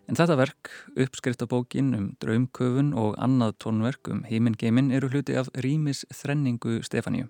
en 0.09 0.17
þetta 0.17 0.39
verk, 0.39 0.71
uppskriftabókin 0.97 1.91
um 1.93 2.07
draumköfun 2.23 2.89
og 2.97 3.13
annað 3.21 3.53
tónverk 3.61 4.09
um 4.09 4.23
heimingeimin 4.25 4.89
eru 4.97 5.11
hluti 5.13 5.37
af 5.37 5.51
Rímis 5.53 6.01
þrenningu 6.09 6.79
Stefáníu. 6.81 7.29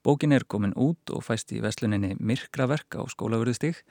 Bókin 0.00 0.32
er 0.32 0.48
komin 0.48 0.72
út 0.80 1.12
og 1.12 1.26
fæst 1.28 1.52
í 1.52 1.60
vesluninni 1.60 2.14
Myrkraverk 2.16 2.96
á 2.96 3.04
skólaverðistig 3.12 3.82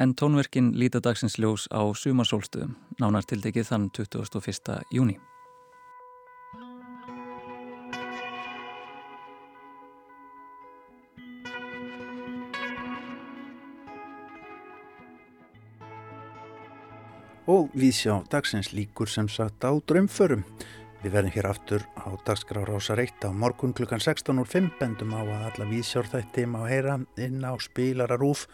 en 0.00 0.16
tónverkin 0.16 0.72
líta 0.72 1.04
dagsins 1.04 1.36
ljós 1.36 1.68
á 1.68 1.84
sumarsólstöðum, 1.84 2.78
nánar 2.96 3.28
tildekið 3.28 3.74
þann 3.74 3.90
21. 3.92 4.80
júni. 4.96 5.20
Og 17.50 17.72
við 17.74 17.96
sjá 17.96 18.14
dagsins 18.30 18.70
líkur 18.76 19.10
sem 19.10 19.28
sagt 19.28 19.64
á 19.66 19.74
draumförum. 19.74 20.44
Við 21.00 21.14
verðum 21.14 21.34
hér 21.34 21.48
aftur 21.50 21.84
á 21.96 22.12
dagskrá 22.26 22.62
Rása 22.68 22.94
Reitt 22.98 23.24
á 23.24 23.32
morgun 23.32 23.72
klukkan 23.74 24.02
16.05 24.02 24.68
bendum 24.78 25.14
á 25.16 25.24
að 25.24 25.46
alla 25.48 25.68
vísjárþætti 25.70 26.44
má 26.46 26.60
heyra 26.68 26.98
inn 27.18 27.40
á 27.42 27.56
spilararúf 27.58 28.44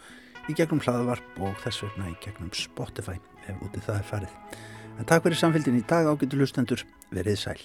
í 0.47 0.55
gegnum 0.57 0.81
hlaðvarp 0.81 1.41
og 1.43 1.57
þess 1.65 1.83
vegna 1.85 2.13
í 2.13 2.15
gegnum 2.23 2.53
Spotify 2.55 3.19
ef 3.47 3.59
úti 3.67 3.83
það 3.83 3.99
er 3.99 4.07
farið. 4.13 4.37
En 4.97 5.09
takk 5.09 5.27
fyrir 5.27 5.43
samfélgin 5.43 5.77
í 5.77 5.85
dag 5.85 6.07
ágættu 6.07 6.39
lustendur, 6.39 6.87
verið 7.13 7.43
sæl. 7.43 7.59